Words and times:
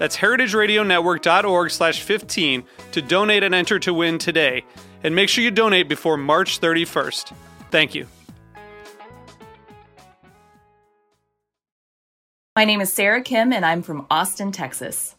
That's 0.00 0.16
heritageradionetwork.org 0.16 1.70
slash 1.70 2.00
15 2.00 2.64
to 2.92 3.02
donate 3.02 3.42
and 3.42 3.54
enter 3.54 3.78
to 3.80 3.92
win 3.92 4.16
today. 4.16 4.64
And 5.04 5.14
make 5.14 5.28
sure 5.28 5.44
you 5.44 5.50
donate 5.50 5.90
before 5.90 6.16
March 6.16 6.58
31st. 6.58 7.34
Thank 7.70 7.94
you. 7.94 8.06
My 12.56 12.64
name 12.64 12.80
is 12.80 12.90
Sarah 12.90 13.22
Kim, 13.22 13.52
and 13.52 13.64
I'm 13.64 13.82
from 13.82 14.06
Austin, 14.10 14.52
Texas. 14.52 15.16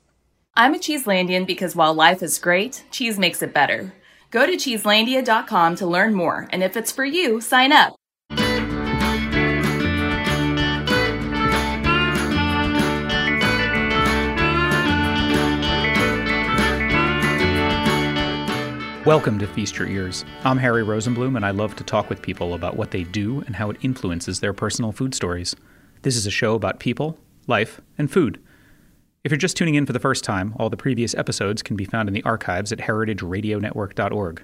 I'm 0.56 0.74
a 0.74 0.80
Cheeselandian 0.80 1.46
because 1.46 1.76
while 1.76 1.94
life 1.94 2.24
is 2.24 2.40
great, 2.40 2.84
cheese 2.90 3.20
makes 3.20 3.44
it 3.44 3.54
better. 3.54 3.94
Go 4.32 4.48
to 4.48 4.54
cheeselandia.com 4.54 5.76
to 5.76 5.86
learn 5.86 6.16
more, 6.16 6.48
and 6.52 6.64
if 6.64 6.76
it's 6.76 6.92
for 6.92 7.06
you, 7.06 7.40
sign 7.40 7.72
up. 7.72 8.01
Welcome 19.04 19.40
to 19.40 19.48
Feast 19.48 19.80
Your 19.80 19.88
Ears. 19.88 20.26
I'm 20.44 20.60
Harry 20.60 20.84
Rosenblum, 20.84 21.36
and 21.36 21.44
I 21.44 21.50
love 21.50 21.76
to 21.78 21.84
talk 21.84 22.08
with 22.08 22.22
people 22.22 22.54
about 22.54 22.78
what 22.78 22.92
they 22.92 23.02
do 23.02 23.42
and 23.48 23.56
how 23.56 23.72
it 23.72 23.78
influences 23.82 24.40
their 24.40 24.54
personal 24.54 24.92
food 24.92 25.16
stories. 25.16 25.56
This 26.04 26.16
is 26.16 26.28
a 26.28 26.32
show 26.32 26.54
about 26.54 26.80
people, 26.80 27.18
life, 27.48 27.82
and 27.98 28.12
food. 28.12 28.40
If 29.24 29.32
you're 29.32 29.40
just 29.40 29.58
tuning 29.58 29.74
in 29.74 29.88
for 29.88 29.94
the 29.94 30.00
first 30.00 30.24
time, 30.24 30.54
all 30.60 30.70
the 30.70 30.78
previous 30.78 31.16
episodes 31.16 31.64
can 31.64 31.76
be 31.76 31.84
found 31.84 32.10
in 32.10 32.14
the 32.14 32.22
archives 32.22 32.72
at 32.72 32.78
heritageradionetwork.org. 32.78 34.44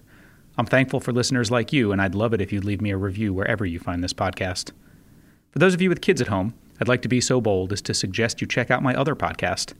I'm 0.57 0.65
thankful 0.65 1.01
for 1.01 1.11
listeners 1.11 1.51
like 1.51 1.71
you, 1.71 1.91
and 1.91 2.01
I'd 2.01 2.15
love 2.15 2.33
it 2.33 2.41
if 2.41 2.51
you'd 2.51 2.65
leave 2.65 2.81
me 2.81 2.89
a 2.89 2.97
review 2.97 3.35
wherever 3.35 3.63
you 3.63 3.77
find 3.77 4.03
this 4.03 4.13
podcast. 4.13 4.71
For 5.51 5.59
those 5.59 5.75
of 5.75 5.83
you 5.83 5.89
with 5.89 6.01
kids 6.01 6.19
at 6.19 6.29
home, 6.29 6.55
I'd 6.81 6.87
like 6.87 7.03
to 7.03 7.07
be 7.07 7.21
so 7.21 7.39
bold 7.39 7.73
as 7.73 7.81
to 7.83 7.93
suggest 7.93 8.41
you 8.41 8.47
check 8.47 8.71
out 8.71 8.81
my 8.81 8.95
other 8.95 9.15
podcast. 9.15 9.73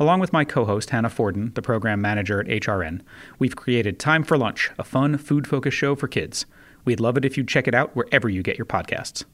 Along 0.00 0.20
with 0.20 0.32
my 0.32 0.44
co 0.44 0.64
host, 0.64 0.90
Hannah 0.90 1.10
Forden, 1.10 1.50
the 1.54 1.62
program 1.62 2.00
manager 2.00 2.38
at 2.40 2.46
HRN, 2.46 3.00
we've 3.40 3.56
created 3.56 3.98
Time 3.98 4.22
for 4.22 4.38
Lunch, 4.38 4.70
a 4.78 4.84
fun, 4.84 5.18
food 5.18 5.48
focused 5.48 5.76
show 5.76 5.96
for 5.96 6.06
kids. 6.06 6.46
We'd 6.84 7.00
love 7.00 7.16
it 7.16 7.24
if 7.24 7.36
you'd 7.36 7.48
check 7.48 7.66
it 7.66 7.74
out 7.74 7.96
wherever 7.96 8.28
you 8.28 8.44
get 8.44 8.56
your 8.56 8.66
podcasts. 8.66 9.24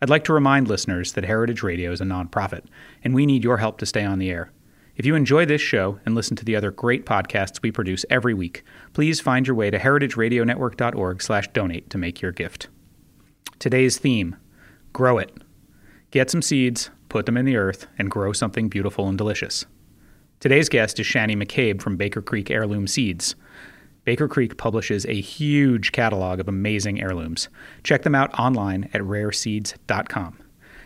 I'd 0.00 0.08
like 0.08 0.22
to 0.24 0.32
remind 0.32 0.68
listeners 0.68 1.14
that 1.14 1.24
Heritage 1.24 1.64
Radio 1.64 1.90
is 1.90 2.00
a 2.00 2.04
nonprofit, 2.04 2.66
and 3.02 3.12
we 3.12 3.26
need 3.26 3.42
your 3.42 3.56
help 3.56 3.78
to 3.78 3.86
stay 3.86 4.04
on 4.04 4.20
the 4.20 4.30
air. 4.30 4.52
If 4.94 5.04
you 5.04 5.16
enjoy 5.16 5.46
this 5.46 5.60
show 5.60 5.98
and 6.06 6.14
listen 6.14 6.36
to 6.36 6.44
the 6.44 6.54
other 6.54 6.70
great 6.70 7.04
podcasts 7.04 7.60
we 7.60 7.72
produce 7.72 8.04
every 8.08 8.34
week, 8.34 8.62
please 8.92 9.20
find 9.20 9.48
your 9.48 9.56
way 9.56 9.68
to 9.70 9.80
heritageradionetwork.org/donate 9.80 11.90
to 11.90 11.98
make 11.98 12.22
your 12.22 12.30
gift. 12.30 12.68
Today's 13.58 13.98
theme: 13.98 14.36
grow 14.92 15.18
it. 15.18 15.36
Get 16.12 16.30
some 16.30 16.42
seeds, 16.42 16.90
put 17.08 17.26
them 17.26 17.36
in 17.36 17.44
the 17.44 17.56
earth, 17.56 17.88
and 17.98 18.08
grow 18.08 18.32
something 18.32 18.68
beautiful 18.68 19.08
and 19.08 19.18
delicious. 19.18 19.66
Today's 20.40 20.68
guest 20.68 21.00
is 21.00 21.06
Shannie 21.06 21.34
McCabe 21.34 21.82
from 21.82 21.96
Baker 21.96 22.22
Creek 22.22 22.48
Heirloom 22.48 22.86
Seeds. 22.86 23.34
Baker 24.04 24.28
Creek 24.28 24.56
publishes 24.56 25.04
a 25.06 25.20
huge 25.20 25.90
catalog 25.90 26.38
of 26.38 26.46
amazing 26.46 27.02
heirlooms. 27.02 27.48
Check 27.82 28.02
them 28.02 28.14
out 28.14 28.32
online 28.38 28.88
at 28.94 29.00
rareseeds.com. 29.00 30.38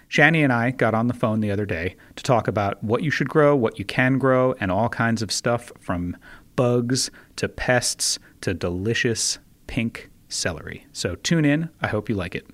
Shannie 0.09 0.43
and 0.43 0.55
I 0.55 0.71
got 0.71 0.95
on 0.95 1.07
the 1.07 1.13
phone 1.13 1.41
the 1.41 1.51
other 1.51 1.67
day 1.67 1.97
to 2.17 2.23
talk 2.23 2.49
about 2.49 2.83
what 2.83 3.03
you 3.03 3.11
should 3.11 3.29
grow, 3.29 3.55
what 3.55 3.79
you 3.79 3.85
can 3.85 4.17
grow, 4.19 4.55
and 4.59 4.73
all 4.73 4.89
kinds 4.89 5.21
of 5.21 5.31
stuff 5.31 5.71
from 5.79 6.17
bugs 6.57 7.11
to 7.37 7.47
pests 7.47 8.19
to 8.41 8.55
delicious 8.55 9.39
pink 9.67 10.09
celery. 10.31 10.87
So 10.93 11.15
tune 11.17 11.45
in. 11.45 11.69
I 11.83 11.89
hope 11.89 12.09
you 12.09 12.15
like 12.15 12.35
it. 12.35 12.47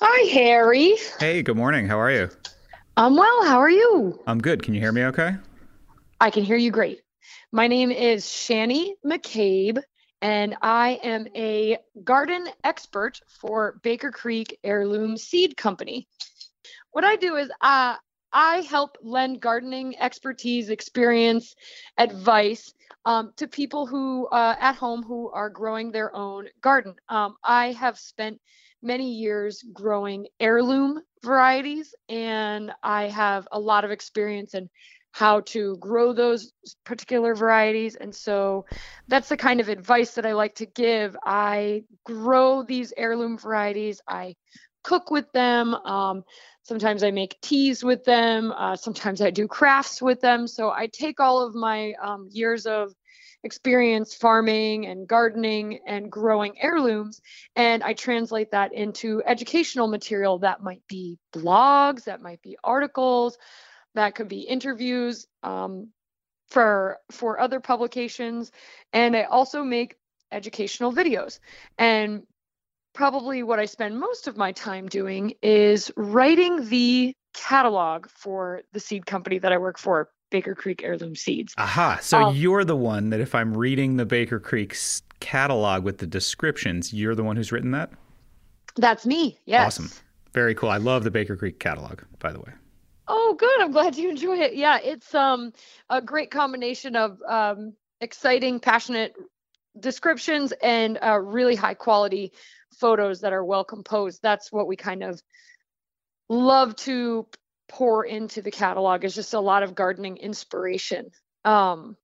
Hi, 0.00 0.30
Harry. 0.32 0.94
Hey, 1.20 1.42
good 1.42 1.56
morning. 1.58 1.86
How 1.86 2.00
are 2.00 2.10
you? 2.10 2.30
I'm 2.96 3.14
well. 3.14 3.44
How 3.44 3.58
are 3.58 3.70
you? 3.70 4.18
I'm 4.26 4.40
good. 4.40 4.62
Can 4.62 4.72
you 4.72 4.80
hear 4.80 4.92
me 4.92 5.04
okay? 5.04 5.36
I 6.18 6.30
can 6.30 6.44
hear 6.44 6.56
you 6.56 6.70
great. 6.70 7.02
My 7.52 7.66
name 7.66 7.90
is 7.90 8.26
Shannie 8.26 8.96
McCabe, 9.04 9.82
and 10.22 10.56
I 10.62 10.98
am 11.02 11.26
a 11.36 11.76
garden 12.04 12.48
expert 12.64 13.20
for 13.28 13.78
Baker 13.82 14.10
Creek 14.10 14.58
Heirloom 14.64 15.18
Seed 15.18 15.58
Company. 15.58 16.08
What 16.92 17.04
I 17.04 17.16
do 17.16 17.36
is 17.36 17.50
uh, 17.60 17.96
I 18.32 18.60
help 18.62 18.96
lend 19.02 19.42
gardening 19.42 19.94
expertise, 19.98 20.70
experience, 20.70 21.54
advice 21.98 22.72
um, 23.04 23.32
to 23.36 23.46
people 23.46 23.86
who 23.86 24.26
uh, 24.28 24.56
at 24.58 24.76
home 24.76 25.02
who 25.02 25.30
are 25.32 25.50
growing 25.50 25.92
their 25.92 26.16
own 26.16 26.48
garden. 26.62 26.94
Um, 27.10 27.36
I 27.44 27.72
have 27.72 27.98
spent 27.98 28.40
many 28.82 29.12
years 29.12 29.62
growing 29.74 30.28
heirloom 30.40 31.02
varieties, 31.22 31.94
and 32.08 32.72
I 32.82 33.08
have 33.08 33.46
a 33.52 33.60
lot 33.60 33.84
of 33.84 33.90
experience 33.90 34.54
in 34.54 34.70
how 35.16 35.40
to 35.40 35.78
grow 35.78 36.12
those 36.12 36.52
particular 36.84 37.34
varieties. 37.34 37.94
And 37.96 38.14
so 38.14 38.66
that's 39.08 39.30
the 39.30 39.36
kind 39.38 39.60
of 39.60 39.70
advice 39.70 40.10
that 40.16 40.26
I 40.26 40.32
like 40.32 40.56
to 40.56 40.66
give. 40.66 41.16
I 41.24 41.84
grow 42.04 42.62
these 42.62 42.92
heirloom 42.94 43.38
varieties, 43.38 44.02
I 44.06 44.34
cook 44.84 45.10
with 45.10 45.32
them. 45.32 45.72
Um, 45.72 46.22
sometimes 46.64 47.02
I 47.02 47.12
make 47.12 47.40
teas 47.40 47.82
with 47.82 48.04
them. 48.04 48.52
Uh, 48.52 48.76
sometimes 48.76 49.22
I 49.22 49.30
do 49.30 49.48
crafts 49.48 50.02
with 50.02 50.20
them. 50.20 50.46
So 50.46 50.70
I 50.70 50.86
take 50.92 51.18
all 51.18 51.46
of 51.46 51.54
my 51.54 51.94
um, 52.02 52.28
years 52.30 52.66
of 52.66 52.92
experience 53.42 54.12
farming 54.12 54.84
and 54.84 55.08
gardening 55.08 55.80
and 55.86 56.10
growing 56.10 56.54
heirlooms 56.60 57.20
and 57.54 57.82
i 57.84 57.92
translate 57.92 58.50
that 58.50 58.72
into 58.72 59.22
educational 59.24 59.86
material 59.86 60.38
that 60.38 60.62
might 60.62 60.82
be 60.88 61.16
blogs 61.32 62.04
that 62.04 62.20
might 62.20 62.42
be 62.42 62.56
articles 62.64 63.38
that 63.96 64.14
could 64.14 64.28
be 64.28 64.40
interviews 64.40 65.26
um, 65.42 65.88
for 66.48 66.98
for 67.10 67.40
other 67.40 67.58
publications 67.58 68.52
and 68.92 69.16
i 69.16 69.24
also 69.24 69.64
make 69.64 69.96
educational 70.30 70.92
videos 70.92 71.40
and 71.78 72.22
probably 72.94 73.42
what 73.42 73.58
i 73.58 73.64
spend 73.64 73.98
most 73.98 74.28
of 74.28 74.36
my 74.36 74.52
time 74.52 74.86
doing 74.86 75.32
is 75.42 75.90
writing 75.96 76.68
the 76.68 77.12
catalog 77.34 78.06
for 78.08 78.62
the 78.72 78.80
seed 78.80 79.04
company 79.06 79.38
that 79.38 79.52
i 79.52 79.58
work 79.58 79.76
for 79.78 80.08
baker 80.30 80.54
creek 80.54 80.82
heirloom 80.84 81.14
seeds 81.16 81.52
Aha. 81.58 81.98
So 82.02 82.18
Um, 82.20 82.36
you're 82.36 82.64
the 82.64 82.76
one 82.76 83.10
that 83.10 83.20
if 83.20 83.34
I'm 83.34 83.56
reading 83.56 83.96
the 83.96 84.04
Baker 84.04 84.38
Creek 84.38 84.72
s- 84.72 85.00
catalog 85.20 85.84
with 85.84 85.98
the 85.98 86.06
descriptions, 86.06 86.92
you're 86.92 87.14
the 87.14 87.24
one 87.24 87.36
who's 87.36 87.50
written 87.52 87.70
that? 87.70 87.90
that's 88.76 89.06
me 89.06 89.38
yes 89.46 89.66
Awesome. 89.66 89.90
Very 90.32 90.54
cool. 90.54 90.68
I 90.68 90.76
love 90.76 91.02
the 91.04 91.10
Baker 91.10 91.34
Creek 91.36 91.58
catalog, 91.58 92.00
by 92.18 92.30
the 92.32 92.40
way. 92.40 92.52
Oh, 93.08 93.34
good. 93.38 93.60
I'm 93.60 93.70
glad 93.70 93.96
you 93.96 94.08
enjoy 94.08 94.38
it. 94.38 94.54
Yeah, 94.54 94.78
it's 94.82 95.14
um 95.14 95.52
a 95.88 96.02
great 96.02 96.30
combination 96.30 96.96
of 96.96 97.18
um 97.28 97.74
exciting, 98.00 98.60
passionate 98.60 99.14
descriptions 99.78 100.52
and 100.62 100.98
uh, 101.02 101.18
really 101.18 101.54
high 101.54 101.74
quality 101.74 102.32
photos 102.78 103.20
that 103.20 103.32
are 103.32 103.44
well 103.44 103.64
composed. 103.64 104.20
That's 104.22 104.50
what 104.50 104.66
we 104.66 104.76
kind 104.76 105.02
of 105.02 105.20
love 106.28 106.74
to 106.76 107.26
pour 107.68 108.04
into 108.04 108.42
the 108.42 108.50
catalog 108.50 109.04
is 109.04 109.14
just 109.14 109.34
a 109.34 109.40
lot 109.40 109.62
of 109.62 109.74
gardening 109.74 110.16
inspiration. 110.16 111.10
Um 111.44 111.96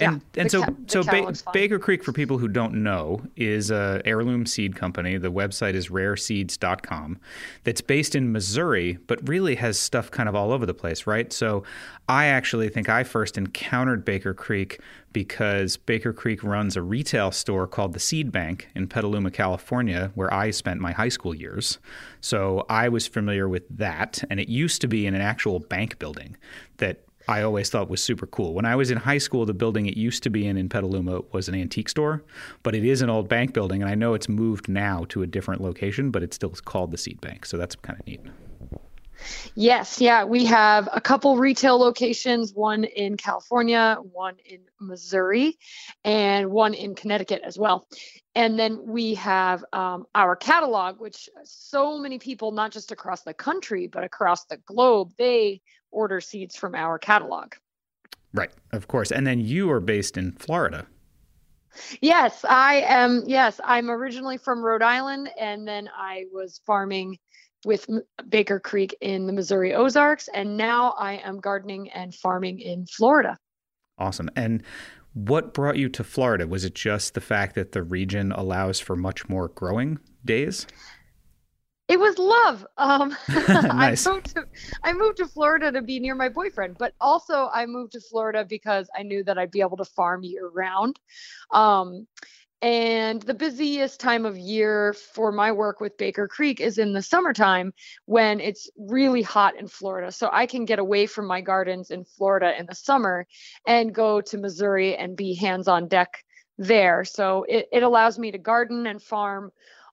And 0.00 0.22
Yeah, 0.34 0.40
and 0.40 0.50
so 0.50 0.62
ca- 0.62 0.72
so 0.86 1.02
ba- 1.02 1.34
Baker 1.52 1.78
Creek, 1.78 2.02
for 2.02 2.12
people 2.12 2.38
who 2.38 2.48
don't 2.48 2.82
know, 2.82 3.22
is 3.36 3.70
a 3.70 4.00
heirloom 4.06 4.46
seed 4.46 4.74
company. 4.74 5.18
The 5.18 5.30
website 5.30 5.74
is 5.74 5.88
rareseeds.com. 5.90 7.18
That's 7.64 7.82
based 7.82 8.14
in 8.14 8.32
Missouri, 8.32 8.98
but 9.06 9.28
really 9.28 9.56
has 9.56 9.78
stuff 9.78 10.10
kind 10.10 10.30
of 10.30 10.34
all 10.34 10.50
over 10.50 10.64
the 10.64 10.72
place, 10.72 11.06
right? 11.06 11.30
So 11.30 11.62
I 12.08 12.26
actually 12.26 12.70
think 12.70 12.88
I 12.88 13.04
first 13.04 13.36
encountered 13.36 14.02
Baker 14.02 14.32
Creek 14.32 14.80
because 15.12 15.76
Baker 15.76 16.14
Creek 16.14 16.42
runs 16.42 16.74
a 16.74 16.80
retail 16.82 17.30
store 17.30 17.66
called 17.66 17.92
the 17.92 18.00
Seed 18.00 18.32
Bank 18.32 18.68
in 18.74 18.88
Petaluma, 18.88 19.30
California, 19.30 20.10
where 20.14 20.32
I 20.32 20.52
spent 20.52 20.80
my 20.80 20.92
high 20.92 21.10
school 21.10 21.34
years. 21.34 21.78
So 22.22 22.64
I 22.70 22.88
was 22.88 23.06
familiar 23.06 23.46
with 23.46 23.64
that, 23.76 24.24
and 24.30 24.40
it 24.40 24.48
used 24.48 24.80
to 24.80 24.88
be 24.88 25.06
in 25.06 25.14
an 25.14 25.20
actual 25.20 25.58
bank 25.58 25.98
building 25.98 26.38
that 26.78 27.04
I 27.28 27.42
always 27.42 27.70
thought 27.70 27.88
was 27.88 28.02
super 28.02 28.26
cool. 28.26 28.54
When 28.54 28.64
I 28.64 28.76
was 28.76 28.90
in 28.90 28.98
high 28.98 29.18
school, 29.18 29.46
the 29.46 29.54
building 29.54 29.86
it 29.86 29.96
used 29.96 30.22
to 30.24 30.30
be 30.30 30.46
in 30.46 30.56
in 30.56 30.68
Petaluma 30.68 31.22
was 31.32 31.48
an 31.48 31.54
antique 31.54 31.88
store, 31.88 32.22
but 32.62 32.74
it 32.74 32.84
is 32.84 33.02
an 33.02 33.10
old 33.10 33.28
bank 33.28 33.52
building, 33.52 33.82
and 33.82 33.90
I 33.90 33.94
know 33.94 34.14
it's 34.14 34.28
moved 34.28 34.68
now 34.68 35.04
to 35.10 35.22
a 35.22 35.26
different 35.26 35.60
location, 35.60 36.10
but 36.10 36.22
it's 36.22 36.36
still 36.36 36.50
called 36.50 36.90
the 36.90 36.98
Seed 36.98 37.20
Bank, 37.20 37.46
so 37.46 37.56
that's 37.56 37.76
kind 37.76 37.98
of 37.98 38.06
neat. 38.06 38.20
Yes, 39.54 40.00
yeah, 40.00 40.24
we 40.24 40.44
have 40.46 40.88
a 40.92 41.00
couple 41.00 41.36
retail 41.36 41.78
locations, 41.78 42.52
one 42.54 42.84
in 42.84 43.16
California, 43.16 43.98
one 44.12 44.34
in 44.44 44.60
Missouri, 44.80 45.58
and 46.04 46.50
one 46.50 46.74
in 46.74 46.94
Connecticut 46.94 47.42
as 47.44 47.58
well. 47.58 47.86
And 48.34 48.58
then 48.58 48.80
we 48.86 49.14
have 49.14 49.64
um, 49.72 50.06
our 50.14 50.34
catalog, 50.34 51.00
which 51.00 51.28
so 51.44 51.98
many 51.98 52.18
people, 52.18 52.50
not 52.50 52.72
just 52.72 52.90
across 52.90 53.22
the 53.22 53.34
country, 53.34 53.86
but 53.86 54.04
across 54.04 54.46
the 54.46 54.56
globe, 54.56 55.12
they 55.18 55.60
order 55.92 56.20
seeds 56.20 56.56
from 56.56 56.74
our 56.74 56.98
catalog. 56.98 57.54
Right, 58.34 58.50
of 58.72 58.88
course. 58.88 59.12
And 59.12 59.26
then 59.26 59.40
you 59.40 59.70
are 59.70 59.80
based 59.80 60.16
in 60.16 60.32
Florida. 60.32 60.86
Yes, 62.00 62.44
I 62.48 62.84
am. 62.86 63.22
Yes, 63.26 63.60
I'm 63.64 63.90
originally 63.90 64.36
from 64.36 64.62
Rhode 64.62 64.82
Island, 64.82 65.30
and 65.38 65.66
then 65.66 65.88
I 65.96 66.24
was 66.32 66.60
farming 66.66 67.18
with 67.64 67.88
Baker 68.28 68.60
Creek 68.60 68.94
in 69.00 69.26
the 69.26 69.32
Missouri 69.32 69.74
Ozarks, 69.74 70.28
and 70.34 70.56
now 70.56 70.90
I 70.98 71.14
am 71.14 71.40
gardening 71.40 71.90
and 71.90 72.14
farming 72.14 72.60
in 72.60 72.86
Florida. 72.86 73.38
Awesome. 73.98 74.28
And 74.36 74.62
what 75.14 75.54
brought 75.54 75.76
you 75.76 75.88
to 75.90 76.04
Florida? 76.04 76.46
Was 76.46 76.64
it 76.64 76.74
just 76.74 77.14
the 77.14 77.20
fact 77.20 77.54
that 77.54 77.72
the 77.72 77.82
region 77.82 78.32
allows 78.32 78.80
for 78.80 78.96
much 78.96 79.28
more 79.28 79.48
growing 79.48 79.98
days? 80.24 80.66
It 81.88 82.00
was 82.00 82.18
love. 82.18 82.66
Um, 82.78 83.14
Nice. 83.28 84.06
I 84.06 84.12
moved 84.12 84.34
to 84.34 84.46
I 84.84 84.92
moved 84.92 85.18
to 85.18 85.26
Florida 85.26 85.72
to 85.72 85.82
be 85.82 86.00
near 86.00 86.14
my 86.14 86.28
boyfriend, 86.28 86.76
but 86.78 86.94
also 87.00 87.48
I 87.52 87.66
moved 87.66 87.92
to 87.92 88.00
Florida 88.00 88.44
because 88.44 88.88
I 88.96 89.02
knew 89.02 89.22
that 89.24 89.38
I'd 89.38 89.50
be 89.50 89.60
able 89.60 89.76
to 89.76 89.84
farm 89.84 90.22
year 90.24 90.48
round. 90.48 90.98
Um, 91.50 92.06
and 92.62 93.20
the 93.22 93.34
busiest 93.34 93.98
time 93.98 94.24
of 94.24 94.38
year 94.38 94.92
for 94.92 95.32
my 95.32 95.50
work 95.50 95.80
with 95.80 95.98
Baker 95.98 96.28
Creek 96.28 96.60
is 96.60 96.78
in 96.78 96.92
the 96.92 97.02
summertime 97.02 97.74
when 98.06 98.38
it's 98.38 98.70
really 98.76 99.22
hot 99.22 99.58
in 99.58 99.66
Florida. 99.66 100.12
So 100.12 100.30
I 100.32 100.46
can 100.46 100.64
get 100.64 100.78
away 100.78 101.06
from 101.06 101.26
my 101.26 101.40
gardens 101.40 101.90
in 101.90 102.04
Florida 102.04 102.56
in 102.56 102.66
the 102.66 102.74
summer 102.76 103.26
and 103.66 103.92
go 103.92 104.20
to 104.20 104.38
Missouri 104.38 104.96
and 104.96 105.16
be 105.16 105.34
hands 105.34 105.66
on 105.66 105.88
deck 105.88 106.22
there. 106.56 107.04
So 107.04 107.44
it, 107.48 107.66
it 107.72 107.82
allows 107.82 108.16
me 108.16 108.30
to 108.30 108.38
garden 108.38 108.86
and 108.86 109.02
farm 109.02 109.50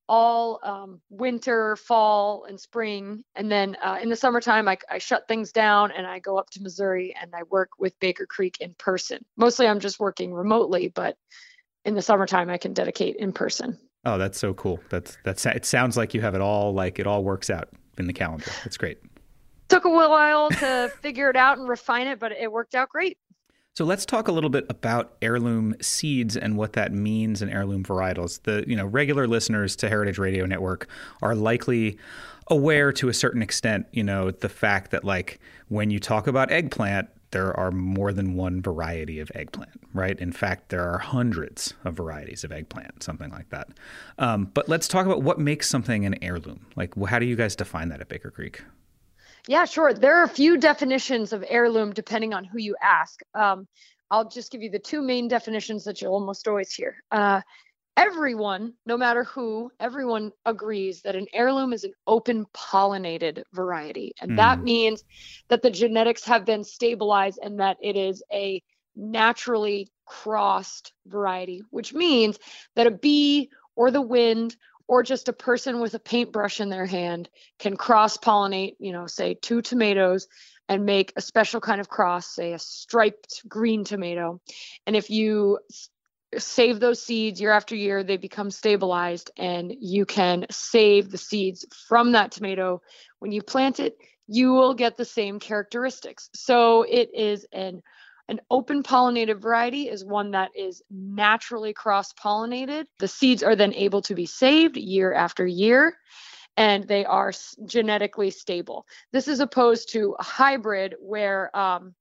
all 0.10 0.60
um, 0.64 1.00
winter, 1.12 1.76
fall, 1.76 2.46
and 2.46 2.60
spring. 2.60 3.24
And 3.36 3.50
then 3.50 3.78
uh, 3.82 4.00
in 4.02 4.10
the 4.10 4.16
summertime, 4.16 4.68
I, 4.68 4.78
I 4.90 4.98
shut 4.98 5.28
things 5.28 5.52
down 5.52 5.92
and 5.92 6.08
I 6.08 6.18
go 6.18 6.38
up 6.38 6.50
to 6.52 6.62
Missouri 6.62 7.16
and 7.22 7.34
I 7.36 7.44
work 7.44 7.70
with 7.78 7.98
Baker 8.00 8.26
Creek 8.26 8.58
in 8.60 8.74
person. 8.74 9.24
Mostly 9.38 9.68
I'm 9.68 9.80
just 9.80 10.00
working 10.00 10.34
remotely, 10.34 10.88
but 10.90 11.16
in 11.86 11.94
the 11.94 12.02
summertime, 12.02 12.50
I 12.50 12.58
can 12.58 12.74
dedicate 12.74 13.18
in 13.18 13.32
person. 13.32 13.78
Oh, 14.04 14.18
that's 14.18 14.40
so 14.40 14.54
cool. 14.56 14.80
That's 14.90 15.18
that's 15.24 15.46
it 15.46 15.66
sounds 15.66 15.96
like 15.96 16.14
you 16.14 16.22
have 16.22 16.34
it 16.34 16.42
all 16.42 16.74
like 16.74 17.00
it 17.00 17.06
all 17.06 17.24
works 17.24 17.50
out 17.50 17.70
in 17.98 18.08
the 18.08 18.14
calendar. 18.14 18.50
That's 18.64 18.78
great. 18.78 18.98
Took 19.68 19.86
a 19.86 19.90
little 19.90 20.10
while 20.10 20.50
to 20.50 20.92
figure 21.02 21.30
it 21.30 21.36
out 21.36 21.60
and 21.60 21.70
refine 21.70 22.08
it, 22.08 22.20
but 22.20 22.32
it 22.32 22.52
worked 22.52 22.74
out 22.74 22.90
great. 22.90 23.18
So 23.80 23.86
let's 23.86 24.06
talk 24.06 24.28
a 24.28 24.34
little 24.34 24.50
bit 24.50 24.66
about 24.68 25.14
heirloom 25.22 25.74
seeds 25.80 26.36
and 26.36 26.58
what 26.58 26.74
that 26.74 26.92
means 26.92 27.42
in 27.42 27.50
heirloom 27.50 27.86
varietals. 27.86 28.44
The 28.44 28.66
you 28.68 28.76
know 28.76 28.86
regular 28.86 29.26
listeners 29.26 29.78
to 29.78 29.88
Heritage 29.88 30.18
Radio 30.18 30.46
Network 30.46 30.90
are 31.22 31.34
likely 31.34 31.98
aware 32.48 32.92
to 32.92 33.08
a 33.08 33.14
certain 33.14 33.42
extent, 33.42 33.88
you 33.94 34.04
know, 34.04 34.32
the 34.32 34.50
fact 34.50 34.92
that 34.92 35.06
like 35.06 35.40
when 35.70 35.92
you 35.92 36.00
talk 36.02 36.28
about 36.28 36.52
eggplant, 36.52 37.08
there 37.32 37.58
are 37.58 37.72
more 37.72 38.12
than 38.12 38.34
one 38.34 38.62
variety 38.62 39.22
of 39.22 39.32
eggplant, 39.34 39.80
right? 39.94 40.20
In 40.20 40.34
fact, 40.34 40.68
there 40.68 40.84
are 40.84 40.98
hundreds 40.98 41.74
of 41.86 41.94
varieties 41.94 42.44
of 42.44 42.52
eggplant, 42.52 43.02
something 43.02 43.32
like 43.32 43.48
that. 43.52 43.70
Um, 44.18 44.52
but 44.54 44.68
let's 44.68 44.90
talk 44.90 45.06
about 45.06 45.22
what 45.22 45.40
makes 45.40 45.70
something 45.70 46.06
an 46.06 46.22
heirloom. 46.22 46.66
Like, 46.76 46.96
how 47.08 47.18
do 47.18 47.26
you 47.26 47.38
guys 47.38 47.56
define 47.56 47.88
that 47.90 48.02
at 48.02 48.10
Baker 48.10 48.30
Creek? 48.30 48.62
Yeah, 49.50 49.66
sure. 49.66 49.96
There 49.96 50.20
are 50.20 50.26
a 50.26 50.30
few 50.30 50.58
definitions 50.58 51.34
of 51.34 51.44
heirloom 51.48 51.92
depending 51.92 52.36
on 52.36 52.46
who 52.46 52.60
you 52.60 52.76
ask. 52.84 53.20
Um, 53.34 53.68
I'll 54.12 54.30
just 54.30 54.52
give 54.52 54.62
you 54.62 54.70
the 54.70 54.78
two 54.78 55.02
main 55.02 55.28
definitions 55.28 55.86
that 55.86 56.02
you'll 56.04 56.14
almost 56.14 56.48
always 56.48 56.72
hear. 56.72 56.98
Uh, 57.10 57.42
everyone, 57.98 58.76
no 58.86 58.96
matter 58.96 59.24
who, 59.24 59.72
everyone 59.80 60.34
agrees 60.46 61.02
that 61.02 61.16
an 61.16 61.26
heirloom 61.34 61.74
is 61.74 61.84
an 61.84 61.94
open 62.06 62.46
pollinated 62.56 63.42
variety. 63.52 64.14
And 64.22 64.38
that 64.38 64.60
Mm. 64.60 64.64
means 64.66 65.04
that 65.50 65.64
the 65.64 65.72
genetics 65.72 66.26
have 66.26 66.46
been 66.46 66.64
stabilized 66.64 67.40
and 67.42 67.60
that 67.60 67.78
it 67.82 67.96
is 67.96 68.22
a 68.32 68.62
naturally 68.96 69.90
crossed 70.06 70.94
variety, 71.08 71.64
which 71.72 71.92
means 71.92 72.38
that 72.76 72.86
a 72.86 72.92
bee 72.92 73.50
or 73.76 73.90
the 73.90 74.02
wind 74.02 74.56
or 74.90 75.04
just 75.04 75.30
a 75.30 75.34
person 75.34 75.80
with 75.80 75.94
a 75.94 76.00
paintbrush 76.00 76.60
in 76.60 76.70
their 76.70 76.88
hand 76.88 77.30
can 77.60 77.78
cross 77.78 78.18
pollinate, 78.18 78.76
you 78.80 78.92
know, 78.92 79.06
say 79.06 79.36
two 79.36 79.62
tomatoes 79.62 80.28
and 80.68 80.84
make 80.84 81.14
a 81.16 81.22
special 81.22 81.62
kind 81.62 81.80
of 81.80 81.88
cross, 81.88 82.34
say 82.34 82.54
a 82.54 82.60
striped 82.60 83.48
green 83.48 83.84
tomato. 83.84 84.42
And 84.88 84.96
if 84.96 85.12
you 85.12 85.60
save 86.40 86.80
those 86.80 87.04
seeds 87.04 87.40
year 87.40 87.52
after 87.52 87.76
year, 87.76 88.04
they 88.04 88.18
become 88.18 88.50
stabilized 88.50 89.30
and 89.38 89.72
you 89.80 90.08
can 90.08 90.48
save 90.50 91.12
the 91.12 91.20
seeds 91.20 91.68
from 91.88 92.14
that 92.14 92.32
tomato. 92.32 92.82
When 93.20 93.32
you 93.32 93.44
plant 93.44 93.80
it, 93.80 93.96
you 94.28 94.54
will 94.54 94.74
get 94.74 94.98
the 94.98 95.06
same 95.06 95.40
characteristics. 95.40 96.32
So 96.34 96.82
it 96.82 97.12
is 97.14 97.46
an 97.52 97.84
an 98.30 98.40
open 98.52 98.84
pollinated 98.84 99.42
variety 99.42 99.90
is 99.90 100.06
one 100.06 100.32
that 100.32 100.52
is 100.56 100.82
naturally 100.90 101.74
cross 101.74 102.14
pollinated. 102.14 102.86
The 103.00 103.08
seeds 103.08 103.42
are 103.42 103.56
then 103.56 103.74
able 103.74 104.04
to 104.04 104.14
be 104.14 104.28
saved 104.28 104.78
year 104.78 105.14
after 105.14 105.46
year 105.46 105.98
and 106.56 106.84
they 106.88 107.06
are 107.06 107.32
genetically 107.66 108.30
stable. 108.30 108.86
This 109.14 109.28
is 109.28 109.40
opposed 109.40 109.92
to 109.94 110.16
a 110.20 110.24
hybrid 110.24 110.96
where 111.00 111.56
um, 111.58 111.96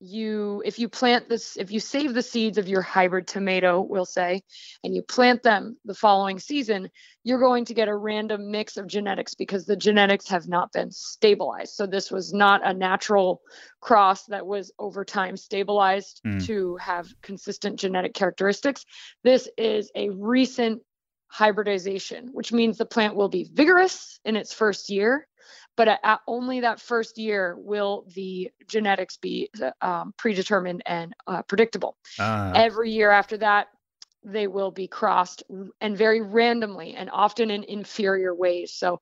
you, 0.00 0.62
if 0.64 0.78
you 0.78 0.88
plant 0.88 1.28
this, 1.28 1.56
if 1.56 1.70
you 1.70 1.80
save 1.80 2.12
the 2.12 2.22
seeds 2.22 2.58
of 2.58 2.68
your 2.68 2.82
hybrid 2.82 3.26
tomato, 3.26 3.80
we'll 3.80 4.04
say, 4.04 4.42
and 4.84 4.94
you 4.94 5.02
plant 5.02 5.42
them 5.42 5.76
the 5.84 5.94
following 5.94 6.38
season, 6.38 6.90
you're 7.24 7.40
going 7.40 7.64
to 7.64 7.74
get 7.74 7.88
a 7.88 7.96
random 7.96 8.50
mix 8.50 8.76
of 8.76 8.86
genetics 8.86 9.34
because 9.34 9.64
the 9.64 9.76
genetics 9.76 10.28
have 10.28 10.48
not 10.48 10.70
been 10.72 10.90
stabilized. 10.90 11.74
So 11.74 11.86
this 11.86 12.10
was 12.10 12.32
not 12.32 12.66
a 12.66 12.74
natural 12.74 13.40
cross 13.80 14.26
that 14.26 14.46
was 14.46 14.72
over 14.78 15.04
time 15.04 15.36
stabilized 15.36 16.20
Mm. 16.26 16.44
to 16.46 16.76
have 16.76 17.08
consistent 17.22 17.78
genetic 17.78 18.14
characteristics. 18.14 18.84
This 19.24 19.48
is 19.56 19.90
a 19.94 20.10
recent 20.10 20.82
hybridization, 21.28 22.28
which 22.32 22.52
means 22.52 22.78
the 22.78 22.86
plant 22.86 23.16
will 23.16 23.28
be 23.28 23.48
vigorous 23.52 24.20
in 24.24 24.36
its 24.36 24.52
first 24.52 24.90
year, 24.90 25.26
but 25.76 25.88
at, 25.88 26.20
only 26.26 26.60
that 26.60 26.80
first 26.80 27.18
year 27.18 27.56
will 27.58 28.06
the 28.14 28.50
genetics 28.66 29.16
be 29.16 29.50
um, 29.80 30.14
predetermined 30.16 30.82
and 30.86 31.14
uh, 31.26 31.42
predictable. 31.42 31.96
Uh, 32.18 32.52
Every 32.54 32.90
year 32.90 33.10
after 33.10 33.36
that, 33.38 33.68
they 34.24 34.46
will 34.48 34.70
be 34.70 34.88
crossed 34.88 35.44
and 35.80 35.96
very 35.96 36.20
randomly 36.20 36.94
and 36.94 37.08
often 37.12 37.50
in 37.50 37.62
inferior 37.64 38.34
ways. 38.34 38.72
So 38.72 39.00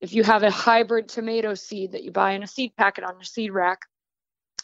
if 0.00 0.12
you 0.12 0.22
have 0.22 0.42
a 0.42 0.50
hybrid 0.50 1.08
tomato 1.08 1.54
seed 1.54 1.92
that 1.92 2.04
you 2.04 2.10
buy 2.10 2.32
in 2.32 2.42
a 2.42 2.46
seed 2.46 2.76
packet 2.76 3.04
on 3.04 3.14
a 3.20 3.24
seed 3.24 3.52
rack 3.52 3.78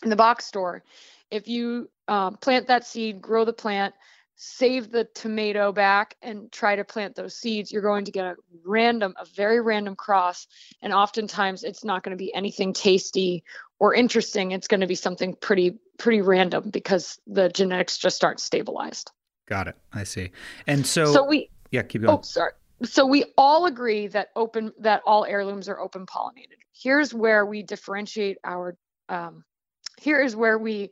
in 0.03 0.11
the 0.11 0.17
box 0.17 0.45
store, 0.45 0.83
if 1.31 1.49
you 1.49 1.88
um, 2.09 2.37
plant 2.37 2.67
that 2.69 2.87
seed, 2.87 3.21
grow 3.21 3.45
the 3.45 3.53
plant, 3.53 3.95
save 4.37 4.90
the 4.90 5.05
tomato 5.14 5.73
back 5.73 6.14
and 6.23 6.52
try 6.52 6.76
to 6.76 6.85
plant 6.85 7.14
those 7.16 7.35
seeds, 7.35 7.73
you're 7.73 7.83
going 7.83 8.05
to 8.05 8.12
get 8.12 8.26
a 8.26 8.35
random, 8.64 9.14
a 9.19 9.25
very 9.25 9.61
random 9.61 9.97
cross. 9.97 10.47
And 10.83 10.93
oftentimes 10.93 11.64
it's 11.64 11.85
not 11.85 12.02
going 12.02 12.11
to 12.11 12.23
be 12.23 12.33
anything 12.35 12.73
tasty 12.75 13.45
or 13.78 13.95
interesting. 13.95 14.52
It's 14.52 14.69
going 14.69 14.83
to 14.83 14.87
be 14.87 14.95
something 14.95 15.35
pretty, 15.37 15.78
pretty 15.99 16.21
random 16.21 16.71
because 16.71 17.19
the 17.26 17.49
genetics 17.49 17.97
just 17.97 18.23
aren't 18.23 18.40
stabilized. 18.40 19.11
got 19.47 19.69
it. 19.69 19.76
I 19.93 20.05
see. 20.05 20.31
And 20.66 20.87
so, 20.87 21.07
So 21.07 21.25
we, 21.25 21.50
yeah, 21.71 21.83
keep 21.83 22.02
going. 22.02 22.19
oh, 22.19 22.23
sorry. 22.23 22.52
So 22.85 23.07
we 23.07 23.25
all 23.38 23.64
agree 23.64 24.07
that 24.09 24.28
open, 24.37 24.71
that 24.81 25.00
all 25.07 25.25
heirlooms 25.25 25.66
are 25.66 25.81
open 25.81 26.05
pollinated. 26.05 26.59
Here's 26.75 27.14
where 27.14 27.47
we 27.47 27.62
differentiate 27.62 28.37
our, 28.45 28.76
um, 29.09 29.45
here 30.00 30.21
is 30.21 30.37
where 30.37 30.59
we 30.59 30.91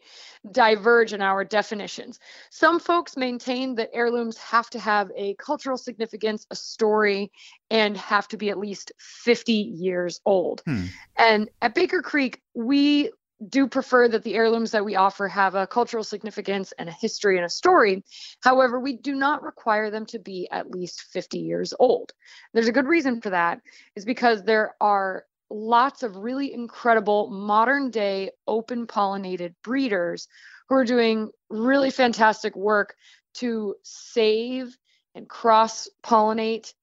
diverge 0.51 1.13
in 1.13 1.21
our 1.21 1.45
definitions. 1.45 2.19
Some 2.51 2.81
folks 2.81 3.17
maintain 3.17 3.75
that 3.77 3.91
heirlooms 3.93 4.37
have 4.39 4.71
to 4.71 4.79
have 4.79 5.11
a 5.17 5.35
cultural 5.35 5.77
significance, 5.77 6.47
a 6.51 6.57
story, 6.57 7.31
and 7.71 7.97
have 7.97 8.29
to 8.29 8.37
be 8.37 8.51
at 8.51 8.59
least 8.59 8.93
50 8.99 9.53
years 9.53 10.21
old. 10.25 10.63
Hmm. 10.67 10.85
And 11.17 11.51
at 11.63 11.75
Baker 11.75 12.03
Creek, 12.03 12.41
we 12.55 13.11
do 13.49 13.67
prefer 13.67 14.09
that 14.09 14.23
the 14.23 14.35
heirlooms 14.35 14.71
that 14.71 14.85
we 14.85 14.97
offer 14.97 15.29
have 15.29 15.55
a 15.55 15.67
cultural 15.67 16.05
significance 16.05 16.73
and 16.79 16.89
a 16.89 16.93
history 16.93 17.37
and 17.37 17.45
a 17.45 17.51
story. 17.51 18.03
However, 18.41 18.79
we 18.79 18.97
do 18.97 19.15
not 19.15 19.43
require 19.43 19.91
them 19.91 20.07
to 20.07 20.19
be 20.19 20.49
at 20.51 20.71
least 20.71 21.03
50 21.03 21.39
years 21.39 21.75
old. 21.79 22.13
There's 22.53 22.69
a 22.69 22.73
good 22.73 22.87
reason 22.87 23.21
for 23.21 23.31
that 23.31 23.61
is 23.97 24.05
because 24.05 24.45
there 24.45 24.75
are 24.81 25.25
lots 25.55 26.03
of 26.03 26.17
really 26.17 26.53
incredible 26.53 27.31
modern 27.31 27.91
day 27.91 28.31
open 28.47 28.87
pollinated 28.87 29.55
breeders 29.63 30.27
who 30.69 30.75
are 30.75 30.85
doing 30.85 31.31
really 31.49 31.91
fantastic 31.91 32.57
work 32.57 32.97
to 33.35 33.77
save 33.83 34.77
and 35.15 35.29
cross 35.29 35.89
pollinate 36.05 36.75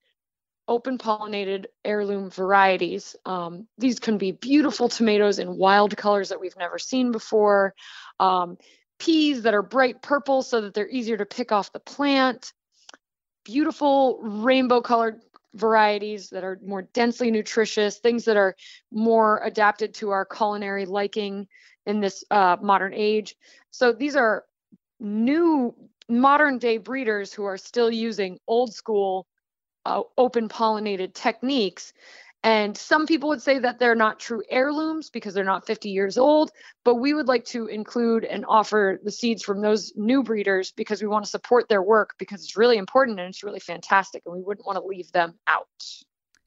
open 0.68 0.98
pollinated 0.98 1.66
heirloom 1.84 2.30
varieties. 2.30 3.16
Um, 3.26 3.68
these 3.78 4.00
can 4.00 4.18
be 4.18 4.32
beautiful 4.32 4.88
tomatoes 4.88 5.38
in 5.38 5.58
wild 5.58 5.98
colors 5.98 6.30
that 6.30 6.40
we've 6.40 6.58
never 6.58 6.80
seen 6.80 7.12
before, 7.12 7.76
um, 8.22 8.58
peas 9.00 9.42
that 9.42 9.54
are 9.54 9.64
bright 9.64 10.02
purple 10.02 10.44
so 10.44 10.62
that 10.62 10.74
they're 10.74 10.88
easier 10.88 11.18
to 11.18 11.26
pick 11.26 11.52
off 11.52 11.74
the 11.74 11.80
plant, 11.80 12.54
beautiful 13.44 14.20
rainbow 14.22 14.80
colored 14.80 15.20
varieties 15.54 16.30
that 16.30 16.44
are 16.44 16.60
more 16.66 16.84
densely 16.94 17.32
nutritious, 17.32 17.98
things 17.98 18.26
that 18.26 18.38
are 18.38 18.56
more 18.92 19.42
adapted 19.44 19.94
to 19.96 20.12
our 20.12 20.26
culinary 20.26 20.86
liking 20.86 21.48
in 21.86 22.00
this 22.00 22.24
uh, 22.32 22.58
modern 22.62 22.94
age. 22.94 23.36
So 23.72 23.92
these 23.92 24.16
are 24.16 24.46
new 25.00 25.76
modern 26.08 26.58
day 26.58 26.78
breeders 26.78 27.34
who 27.34 27.44
are 27.46 27.58
still 27.58 27.92
using 27.92 28.40
old 28.48 28.74
school 28.74 29.28
uh, 29.86 30.02
open 30.18 30.48
pollinated 30.48 31.14
techniques 31.14 31.94
and 32.44 32.76
some 32.76 33.06
people 33.06 33.30
would 33.30 33.42
say 33.42 33.60
that 33.60 33.78
they're 33.78 33.96
not 33.96 34.20
true 34.20 34.42
heirlooms 34.50 35.12
because 35.12 35.34
they're 35.34 35.44
not 35.44 35.68
50 35.68 35.90
years 35.90 36.18
old, 36.18 36.52
but 36.84 36.96
we 36.96 37.14
would 37.14 37.28
like 37.28 37.46
to 37.46 37.68
include 37.68 38.26
and 38.26 38.46
offer 38.48 39.00
the 39.04 39.12
seeds 39.12 39.44
from 39.44 39.62
those 39.62 39.94
new 39.96 40.24
breeders 40.24 40.72
because 40.72 41.02
we 41.02 41.08
want 41.08 41.24
to 41.24 41.30
support 41.30 41.70
their 41.70 41.84
work 41.84 42.16
because 42.18 42.44
it's 42.44 42.58
really 42.58 42.78
important 42.78 43.20
and 43.20 43.30
it's 43.30 43.44
really 43.44 43.60
fantastic 43.60 44.24
and 44.26 44.34
we 44.34 44.42
wouldn't 44.42 44.66
want 44.66 44.78
to 44.78 44.86
leave 44.86 45.12
them 45.12 45.36
out. 45.46 45.68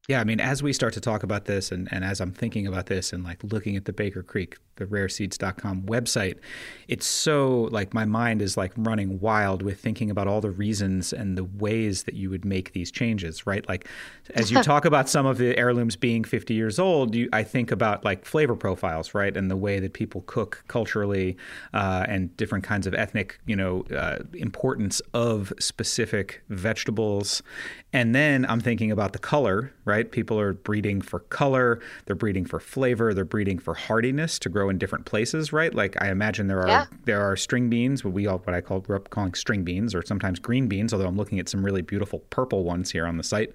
Yeah, 0.06 0.20
I 0.20 0.24
mean, 0.24 0.38
as 0.38 0.62
we 0.62 0.74
start 0.74 0.92
to 0.94 1.00
talk 1.00 1.22
about 1.22 1.46
this 1.46 1.72
and, 1.72 1.88
and 1.90 2.04
as 2.04 2.20
I'm 2.20 2.30
thinking 2.30 2.66
about 2.66 2.86
this 2.86 3.10
and 3.10 3.24
like 3.24 3.42
looking 3.42 3.74
at 3.74 3.86
the 3.86 3.92
Baker 3.92 4.22
Creek, 4.22 4.58
the 4.76 4.84
rareseeds.com 4.84 5.84
website, 5.84 6.36
it's 6.88 7.06
so 7.06 7.68
like 7.70 7.94
my 7.94 8.04
mind 8.04 8.42
is 8.42 8.54
like 8.54 8.72
running 8.76 9.18
wild 9.20 9.62
with 9.62 9.80
thinking 9.80 10.10
about 10.10 10.28
all 10.28 10.42
the 10.42 10.50
reasons 10.50 11.14
and 11.14 11.38
the 11.38 11.44
ways 11.44 12.02
that 12.02 12.14
you 12.14 12.28
would 12.28 12.44
make 12.44 12.72
these 12.74 12.90
changes, 12.90 13.46
right? 13.46 13.66
Like 13.66 13.88
as 14.34 14.50
you 14.50 14.62
talk 14.62 14.84
about 14.84 15.08
some 15.08 15.24
of 15.24 15.38
the 15.38 15.56
heirlooms 15.56 15.96
being 15.96 16.22
50 16.22 16.52
years 16.52 16.78
old, 16.78 17.14
you, 17.14 17.30
I 17.32 17.42
think 17.42 17.72
about 17.72 18.04
like 18.04 18.26
flavor 18.26 18.56
profiles, 18.56 19.14
right? 19.14 19.34
And 19.34 19.50
the 19.50 19.56
way 19.56 19.80
that 19.80 19.94
people 19.94 20.22
cook 20.26 20.64
culturally 20.68 21.38
uh, 21.72 22.04
and 22.06 22.36
different 22.36 22.64
kinds 22.64 22.86
of 22.86 22.92
ethnic, 22.92 23.38
you 23.46 23.56
know, 23.56 23.84
uh, 23.96 24.18
importance 24.34 25.00
of 25.14 25.50
specific 25.58 26.42
vegetables. 26.50 27.42
And 27.94 28.12
then 28.12 28.44
I'm 28.46 28.58
thinking 28.58 28.90
about 28.90 29.12
the 29.12 29.20
color, 29.20 29.72
right? 29.84 30.10
People 30.10 30.38
are 30.40 30.52
breeding 30.52 31.00
for 31.00 31.20
color, 31.20 31.80
they're 32.06 32.16
breeding 32.16 32.44
for 32.44 32.58
flavor, 32.58 33.14
they're 33.14 33.24
breeding 33.24 33.60
for 33.60 33.72
hardiness 33.74 34.36
to 34.40 34.48
grow 34.48 34.68
in 34.68 34.78
different 34.78 35.04
places, 35.04 35.52
right? 35.52 35.72
Like 35.72 35.96
I 36.02 36.10
imagine 36.10 36.48
there 36.48 36.60
are 36.60 36.66
yeah. 36.66 36.86
there 37.04 37.22
are 37.22 37.36
string 37.36 37.70
beans, 37.70 38.04
what 38.04 38.12
we 38.12 38.26
all 38.26 38.38
what 38.38 38.52
I 38.52 38.60
call 38.60 38.80
grew 38.80 38.96
up 38.96 39.10
calling 39.10 39.34
string 39.34 39.62
beans, 39.62 39.94
or 39.94 40.04
sometimes 40.04 40.40
green 40.40 40.66
beans. 40.66 40.92
Although 40.92 41.06
I'm 41.06 41.16
looking 41.16 41.38
at 41.38 41.48
some 41.48 41.64
really 41.64 41.82
beautiful 41.82 42.18
purple 42.30 42.64
ones 42.64 42.90
here 42.90 43.06
on 43.06 43.16
the 43.16 43.22
site, 43.22 43.52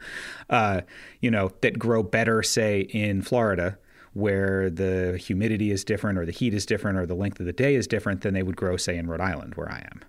uh, 0.50 0.82
you 1.20 1.30
know, 1.30 1.52
that 1.60 1.78
grow 1.78 2.02
better, 2.02 2.42
say 2.42 2.80
in 2.80 3.22
Florida 3.22 3.78
where 4.14 4.70
the 4.70 5.18
humidity 5.22 5.70
is 5.70 5.84
different 5.84 6.18
or 6.18 6.26
the 6.26 6.32
heat 6.32 6.54
is 6.54 6.66
different 6.66 6.98
or 6.98 7.06
the 7.06 7.14
length 7.14 7.42
of 7.42 7.46
the 7.46 7.54
day 7.54 7.76
is 7.76 7.88
different 7.88 8.22
than 8.22 8.34
they 8.34 8.42
would 8.42 8.56
grow 8.56 8.78
say 8.78 8.98
in 8.98 9.06
Rhode 9.06 9.22
Island 9.22 9.56
where 9.56 9.70
I 9.70 9.80
am. 9.92 10.02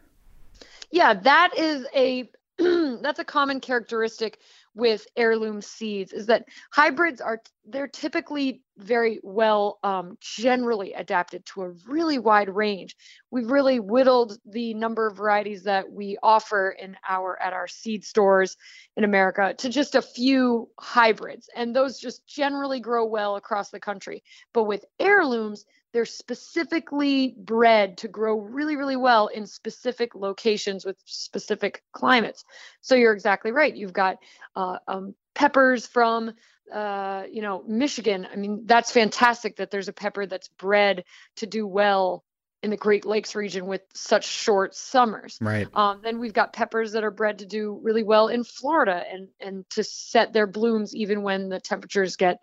Yeah, 0.93 1.15
that 1.15 1.51
is 1.57 1.87
a 1.95 2.31
that's 3.03 3.19
a 3.19 3.25
common 3.25 3.61
characteristic 3.61 4.39
with 4.75 5.07
heirloom 5.17 5.61
seeds 5.61 6.13
is 6.13 6.27
that 6.27 6.45
hybrids 6.71 7.21
are 7.21 7.41
they're 7.67 7.89
typically 7.89 8.63
very 8.79 9.21
well 9.23 9.79
um, 9.83 10.17
generally 10.21 10.93
adapted 10.93 11.45
to 11.45 11.63
a 11.63 11.71
really 11.87 12.19
wide 12.19 12.49
range. 12.49 12.97
We've 13.31 13.51
really 13.51 13.81
whittled 13.81 14.39
the 14.45 14.75
number 14.75 15.07
of 15.07 15.17
varieties 15.17 15.65
that 15.65 15.91
we 15.91 16.19
offer 16.23 16.71
in 16.71 16.97
our 17.09 17.41
at 17.41 17.53
our 17.53 17.69
seed 17.69 18.05
stores 18.05 18.57
in 18.97 19.05
america 19.05 19.55
to 19.59 19.69
just 19.69 19.95
a 19.95 20.03
few 20.03 20.69
hybrids 20.79 21.49
and 21.57 21.75
those 21.75 21.99
just 21.99 22.27
generally 22.27 22.81
grow 22.81 23.05
well 23.07 23.37
across 23.37 23.71
the 23.71 23.81
country. 23.81 24.23
But 24.53 24.65
with 24.65 24.85
heirlooms 24.99 25.65
they're 25.93 26.05
specifically 26.05 27.35
bred 27.37 27.99
to 27.99 28.09
grow 28.09 28.39
really, 28.39 28.77
really 28.77 28.97
well 28.97 29.27
in 29.27 29.47
specific 29.47 30.15
locations 30.15 30.85
with 30.85 30.97
specific 31.05 31.83
climates. 31.93 32.45
So 32.81 32.95
you're 32.95 33.13
exactly 33.13 33.51
right. 33.51 33.75
You've 33.75 33.93
got 33.93 34.19
uh, 34.55 34.79
um, 34.87 35.15
peppers 35.35 35.87
from 35.87 36.33
uh, 36.73 37.25
you 37.31 37.43
know 37.43 37.65
Michigan. 37.67 38.27
I 38.33 38.37
mean, 38.37 38.63
that's 38.67 38.93
fantastic 38.93 39.57
that 39.57 39.71
there's 39.71 39.89
a 39.89 39.93
pepper 39.93 40.27
that's 40.27 40.49
bred 40.49 41.05
to 41.37 41.47
do 41.47 41.67
well 41.67 42.25
in 42.63 42.71
the 42.71 42.77
Great 42.77 43.07
Lakes 43.07 43.35
region 43.35 43.67
with 43.67 43.81
such 43.95 44.27
short 44.27 44.75
summers. 44.75 45.39
Right. 45.41 45.67
Um, 45.73 46.01
then 46.03 46.19
we've 46.19 46.35
got 46.35 46.53
peppers 46.53 46.93
that 46.93 47.05
are 47.05 47.11
bred 47.11 47.39
to 47.39 47.47
do 47.47 47.81
really 47.83 48.03
well 48.03 48.29
in 48.29 48.45
Florida 48.45 49.03
and 49.11 49.29
and 49.41 49.69
to 49.71 49.83
set 49.83 50.33
their 50.33 50.47
blooms 50.47 50.95
even 50.95 51.23
when 51.23 51.49
the 51.49 51.61
temperatures 51.61 52.17
get 52.17 52.39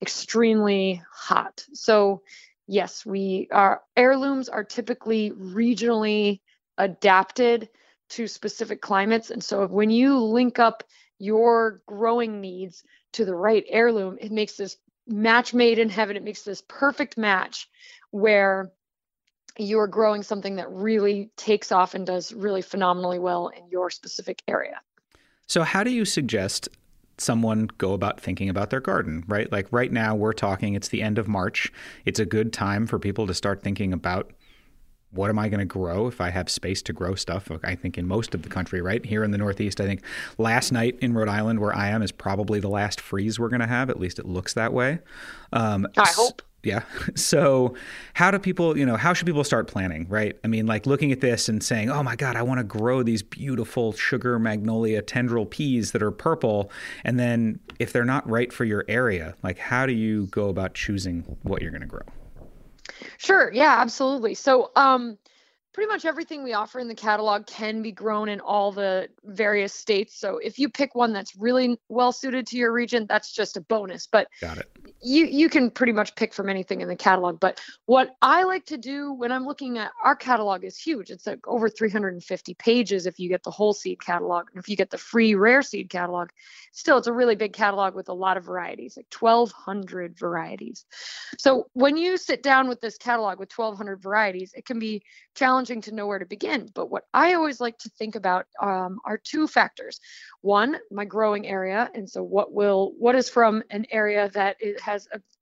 extremely 0.00 1.02
hot. 1.12 1.64
So 1.72 2.22
yes, 2.72 3.04
we 3.04 3.48
our 3.52 3.82
heirlooms 3.96 4.48
are 4.48 4.64
typically 4.64 5.30
regionally 5.32 6.40
adapted 6.78 7.68
to 8.08 8.26
specific 8.26 8.80
climates. 8.80 9.30
And 9.30 9.44
so 9.44 9.66
when 9.66 9.90
you 9.90 10.18
link 10.18 10.58
up 10.58 10.82
your 11.18 11.82
growing 11.86 12.40
needs 12.40 12.82
to 13.12 13.26
the 13.26 13.34
right 13.34 13.64
heirloom, 13.68 14.16
it 14.20 14.32
makes 14.32 14.56
this 14.56 14.78
match 15.06 15.52
made 15.52 15.78
in 15.78 15.90
heaven. 15.90 16.16
It 16.16 16.24
makes 16.24 16.42
this 16.42 16.62
perfect 16.66 17.18
match 17.18 17.68
where 18.10 18.72
you're 19.58 19.86
growing 19.86 20.22
something 20.22 20.56
that 20.56 20.70
really 20.70 21.30
takes 21.36 21.72
off 21.72 21.94
and 21.94 22.06
does 22.06 22.32
really 22.32 22.62
phenomenally 22.62 23.18
well 23.18 23.48
in 23.48 23.68
your 23.68 23.90
specific 23.90 24.42
area. 24.48 24.80
So, 25.46 25.62
how 25.62 25.84
do 25.84 25.90
you 25.90 26.06
suggest 26.06 26.70
someone 27.18 27.68
go 27.78 27.92
about 27.92 28.20
thinking 28.20 28.48
about 28.48 28.70
their 28.70 28.80
garden, 28.80 29.24
right? 29.28 29.50
Like 29.50 29.68
right 29.70 29.92
now, 29.92 30.14
we're 30.14 30.32
talking, 30.32 30.74
it's 30.74 30.88
the 30.88 31.02
end 31.02 31.18
of 31.18 31.28
March. 31.28 31.72
It's 32.04 32.18
a 32.18 32.26
good 32.26 32.52
time 32.52 32.86
for 32.86 32.98
people 32.98 33.26
to 33.26 33.34
start 33.34 33.62
thinking 33.62 33.92
about 33.92 34.32
what 35.12 35.28
am 35.28 35.38
I 35.38 35.48
going 35.48 35.60
to 35.60 35.66
grow 35.66 36.06
if 36.06 36.20
I 36.22 36.30
have 36.30 36.48
space 36.48 36.80
to 36.82 36.92
grow 36.92 37.14
stuff? 37.14 37.50
I 37.62 37.74
think 37.74 37.98
in 37.98 38.06
most 38.06 38.34
of 38.34 38.42
the 38.42 38.48
country, 38.48 38.80
right? 38.80 39.04
Here 39.04 39.22
in 39.22 39.30
the 39.30 39.38
Northeast, 39.38 39.80
I 39.80 39.84
think 39.84 40.02
last 40.38 40.72
night 40.72 40.96
in 41.00 41.12
Rhode 41.12 41.28
Island, 41.28 41.60
where 41.60 41.76
I 41.76 41.88
am, 41.88 42.02
is 42.02 42.10
probably 42.10 42.60
the 42.60 42.70
last 42.70 42.98
freeze 42.98 43.38
we're 43.38 43.50
going 43.50 43.60
to 43.60 43.66
have. 43.66 43.90
At 43.90 44.00
least 44.00 44.18
it 44.18 44.26
looks 44.26 44.54
that 44.54 44.72
way. 44.72 45.00
Um, 45.52 45.86
I 45.98 46.08
hope. 46.08 46.42
Yeah. 46.62 46.82
So, 47.14 47.74
how 48.14 48.30
do 48.30 48.38
people, 48.38 48.76
you 48.76 48.86
know, 48.86 48.96
how 48.96 49.12
should 49.12 49.26
people 49.26 49.44
start 49.44 49.66
planning, 49.66 50.06
right? 50.08 50.36
I 50.44 50.48
mean, 50.48 50.66
like 50.66 50.86
looking 50.86 51.12
at 51.12 51.20
this 51.20 51.48
and 51.48 51.62
saying, 51.62 51.90
oh 51.90 52.02
my 52.02 52.16
God, 52.16 52.36
I 52.36 52.42
want 52.42 52.58
to 52.58 52.64
grow 52.64 53.02
these 53.02 53.22
beautiful 53.22 53.92
sugar 53.92 54.38
magnolia 54.38 55.02
tendril 55.02 55.46
peas 55.46 55.92
that 55.92 56.02
are 56.02 56.10
purple. 56.10 56.70
And 57.04 57.18
then 57.18 57.60
if 57.78 57.92
they're 57.92 58.04
not 58.04 58.28
right 58.28 58.52
for 58.52 58.64
your 58.64 58.84
area, 58.88 59.34
like 59.42 59.58
how 59.58 59.86
do 59.86 59.92
you 59.92 60.26
go 60.26 60.48
about 60.48 60.74
choosing 60.74 61.22
what 61.42 61.62
you're 61.62 61.70
going 61.70 61.82
to 61.82 61.86
grow? 61.86 62.06
Sure. 63.18 63.50
Yeah, 63.52 63.76
absolutely. 63.78 64.34
So, 64.34 64.70
um, 64.76 65.18
pretty 65.72 65.88
much 65.88 66.04
everything 66.04 66.42
we 66.42 66.52
offer 66.52 66.78
in 66.78 66.88
the 66.88 66.94
catalog 66.94 67.46
can 67.46 67.82
be 67.82 67.92
grown 67.92 68.28
in 68.28 68.40
all 68.40 68.72
the 68.72 69.08
various 69.24 69.72
states. 69.72 70.18
So 70.18 70.38
if 70.38 70.58
you 70.58 70.68
pick 70.68 70.94
one 70.94 71.12
that's 71.12 71.34
really 71.36 71.78
well 71.88 72.12
suited 72.12 72.46
to 72.48 72.56
your 72.56 72.72
region, 72.72 73.06
that's 73.08 73.32
just 73.32 73.56
a 73.56 73.60
bonus. 73.60 74.06
But 74.06 74.28
got 74.40 74.58
it. 74.58 74.70
You 75.02 75.26
you 75.26 75.48
can 75.48 75.70
pretty 75.70 75.92
much 75.92 76.14
pick 76.14 76.32
from 76.32 76.48
anything 76.48 76.80
in 76.80 76.88
the 76.88 76.96
catalog. 76.96 77.40
But 77.40 77.60
what 77.86 78.14
I 78.22 78.44
like 78.44 78.66
to 78.66 78.76
do 78.76 79.12
when 79.12 79.32
I'm 79.32 79.44
looking 79.44 79.78
at 79.78 79.90
our 80.04 80.14
catalog 80.14 80.64
is 80.64 80.78
huge. 80.78 81.10
It's 81.10 81.26
like 81.26 81.46
over 81.48 81.68
350 81.68 82.54
pages 82.54 83.06
if 83.06 83.18
you 83.18 83.28
get 83.28 83.42
the 83.42 83.50
whole 83.50 83.72
seed 83.72 84.00
catalog. 84.00 84.46
And 84.52 84.62
if 84.62 84.68
you 84.68 84.76
get 84.76 84.90
the 84.90 84.98
free 84.98 85.34
rare 85.34 85.62
seed 85.62 85.90
catalog, 85.90 86.28
still 86.72 86.98
it's 86.98 87.06
a 87.06 87.12
really 87.12 87.34
big 87.34 87.52
catalog 87.52 87.94
with 87.94 88.08
a 88.08 88.14
lot 88.14 88.36
of 88.36 88.44
varieties, 88.44 88.96
like 88.96 89.12
1,200 89.18 90.16
varieties. 90.18 90.84
So 91.38 91.66
when 91.72 91.96
you 91.96 92.16
sit 92.16 92.42
down 92.42 92.68
with 92.68 92.80
this 92.80 92.96
catalog 92.96 93.38
with 93.38 93.52
1,200 93.56 94.00
varieties, 94.00 94.52
it 94.54 94.66
can 94.66 94.78
be 94.78 95.02
challenging 95.34 95.80
to 95.82 95.94
know 95.94 96.06
where 96.06 96.18
to 96.18 96.26
begin. 96.26 96.70
But 96.74 96.90
what 96.90 97.04
I 97.14 97.34
always 97.34 97.60
like 97.60 97.78
to 97.78 97.88
think 97.90 98.14
about 98.14 98.46
um, 98.60 99.00
are 99.04 99.18
two 99.18 99.46
factors. 99.46 100.00
One, 100.42 100.76
my 100.90 101.04
growing 101.04 101.46
area, 101.46 101.90
and 101.94 102.08
so 102.08 102.22
what 102.22 102.52
will 102.52 102.92
what 102.98 103.14
is 103.14 103.28
from 103.28 103.62
an 103.70 103.86
area 103.90 104.28
that 104.34 104.56
it 104.60 104.80
has 104.80 104.91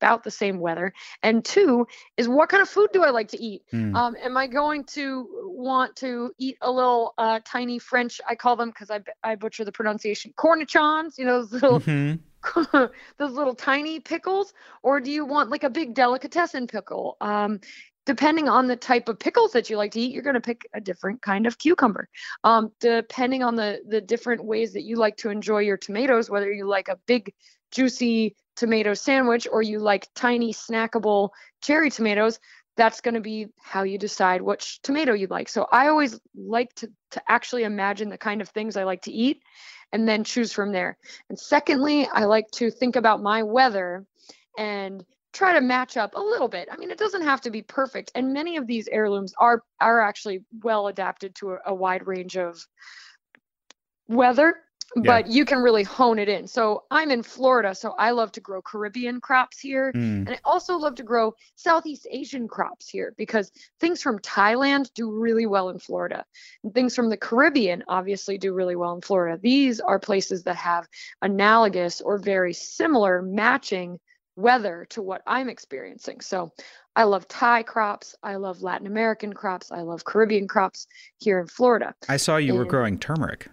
about 0.00 0.24
the 0.24 0.30
same 0.30 0.60
weather. 0.60 0.92
And 1.22 1.44
two 1.44 1.86
is 2.16 2.28
what 2.28 2.48
kind 2.48 2.62
of 2.62 2.68
food 2.68 2.90
do 2.92 3.02
I 3.02 3.10
like 3.10 3.28
to 3.28 3.42
eat? 3.42 3.62
Mm. 3.72 3.94
Um, 3.94 4.16
am 4.22 4.36
I 4.36 4.46
going 4.46 4.84
to 4.84 5.28
want 5.44 5.96
to 5.96 6.32
eat 6.38 6.56
a 6.62 6.70
little 6.70 7.14
uh, 7.18 7.40
tiny 7.44 7.78
French? 7.78 8.20
I 8.28 8.34
call 8.34 8.56
them 8.56 8.70
because 8.70 8.90
I 8.90 9.00
I 9.22 9.34
butcher 9.34 9.64
the 9.64 9.72
pronunciation 9.72 10.32
cornichons. 10.36 11.18
You 11.18 11.26
know 11.26 11.42
those 11.42 11.52
little. 11.52 11.80
Mm-hmm. 11.80 12.16
those 13.18 13.32
little 13.32 13.54
tiny 13.54 14.00
pickles 14.00 14.54
or 14.82 14.98
do 14.98 15.10
you 15.10 15.26
want 15.26 15.50
like 15.50 15.62
a 15.62 15.68
big 15.68 15.92
delicatessen 15.92 16.66
pickle 16.66 17.18
um, 17.20 17.60
depending 18.06 18.48
on 18.48 18.66
the 18.66 18.76
type 18.76 19.08
of 19.08 19.18
pickles 19.18 19.52
that 19.52 19.70
you 19.70 19.76
like 19.76 19.92
to 19.92 20.00
eat, 20.00 20.12
you're 20.12 20.22
going 20.22 20.34
to 20.34 20.40
pick 20.40 20.66
a 20.74 20.80
different 20.80 21.22
kind 21.22 21.46
of 21.46 21.58
cucumber. 21.58 22.08
Um, 22.44 22.72
depending 22.80 23.42
on 23.42 23.54
the 23.56 23.82
the 23.86 24.00
different 24.00 24.44
ways 24.44 24.72
that 24.72 24.82
you 24.82 24.96
like 24.96 25.16
to 25.18 25.30
enjoy 25.30 25.58
your 25.58 25.76
tomatoes, 25.76 26.30
whether 26.30 26.50
you 26.52 26.66
like 26.66 26.88
a 26.88 26.98
big 27.06 27.32
juicy 27.70 28.34
tomato 28.60 28.92
sandwich 28.92 29.48
or 29.50 29.62
you 29.62 29.78
like 29.78 30.06
tiny 30.14 30.52
snackable 30.52 31.30
cherry 31.62 31.90
tomatoes, 31.90 32.38
that's 32.76 33.00
going 33.00 33.14
to 33.14 33.20
be 33.20 33.46
how 33.58 33.84
you 33.84 33.96
decide 33.96 34.42
which 34.42 34.82
tomato 34.82 35.14
you 35.14 35.26
like. 35.28 35.48
So 35.48 35.66
I 35.72 35.88
always 35.88 36.20
like 36.36 36.74
to 36.74 36.90
to 37.12 37.22
actually 37.26 37.64
imagine 37.64 38.10
the 38.10 38.18
kind 38.18 38.42
of 38.42 38.50
things 38.50 38.76
I 38.76 38.84
like 38.84 39.02
to 39.02 39.12
eat 39.12 39.42
and 39.92 40.06
then 40.06 40.24
choose 40.24 40.52
from 40.52 40.72
there. 40.72 40.98
And 41.30 41.38
secondly, 41.38 42.06
I 42.12 42.26
like 42.26 42.50
to 42.56 42.70
think 42.70 42.96
about 42.96 43.22
my 43.22 43.42
weather 43.42 44.04
and 44.58 45.04
try 45.32 45.54
to 45.54 45.60
match 45.62 45.96
up 45.96 46.14
a 46.14 46.20
little 46.20 46.48
bit. 46.48 46.68
I 46.70 46.76
mean, 46.76 46.90
it 46.90 46.98
doesn't 46.98 47.22
have 47.22 47.40
to 47.42 47.50
be 47.50 47.62
perfect, 47.62 48.12
and 48.14 48.34
many 48.34 48.58
of 48.58 48.66
these 48.66 48.88
heirlooms 48.92 49.32
are 49.38 49.62
are 49.80 50.02
actually 50.02 50.44
well 50.62 50.88
adapted 50.88 51.34
to 51.36 51.52
a, 51.52 51.58
a 51.68 51.74
wide 51.74 52.06
range 52.06 52.36
of 52.36 52.62
weather. 54.06 54.54
Yeah. 54.96 55.02
But 55.04 55.28
you 55.28 55.44
can 55.44 55.58
really 55.58 55.84
hone 55.84 56.18
it 56.18 56.28
in. 56.28 56.48
So 56.48 56.84
I'm 56.90 57.12
in 57.12 57.22
Florida, 57.22 57.74
so 57.76 57.92
I 57.92 58.10
love 58.10 58.32
to 58.32 58.40
grow 58.40 58.60
Caribbean 58.60 59.20
crops 59.20 59.60
here, 59.60 59.92
mm. 59.92 60.26
and 60.26 60.30
I 60.30 60.38
also 60.44 60.76
love 60.76 60.96
to 60.96 61.04
grow 61.04 61.34
Southeast 61.54 62.08
Asian 62.10 62.48
crops 62.48 62.88
here 62.88 63.14
because 63.16 63.52
things 63.78 64.02
from 64.02 64.18
Thailand 64.18 64.92
do 64.94 65.12
really 65.12 65.46
well 65.46 65.68
in 65.68 65.78
Florida, 65.78 66.24
and 66.64 66.74
things 66.74 66.96
from 66.96 67.08
the 67.08 67.16
Caribbean 67.16 67.84
obviously 67.86 68.36
do 68.36 68.52
really 68.52 68.74
well 68.74 68.92
in 68.94 69.00
Florida. 69.00 69.38
These 69.40 69.80
are 69.80 70.00
places 70.00 70.42
that 70.44 70.56
have 70.56 70.88
analogous 71.22 72.00
or 72.00 72.18
very 72.18 72.52
similar 72.52 73.22
matching 73.22 74.00
weather 74.36 74.86
to 74.90 75.02
what 75.02 75.22
I'm 75.26 75.48
experiencing. 75.48 76.20
So 76.20 76.52
I 76.96 77.04
love 77.04 77.28
Thai 77.28 77.62
crops. 77.62 78.16
I 78.22 78.36
love 78.36 78.62
Latin 78.62 78.86
American 78.86 79.32
crops. 79.32 79.70
I 79.70 79.82
love 79.82 80.04
Caribbean 80.04 80.48
crops 80.48 80.86
here 81.18 81.38
in 81.38 81.46
Florida. 81.46 81.94
I 82.08 82.16
saw 82.16 82.36
you 82.36 82.50
and 82.50 82.58
were 82.58 82.64
growing 82.64 82.98
turmeric. 82.98 83.48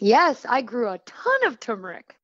Yes, 0.00 0.44
I 0.48 0.62
grew 0.62 0.88
a 0.88 0.98
ton 0.98 1.46
of 1.46 1.60
turmeric. 1.60 2.16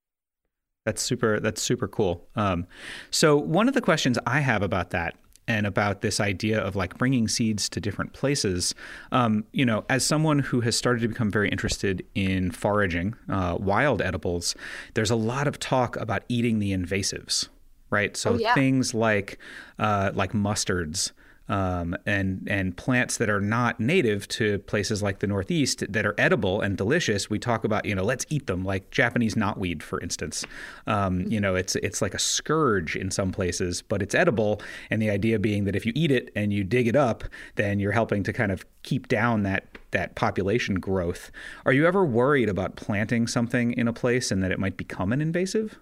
That's 0.84 1.02
super. 1.02 1.38
That's 1.38 1.60
super 1.60 1.86
cool. 1.86 2.26
Um, 2.34 2.66
so 3.10 3.36
one 3.36 3.68
of 3.68 3.74
the 3.74 3.80
questions 3.80 4.18
I 4.26 4.40
have 4.40 4.62
about 4.62 4.90
that 4.90 5.16
and 5.48 5.66
about 5.66 6.02
this 6.02 6.20
idea 6.20 6.60
of 6.60 6.76
like 6.76 6.96
bringing 6.98 7.26
seeds 7.26 7.68
to 7.70 7.80
different 7.80 8.12
places. 8.12 8.74
Um, 9.10 9.44
you 9.52 9.64
know, 9.64 9.84
as 9.88 10.06
someone 10.06 10.38
who 10.38 10.60
has 10.60 10.76
started 10.76 11.00
to 11.00 11.08
become 11.08 11.30
very 11.30 11.48
interested 11.48 12.04
in 12.14 12.50
foraging 12.50 13.16
uh, 13.28 13.56
wild 13.58 14.02
edibles, 14.02 14.54
there's 14.94 15.10
a 15.10 15.16
lot 15.16 15.48
of 15.48 15.58
talk 15.58 15.96
about 15.96 16.22
eating 16.28 16.58
the 16.58 16.72
invasives, 16.72 17.48
right? 17.90 18.16
So 18.16 18.34
oh, 18.34 18.36
yeah. 18.36 18.54
things 18.54 18.92
like 18.92 19.38
uh, 19.78 20.12
like 20.14 20.32
mustards 20.32 21.12
um, 21.48 21.96
and 22.06 22.46
and 22.50 22.76
plants 22.76 23.16
that 23.18 23.30
are 23.30 23.40
not 23.40 23.80
native 23.80 24.28
to 24.28 24.58
places 24.60 25.02
like 25.02 25.20
the 25.20 25.26
Northeast 25.26 25.84
that 25.88 26.04
are 26.04 26.14
edible 26.18 26.60
and 26.60 26.76
delicious. 26.76 27.30
We 27.30 27.38
talk 27.38 27.64
about 27.64 27.84
you 27.84 27.94
know 27.94 28.04
let's 28.04 28.26
eat 28.28 28.46
them 28.46 28.64
like 28.64 28.90
Japanese 28.90 29.34
knotweed, 29.34 29.82
for 29.82 30.00
instance. 30.00 30.44
Um, 30.86 31.20
mm-hmm. 31.20 31.32
you 31.32 31.40
know 31.40 31.54
it's 31.54 31.76
it's 31.76 32.02
like 32.02 32.14
a 32.14 32.18
scourge 32.18 32.96
in 32.96 33.10
some 33.10 33.32
places, 33.32 33.82
but 33.82 34.02
it's 34.02 34.14
edible. 34.14 34.60
And 34.90 35.00
the 35.00 35.10
idea 35.10 35.38
being 35.38 35.64
that 35.64 35.76
if 35.76 35.86
you 35.86 35.92
eat 35.94 36.10
it 36.10 36.30
and 36.34 36.52
you 36.52 36.64
dig 36.64 36.86
it 36.86 36.96
up, 36.96 37.24
then 37.56 37.78
you're 37.78 37.92
helping 37.92 38.22
to 38.24 38.32
kind 38.32 38.52
of 38.52 38.64
keep 38.82 39.08
down 39.08 39.42
that 39.42 39.78
that 39.90 40.14
population 40.14 40.76
growth. 40.80 41.30
Are 41.64 41.72
you 41.72 41.86
ever 41.86 42.04
worried 42.04 42.48
about 42.48 42.76
planting 42.76 43.26
something 43.26 43.72
in 43.72 43.88
a 43.88 43.92
place 43.92 44.30
and 44.30 44.42
that 44.42 44.52
it 44.52 44.58
might 44.58 44.76
become 44.76 45.12
an 45.12 45.20
invasive? 45.20 45.78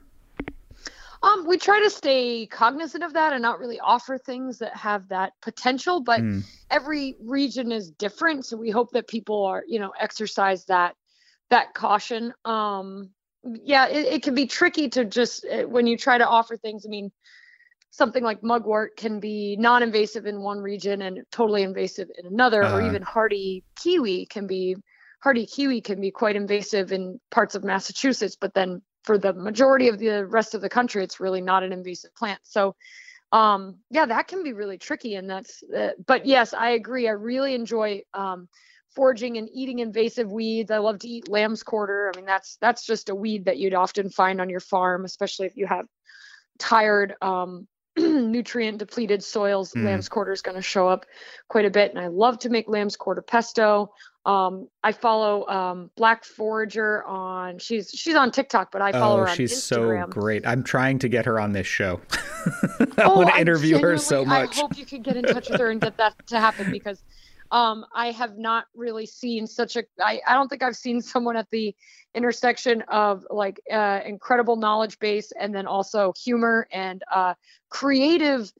Um, 1.26 1.44
we 1.46 1.58
try 1.58 1.80
to 1.80 1.90
stay 1.90 2.46
cognizant 2.46 3.02
of 3.02 3.14
that 3.14 3.32
and 3.32 3.42
not 3.42 3.58
really 3.58 3.80
offer 3.80 4.16
things 4.16 4.58
that 4.58 4.76
have 4.76 5.08
that 5.08 5.32
potential, 5.42 6.00
but 6.00 6.20
mm. 6.20 6.44
every 6.70 7.16
region 7.20 7.72
is 7.72 7.90
different. 7.90 8.46
So 8.46 8.56
we 8.56 8.70
hope 8.70 8.92
that 8.92 9.08
people 9.08 9.44
are, 9.44 9.64
you 9.66 9.80
know, 9.80 9.92
exercise 9.98 10.64
that 10.66 10.94
that 11.50 11.74
caution. 11.74 12.32
Um, 12.44 13.10
yeah, 13.42 13.88
it, 13.88 14.06
it 14.06 14.22
can 14.22 14.34
be 14.34 14.46
tricky 14.46 14.88
to 14.90 15.04
just 15.04 15.44
eh, 15.50 15.64
when 15.64 15.88
you 15.88 15.96
try 15.96 16.16
to 16.16 16.26
offer 16.26 16.56
things. 16.56 16.84
I 16.86 16.90
mean, 16.90 17.10
something 17.90 18.22
like 18.22 18.44
mugwort 18.44 18.96
can 18.96 19.18
be 19.18 19.56
non-invasive 19.58 20.26
in 20.26 20.42
one 20.42 20.58
region 20.58 21.02
and 21.02 21.20
totally 21.32 21.62
invasive 21.62 22.08
in 22.18 22.26
another, 22.26 22.62
uh 22.62 22.72
or 22.72 22.78
uh-huh. 22.78 22.88
even 22.88 23.02
hardy 23.02 23.64
kiwi 23.82 24.26
can 24.26 24.46
be 24.46 24.76
hardy 25.20 25.46
kiwi 25.46 25.80
can 25.80 26.00
be 26.00 26.12
quite 26.12 26.36
invasive 26.36 26.92
in 26.92 27.18
parts 27.32 27.56
of 27.56 27.64
Massachusetts, 27.64 28.36
but 28.40 28.54
then 28.54 28.80
for 29.06 29.16
the 29.16 29.32
majority 29.32 29.88
of 29.88 29.98
the 29.98 30.26
rest 30.26 30.54
of 30.54 30.60
the 30.60 30.68
country, 30.68 31.02
it's 31.02 31.20
really 31.20 31.40
not 31.40 31.62
an 31.62 31.72
invasive 31.72 32.14
plant. 32.14 32.40
So, 32.42 32.74
um, 33.32 33.76
yeah, 33.90 34.06
that 34.06 34.28
can 34.28 34.42
be 34.42 34.52
really 34.52 34.78
tricky. 34.78 35.14
And 35.14 35.30
that's, 35.30 35.62
uh, 35.62 35.90
but 36.04 36.26
yes, 36.26 36.52
I 36.52 36.70
agree. 36.70 37.08
I 37.08 37.12
really 37.12 37.54
enjoy 37.54 38.02
um, 38.12 38.48
foraging 38.94 39.36
and 39.36 39.48
eating 39.52 39.78
invasive 39.78 40.30
weeds. 40.30 40.70
I 40.70 40.78
love 40.78 40.98
to 41.00 41.08
eat 41.08 41.28
lamb's 41.28 41.62
quarter. 41.62 42.12
I 42.12 42.18
mean, 42.18 42.26
that's 42.26 42.58
that's 42.60 42.84
just 42.84 43.08
a 43.08 43.14
weed 43.14 43.44
that 43.44 43.58
you'd 43.58 43.74
often 43.74 44.10
find 44.10 44.40
on 44.40 44.50
your 44.50 44.60
farm, 44.60 45.04
especially 45.04 45.46
if 45.46 45.56
you 45.56 45.66
have 45.66 45.86
tired, 46.58 47.14
um, 47.22 47.68
nutrient 47.96 48.78
depleted 48.78 49.22
soils. 49.22 49.72
Mm. 49.72 49.84
Lamb's 49.84 50.08
quarter 50.08 50.32
is 50.32 50.42
going 50.42 50.56
to 50.56 50.62
show 50.62 50.88
up 50.88 51.06
quite 51.48 51.64
a 51.64 51.70
bit. 51.70 51.90
And 51.90 52.00
I 52.00 52.08
love 52.08 52.40
to 52.40 52.50
make 52.50 52.68
lamb's 52.68 52.96
quarter 52.96 53.22
pesto. 53.22 53.92
Um, 54.26 54.68
I 54.82 54.90
follow 54.90 55.46
um, 55.46 55.88
Black 55.96 56.24
Forager 56.24 57.04
on 57.04 57.60
she's 57.60 57.90
she's 57.90 58.16
on 58.16 58.32
TikTok, 58.32 58.72
but 58.72 58.82
I 58.82 58.90
follow 58.90 59.18
oh, 59.18 59.20
her 59.20 59.28
on 59.28 59.36
she's 59.36 59.52
Instagram. 59.52 60.06
so 60.06 60.08
great. 60.08 60.44
I'm 60.44 60.64
trying 60.64 60.98
to 60.98 61.08
get 61.08 61.24
her 61.26 61.38
on 61.38 61.52
this 61.52 61.68
show. 61.68 62.00
I 62.98 63.04
oh, 63.04 63.14
want 63.14 63.28
to 63.30 63.40
interview 63.40 63.78
her 63.78 63.96
so 63.96 64.24
much. 64.24 64.58
I 64.58 64.60
hope 64.60 64.76
you 64.76 64.84
can 64.84 65.02
get 65.02 65.16
in 65.16 65.24
touch 65.24 65.48
with 65.48 65.60
her 65.60 65.70
and 65.70 65.80
get 65.80 65.96
that 65.98 66.26
to 66.26 66.40
happen 66.40 66.72
because 66.72 67.04
um, 67.52 67.86
I 67.94 68.10
have 68.10 68.36
not 68.36 68.64
really 68.74 69.06
seen 69.06 69.46
such 69.46 69.76
a 69.76 69.84
I, 70.00 70.20
I 70.26 70.34
don't 70.34 70.48
think 70.48 70.64
I've 70.64 70.76
seen 70.76 71.00
someone 71.00 71.36
at 71.36 71.48
the 71.50 71.72
intersection 72.12 72.82
of 72.88 73.24
like 73.30 73.60
uh, 73.72 74.00
incredible 74.04 74.56
knowledge 74.56 74.98
base 74.98 75.32
and 75.38 75.54
then 75.54 75.68
also 75.68 76.12
humor 76.20 76.66
and 76.72 77.04
uh, 77.14 77.34
creative 77.68 78.52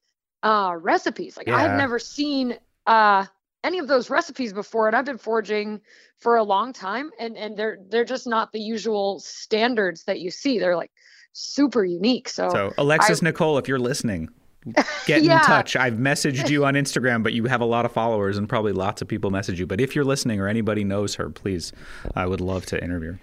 uh, 0.45 0.77
recipes. 0.79 1.37
Like 1.37 1.49
yeah. 1.49 1.57
I've 1.57 1.77
never 1.77 1.99
seen 1.99 2.57
uh 2.87 3.27
any 3.67 3.79
of 3.79 3.89
those 3.89 4.09
recipes 4.09 4.53
before 4.53 4.87
and 4.87 4.97
I've 4.97 5.05
been 5.05 5.19
foraging 5.19 5.81
for 6.21 6.37
a 6.37 6.45
long 6.45 6.73
time 6.73 7.11
and 7.19 7.37
and 7.37 7.57
they're 7.57 7.79
they're 7.89 8.05
just 8.05 8.27
not 8.27 8.53
the 8.53 8.61
usual 8.61 9.19
standards 9.19 10.05
that 10.05 10.21
you 10.21 10.31
see. 10.31 10.59
They're 10.59 10.77
like 10.77 10.93
super 11.33 11.85
unique. 11.85 12.29
So 12.29 12.49
So 12.49 12.73
Alexis 12.79 13.23
I, 13.23 13.27
Nikole, 13.27 13.59
if 13.59 13.67
you're 13.69 13.81
listening, 13.81 14.29
get 15.07 15.23
yeah. 15.23 15.39
in 15.39 15.45
touch. 15.45 15.77
I've 15.77 15.95
messaged 15.95 16.49
you 16.49 16.65
on 16.69 16.75
Instagram, 16.75 17.23
but 17.23 17.33
you 17.33 17.45
have 17.47 17.61
a 17.61 17.67
lot 17.67 17.85
of 17.85 17.93
followers 17.93 18.39
and 18.39 18.49
probably 18.49 18.73
lots 18.73 19.03
of 19.03 19.09
people 19.09 19.31
message 19.31 19.59
you. 19.59 19.67
But 19.67 19.81
if 19.81 19.95
you're 19.95 20.05
listening 20.05 20.41
or 20.41 20.49
anybody 20.49 20.85
knows 20.85 21.17
her, 21.17 21.29
please, 21.29 21.73
I 22.15 22.27
would 22.27 22.41
love 22.41 22.67
to 22.67 22.83
interview 22.83 23.13
her. 23.13 23.21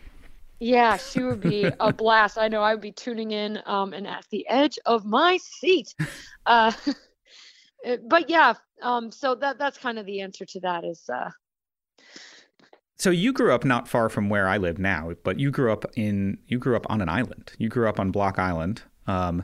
Yeah, 0.59 0.97
she 0.97 1.23
would 1.23 1.41
be 1.41 1.69
a 1.79 1.91
blast. 1.91 2.37
I 2.37 2.47
know 2.47 2.61
I 2.61 2.73
would 2.73 2.81
be 2.81 2.91
tuning 2.91 3.31
in 3.31 3.59
um, 3.65 3.93
and 3.93 4.07
at 4.07 4.25
the 4.29 4.47
edge 4.47 4.79
of 4.85 5.05
my 5.05 5.37
seat. 5.37 5.93
Uh, 6.45 6.71
but 8.07 8.29
yeah, 8.29 8.53
um, 8.81 9.11
so 9.11 9.35
that 9.35 9.57
that's 9.57 9.77
kind 9.77 9.99
of 9.99 10.05
the 10.05 10.21
answer 10.21 10.45
to 10.45 10.59
that 10.61 10.83
is. 10.83 11.03
Uh, 11.11 11.29
so 12.97 13.09
you 13.09 13.33
grew 13.33 13.53
up 13.53 13.65
not 13.65 13.87
far 13.87 14.09
from 14.09 14.29
where 14.29 14.47
I 14.47 14.57
live 14.57 14.79
now, 14.79 15.11
but 15.23 15.39
you 15.39 15.51
grew 15.51 15.71
up 15.71 15.85
in 15.95 16.37
you 16.47 16.59
grew 16.59 16.75
up 16.75 16.85
on 16.89 17.01
an 17.01 17.09
island. 17.09 17.51
You 17.57 17.69
grew 17.69 17.89
up 17.89 17.99
on 17.99 18.11
Block 18.11 18.39
Island, 18.39 18.83
um, 19.07 19.43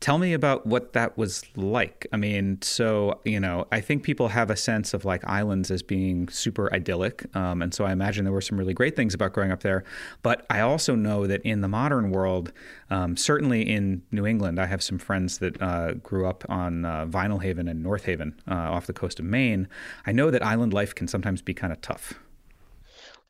tell 0.00 0.18
me 0.18 0.32
about 0.32 0.66
what 0.66 0.92
that 0.92 1.16
was 1.16 1.42
like. 1.56 2.06
I 2.12 2.16
mean, 2.16 2.60
so, 2.62 3.20
you 3.24 3.40
know, 3.40 3.66
I 3.72 3.80
think 3.80 4.02
people 4.02 4.28
have 4.28 4.50
a 4.50 4.56
sense 4.56 4.94
of 4.94 5.04
like 5.04 5.26
islands 5.26 5.70
as 5.70 5.82
being 5.82 6.28
super 6.28 6.72
idyllic. 6.72 7.24
Um, 7.34 7.62
and 7.62 7.74
so 7.74 7.84
I 7.84 7.92
imagine 7.92 8.24
there 8.24 8.32
were 8.32 8.40
some 8.40 8.58
really 8.58 8.74
great 8.74 8.96
things 8.96 9.14
about 9.14 9.32
growing 9.32 9.50
up 9.50 9.62
there. 9.62 9.84
But 10.22 10.46
I 10.50 10.60
also 10.60 10.94
know 10.94 11.26
that 11.26 11.42
in 11.42 11.60
the 11.60 11.68
modern 11.68 12.10
world, 12.10 12.52
um, 12.90 13.16
certainly 13.16 13.62
in 13.62 14.02
New 14.12 14.26
England, 14.26 14.60
I 14.60 14.66
have 14.66 14.82
some 14.82 14.98
friends 14.98 15.38
that 15.38 15.60
uh, 15.60 15.94
grew 15.94 16.26
up 16.26 16.44
on 16.48 16.84
uh, 16.84 17.06
Vinalhaven 17.06 17.68
and 17.68 17.82
North 17.82 18.04
Haven 18.04 18.40
uh, 18.48 18.54
off 18.54 18.86
the 18.86 18.92
coast 18.92 19.18
of 19.18 19.24
Maine. 19.24 19.68
I 20.06 20.12
know 20.12 20.30
that 20.30 20.44
island 20.44 20.72
life 20.72 20.94
can 20.94 21.08
sometimes 21.08 21.42
be 21.42 21.54
kind 21.54 21.72
of 21.72 21.80
tough. 21.80 22.14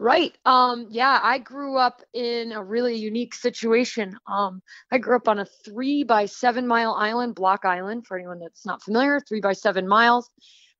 Right. 0.00 0.36
Um, 0.44 0.86
yeah, 0.90 1.18
I 1.22 1.38
grew 1.38 1.76
up 1.76 2.02
in 2.14 2.52
a 2.52 2.62
really 2.62 2.94
unique 2.94 3.34
situation. 3.34 4.16
Um, 4.28 4.62
I 4.92 4.98
grew 4.98 5.16
up 5.16 5.26
on 5.26 5.40
a 5.40 5.44
three 5.44 6.04
by 6.04 6.26
seven 6.26 6.68
mile 6.68 6.94
island, 6.94 7.34
Block 7.34 7.64
Island, 7.64 8.06
for 8.06 8.16
anyone 8.16 8.38
that's 8.38 8.64
not 8.64 8.80
familiar, 8.82 9.18
three 9.18 9.40
by 9.40 9.54
seven 9.54 9.88
miles. 9.88 10.30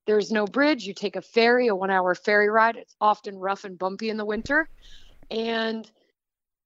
there's 0.07 0.31
no 0.31 0.45
bridge. 0.45 0.85
You 0.85 0.93
take 0.93 1.17
a 1.17 1.21
ferry, 1.21 1.67
a 1.67 1.75
one 1.75 1.91
hour 1.91 2.15
ferry 2.15 2.49
ride. 2.49 2.77
It's 2.77 2.95
often 3.01 3.37
rough 3.37 3.65
and 3.65 3.77
bumpy 3.77 4.09
in 4.09 4.17
the 4.17 4.25
winter. 4.25 4.69
And 5.29 5.89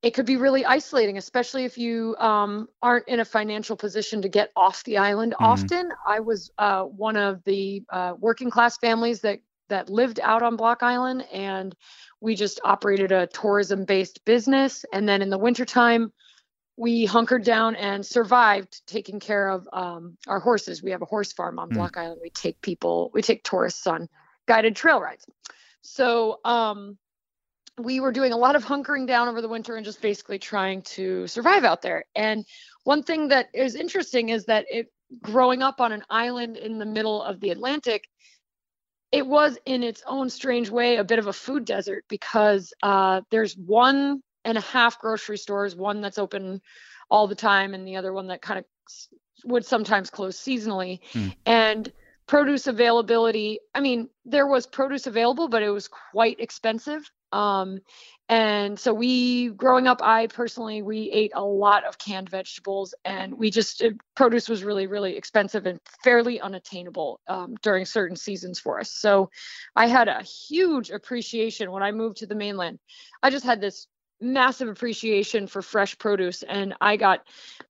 it 0.04 0.14
could 0.14 0.26
be 0.26 0.36
really 0.36 0.64
isolating, 0.64 1.18
especially 1.18 1.66
if 1.66 1.78
you 1.78 2.16
um, 2.20 2.68
aren't 2.82 3.08
in 3.08 3.22
a 3.22 3.26
financial 3.26 3.76
position 3.76 4.22
to 4.22 4.30
get 4.30 4.52
off 4.56 4.84
the 4.84 4.98
island 4.98 5.34
mm-hmm. 5.34 5.46
often. 5.46 5.90
I 6.06 6.20
was 6.20 6.52
uh, 6.58 6.84
one 6.84 7.16
of 7.16 7.44
the 7.46 7.84
uh, 7.90 8.14
working 8.20 8.50
class 8.50 8.78
families 8.78 9.22
that 9.22 9.40
that 9.70 9.90
lived 9.90 10.20
out 10.22 10.44
on 10.44 10.56
Block 10.56 10.84
Island, 10.84 11.26
and 11.32 11.76
we 12.22 12.36
just 12.36 12.60
operated 12.64 13.12
a 13.12 13.28
tourism 13.28 13.86
based 13.86 14.24
business. 14.26 14.86
And 14.94 15.08
then 15.08 15.22
in 15.22 15.30
the 15.30 15.38
wintertime, 15.38 16.12
we 16.78 17.06
hunkered 17.06 17.44
down 17.44 17.76
and 17.76 18.06
survived 18.06 18.82
taking 18.88 19.20
care 19.20 19.50
of 19.50 19.68
um, 19.72 20.18
our 20.28 20.40
horses. 20.40 20.82
We 20.82 20.92
have 20.92 21.02
a 21.02 21.06
horse 21.06 21.32
farm 21.32 21.60
on 21.60 21.70
mm. 21.70 21.76
Block 21.76 21.98
Island. 21.98 22.20
We 22.22 22.30
take 22.30 22.62
people, 22.62 23.12
we 23.14 23.22
take 23.22 23.44
tourists 23.44 23.86
on 23.86 24.10
guided 24.48 24.76
trail 24.76 25.00
rides. 25.00 25.26
So 25.82 26.40
um, 26.46 26.98
we 27.78 28.00
were 28.00 28.12
doing 28.12 28.34
a 28.34 28.38
lot 28.38 28.56
of 28.56 28.66
hunkering 28.66 29.08
down 29.08 29.28
over 29.28 29.42
the 29.42 29.48
winter 29.48 29.76
and 29.76 29.86
just 29.86 30.02
basically 30.02 30.40
trying 30.40 30.82
to 30.84 31.28
survive 31.28 31.64
out 31.64 31.82
there. 31.82 32.06
And 32.16 32.46
one 32.84 33.04
thing 33.04 33.28
that 33.30 33.48
is 33.54 33.76
interesting 33.76 34.30
is 34.30 34.46
that 34.46 34.66
it 34.70 34.92
growing 35.22 35.62
up 35.62 35.80
on 35.80 35.92
an 35.92 36.04
island 36.10 36.58
in 36.58 36.80
the 36.80 36.86
middle 36.86 37.22
of 37.22 37.40
the 37.40 37.52
Atlantic, 37.52 38.08
it 39.14 39.28
was 39.28 39.60
in 39.66 39.84
its 39.84 40.02
own 40.08 40.28
strange 40.28 40.72
way 40.72 40.98
a 40.98 41.04
bit 41.04 41.20
of 41.20 41.28
a 41.28 41.34
food 41.34 41.66
desert 41.66 42.04
because 42.10 42.74
uh, 42.82 43.22
there's 43.30 43.56
one 43.56 44.24
and 44.44 44.58
a 44.58 44.62
half 44.62 45.00
grocery 45.00 45.38
stores, 45.38 45.76
one 45.76 46.02
that's 46.02 46.18
open 46.18 46.60
all 47.12 47.28
the 47.28 47.36
time 47.36 47.76
and 47.76 47.88
the 47.88 47.96
other 47.96 48.12
one 48.12 48.28
that 48.28 48.42
kind 48.42 48.60
of 48.60 48.66
would 49.46 49.66
sometimes 49.66 50.10
close 50.10 50.36
seasonally. 50.38 51.00
Mm. 51.14 51.36
And 51.46 51.94
produce 52.26 52.66
availability, 52.66 53.60
I 53.76 53.82
mean, 53.82 54.10
there 54.26 54.48
was 54.48 54.66
produce 54.66 55.06
available, 55.06 55.48
but 55.48 55.62
it 55.62 55.70
was 55.70 55.88
quite 55.88 56.40
expensive. 56.40 57.08
Um, 57.34 57.80
and 58.30 58.80
so 58.80 58.94
we, 58.94 59.50
growing 59.50 59.88
up, 59.88 60.02
I 60.02 60.28
personally, 60.28 60.82
we 60.82 61.12
ate 61.12 61.34
a 61.36 61.44
lot 61.44 61.84
of 61.84 61.98
canned 61.98 62.30
vegetables 62.30 62.96
and 63.04 63.38
we 63.38 63.52
just, 63.52 63.82
it, 63.82 63.96
produce 64.16 64.48
was 64.48 64.64
really, 64.64 64.88
really 64.88 65.18
expensive 65.18 65.66
and 65.66 65.80
fairly 66.04 66.40
unattainable 66.40 67.20
um, 67.28 67.56
during 67.62 67.86
certain 67.86 68.16
seasons 68.16 68.60
for 68.60 68.80
us. 68.80 68.92
So 68.92 69.30
I 69.76 69.88
had 69.88 70.08
a 70.08 70.24
huge 70.24 70.90
appreciation 70.90 71.72
when 71.72 71.84
I 71.84 71.92
moved 71.92 72.18
to 72.18 72.26
the 72.26 72.36
mainland. 72.36 72.80
I 73.22 73.30
just 73.30 73.46
had 73.46 73.60
this 73.60 73.88
massive 74.24 74.70
appreciation 74.70 75.48
for 75.48 75.62
fresh 75.62 75.98
produce 75.98 76.44
and 76.44 76.74
i 76.80 76.96
got 76.96 77.20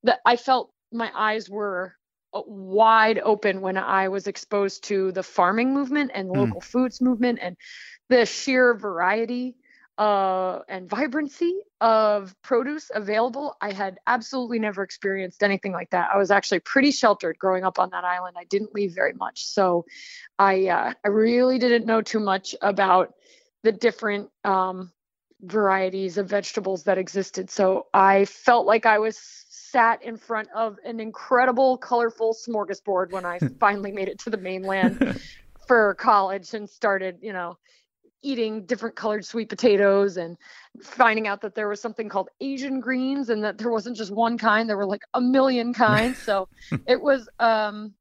that 0.04 0.20
i 0.26 0.36
felt 0.36 0.72
my 0.92 1.12
eyes 1.16 1.50
were 1.50 1.96
uh, 2.34 2.42
wide 2.46 3.20
open 3.24 3.60
when 3.62 3.76
i 3.76 4.08
was 4.08 4.28
exposed 4.28 4.84
to 4.84 5.12
the 5.14 5.24
farming 5.24 5.74
movement 5.74 6.12
and 6.14 6.30
the 6.30 6.34
mm. 6.34 6.46
local 6.46 6.62
foods 6.62 7.02
movement 7.02 7.40
and 7.42 7.58
the 8.10 8.26
sheer 8.26 8.74
variety 8.74 9.56
uh, 9.98 10.60
and 10.68 10.90
vibrancy 10.90 11.62
of 11.80 12.36
produce 12.42 12.90
available. 12.94 13.56
I 13.62 13.72
had 13.72 14.00
absolutely 14.08 14.60
never 14.60 14.82
experienced 14.84 15.44
anything 15.44 15.72
like 15.72 15.92
that. 15.92 16.10
I 16.14 16.18
was 16.18 16.32
actually 16.32 16.60
pretty 16.60 16.92
sheltered 16.92 17.38
growing 17.38 17.64
up 17.64 17.78
on 17.78 17.90
that 17.92 18.04
island. 18.04 18.36
I 18.38 18.46
didn't 18.46 18.74
leave 18.74 18.94
very 18.94 19.14
much, 19.14 19.46
so 19.46 19.86
I 20.40 20.68
uh, 20.68 20.94
I 21.04 21.08
really 21.10 21.60
didn't 21.60 21.86
know 21.86 22.02
too 22.02 22.20
much 22.20 22.56
about 22.62 23.14
the 23.64 23.72
different 23.72 24.30
um, 24.44 24.92
varieties 25.42 26.18
of 26.18 26.28
vegetables 26.28 26.84
that 26.84 26.98
existed. 26.98 27.50
So 27.50 27.88
I 27.94 28.26
felt 28.26 28.66
like 28.66 28.86
I 28.86 29.00
was 29.00 29.18
sat 29.18 30.04
in 30.04 30.18
front 30.18 30.48
of 30.56 30.78
an 30.86 31.00
incredible, 31.00 31.78
colorful 31.78 32.36
smorgasbord 32.36 33.12
when 33.12 33.26
I 33.26 33.40
finally 33.60 33.92
made 33.92 34.08
it 34.08 34.20
to 34.20 34.30
the 34.30 34.38
mainland 34.38 35.20
for 35.68 35.96
college 35.96 36.54
and 36.54 36.70
started, 36.70 37.20
you 37.22 37.34
know, 37.34 37.58
eating 38.24 38.66
different 38.66 38.96
colored 38.96 39.26
sweet 39.26 39.50
potatoes 39.50 40.18
and 40.18 40.38
finding 40.82 41.28
out 41.28 41.42
that 41.42 41.56
there 41.56 41.68
was 41.68 41.82
something 41.82 42.10
called 42.10 42.30
Asian 42.42 42.80
greens 42.80 43.30
and 43.30 43.44
that 43.44 43.58
there 43.58 43.70
wasn't 43.70 43.96
just 43.96 44.12
one 44.12 44.38
kind, 44.38 44.70
there 44.70 44.78
were 44.78 44.86
like 44.86 45.04
a 45.14 45.22
million 45.22 45.74
kinds. 45.74 46.18
So 46.18 46.48
it 46.88 47.02
was 47.02 47.30
um 47.40 47.94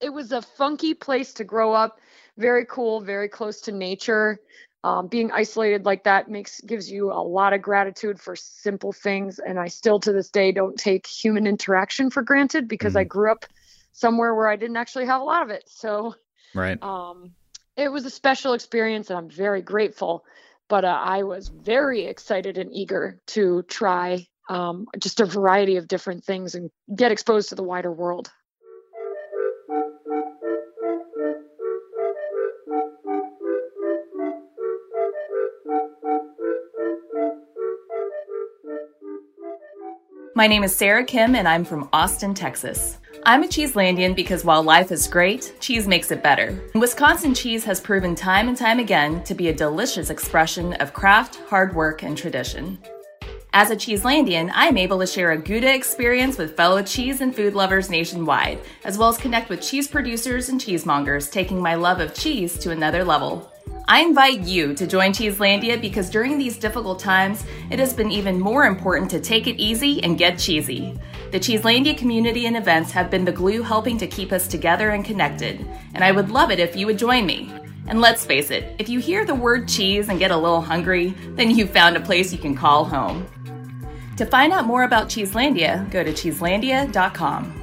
it 0.00 0.12
was 0.12 0.32
a 0.32 0.42
funky 0.42 0.94
place 0.94 1.32
to 1.34 1.44
grow 1.44 1.72
up, 1.72 2.00
very 2.36 2.66
cool, 2.66 3.00
very 3.00 3.28
close 3.28 3.60
to 3.62 3.72
nature 3.72 4.40
um, 4.84 5.06
being 5.06 5.30
isolated 5.30 5.84
like 5.84 6.04
that 6.04 6.28
makes 6.28 6.60
gives 6.62 6.90
you 6.90 7.12
a 7.12 7.22
lot 7.22 7.52
of 7.52 7.62
gratitude 7.62 8.20
for 8.20 8.34
simple 8.34 8.92
things 8.92 9.38
and 9.38 9.58
i 9.58 9.68
still 9.68 10.00
to 10.00 10.12
this 10.12 10.28
day 10.28 10.50
don't 10.50 10.76
take 10.76 11.06
human 11.06 11.46
interaction 11.46 12.10
for 12.10 12.22
granted 12.22 12.66
because 12.66 12.92
mm-hmm. 12.92 13.00
i 13.00 13.04
grew 13.04 13.30
up 13.30 13.44
somewhere 13.92 14.34
where 14.34 14.48
i 14.48 14.56
didn't 14.56 14.76
actually 14.76 15.06
have 15.06 15.20
a 15.20 15.24
lot 15.24 15.42
of 15.42 15.50
it 15.50 15.64
so 15.66 16.14
right 16.54 16.82
um, 16.82 17.32
it 17.76 17.90
was 17.90 18.04
a 18.04 18.10
special 18.10 18.52
experience 18.52 19.10
and 19.10 19.18
i'm 19.18 19.30
very 19.30 19.62
grateful 19.62 20.24
but 20.68 20.84
uh, 20.84 21.00
i 21.02 21.22
was 21.22 21.48
very 21.48 22.04
excited 22.04 22.58
and 22.58 22.74
eager 22.74 23.20
to 23.26 23.62
try 23.64 24.26
um, 24.48 24.86
just 24.98 25.20
a 25.20 25.24
variety 25.24 25.76
of 25.76 25.86
different 25.86 26.24
things 26.24 26.54
and 26.54 26.70
get 26.94 27.12
exposed 27.12 27.50
to 27.50 27.54
the 27.54 27.62
wider 27.62 27.92
world 27.92 28.30
My 40.34 40.46
name 40.46 40.64
is 40.64 40.74
Sarah 40.74 41.04
Kim, 41.04 41.36
and 41.36 41.46
I'm 41.46 41.62
from 41.62 41.90
Austin, 41.92 42.32
Texas. 42.32 42.98
I'm 43.24 43.44
a 43.44 43.46
Cheeselandian 43.46 44.16
because 44.16 44.44
while 44.44 44.64
life 44.64 44.90
is 44.90 45.06
great, 45.06 45.54
cheese 45.60 45.86
makes 45.86 46.10
it 46.10 46.24
better. 46.24 46.60
Wisconsin 46.74 47.34
cheese 47.34 47.62
has 47.62 47.80
proven 47.80 48.16
time 48.16 48.48
and 48.48 48.56
time 48.56 48.80
again 48.80 49.22
to 49.22 49.32
be 49.32 49.48
a 49.48 49.54
delicious 49.54 50.10
expression 50.10 50.72
of 50.74 50.92
craft, 50.92 51.36
hard 51.48 51.72
work, 51.72 52.02
and 52.02 52.18
tradition. 52.18 52.78
As 53.52 53.70
a 53.70 53.76
Cheeselandian, 53.76 54.50
I 54.52 54.66
am 54.66 54.76
able 54.76 54.98
to 54.98 55.06
share 55.06 55.30
a 55.30 55.38
Gouda 55.38 55.72
experience 55.72 56.36
with 56.36 56.56
fellow 56.56 56.82
cheese 56.82 57.20
and 57.20 57.32
food 57.32 57.54
lovers 57.54 57.90
nationwide, 57.90 58.58
as 58.84 58.98
well 58.98 59.10
as 59.10 59.18
connect 59.18 59.50
with 59.50 59.62
cheese 59.62 59.86
producers 59.86 60.48
and 60.48 60.60
cheesemongers, 60.60 61.30
taking 61.30 61.60
my 61.60 61.76
love 61.76 62.00
of 62.00 62.14
cheese 62.14 62.58
to 62.58 62.72
another 62.72 63.04
level. 63.04 63.52
I 63.86 64.00
invite 64.00 64.40
you 64.40 64.74
to 64.74 64.86
join 64.86 65.12
Cheeselandia 65.12 65.80
because 65.80 66.10
during 66.10 66.38
these 66.38 66.56
difficult 66.56 66.98
times, 66.98 67.44
it 67.70 67.78
has 67.78 67.94
been 67.94 68.10
even 68.10 68.40
more 68.40 68.64
important 68.64 69.10
to 69.12 69.20
take 69.20 69.46
it 69.46 69.60
easy 69.60 70.02
and 70.02 70.18
get 70.18 70.38
cheesy. 70.38 70.98
The 71.32 71.40
Cheeselandia 71.40 71.96
community 71.96 72.44
and 72.44 72.58
events 72.58 72.90
have 72.90 73.08
been 73.08 73.24
the 73.24 73.32
glue 73.32 73.62
helping 73.62 73.96
to 73.96 74.06
keep 74.06 74.32
us 74.32 74.46
together 74.46 74.90
and 74.90 75.02
connected, 75.02 75.66
and 75.94 76.04
I 76.04 76.12
would 76.12 76.28
love 76.30 76.50
it 76.50 76.60
if 76.60 76.76
you 76.76 76.84
would 76.84 76.98
join 76.98 77.24
me. 77.24 77.50
And 77.86 78.02
let's 78.02 78.26
face 78.26 78.50
it, 78.50 78.76
if 78.78 78.90
you 78.90 79.00
hear 79.00 79.24
the 79.24 79.34
word 79.34 79.66
cheese 79.66 80.10
and 80.10 80.18
get 80.18 80.30
a 80.30 80.36
little 80.36 80.60
hungry, 80.60 81.14
then 81.30 81.50
you've 81.50 81.70
found 81.70 81.96
a 81.96 82.00
place 82.00 82.34
you 82.34 82.38
can 82.38 82.54
call 82.54 82.84
home. 82.84 83.26
To 84.18 84.26
find 84.26 84.52
out 84.52 84.66
more 84.66 84.82
about 84.82 85.08
Cheeselandia, 85.08 85.90
go 85.90 86.04
to 86.04 86.12
cheeselandia.com. 86.12 87.60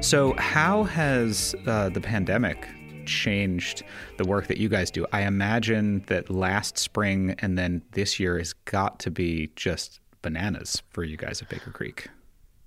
So, 0.00 0.32
how 0.38 0.84
has 0.84 1.54
uh, 1.66 1.90
the 1.90 2.00
pandemic 2.00 2.66
changed 3.06 3.82
the 4.16 4.24
work 4.24 4.46
that 4.46 4.58
you 4.58 4.68
guys 4.68 4.90
do? 4.90 5.06
I 5.12 5.22
imagine 5.22 6.04
that 6.06 6.30
last 6.30 6.78
spring 6.78 7.34
and 7.38 7.58
then 7.58 7.82
this 7.92 8.18
year 8.18 8.38
has 8.38 8.52
got 8.52 8.98
to 9.00 9.10
be 9.10 9.50
just 9.56 10.00
bananas 10.22 10.82
for 10.90 11.04
you 11.04 11.16
guys 11.16 11.42
at 11.42 11.48
Baker 11.48 11.70
Creek. 11.70 12.08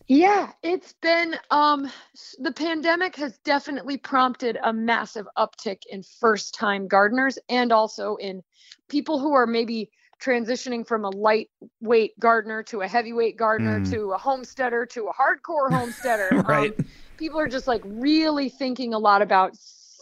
Yeah, 0.08 0.52
it's 0.62 0.93
been 1.02 1.36
um 1.50 1.89
the 2.38 2.52
pandemic 2.52 3.15
has 3.15 3.39
definitely 3.39 3.98
prompted 3.98 4.60
a 4.63 4.71
massive 4.71 5.28
uptick 5.38 5.80
in 5.89 6.04
first-time 6.04 6.88
gardeners 6.88 7.39
and 7.50 7.71
also 7.71 8.15
in 8.17 8.43
people 8.88 9.19
who 9.19 9.34
are 9.34 9.48
maybe 9.48 9.89
transitioning 10.21 10.88
from 10.88 11.06
a 11.06 11.10
lightweight 11.10 12.17
gardener 12.19 12.63
to 12.63 12.82
a 12.82 12.88
heavyweight 12.88 13.38
gardener 13.38 13.80
mm. 13.80 13.91
to 13.91 14.12
a 14.12 14.17
homesteader 14.17 14.86
to 14.86 15.08
a 15.08 15.13
hardcore 15.13 15.71
homesteader. 15.71 16.30
right. 16.48 16.78
Um, 16.78 16.86
people 17.17 17.39
are 17.39 17.48
just 17.48 17.67
like 17.67 17.82
really 17.86 18.50
thinking 18.50 18.93
a 18.93 19.00
lot 19.00 19.21
about 19.21 19.56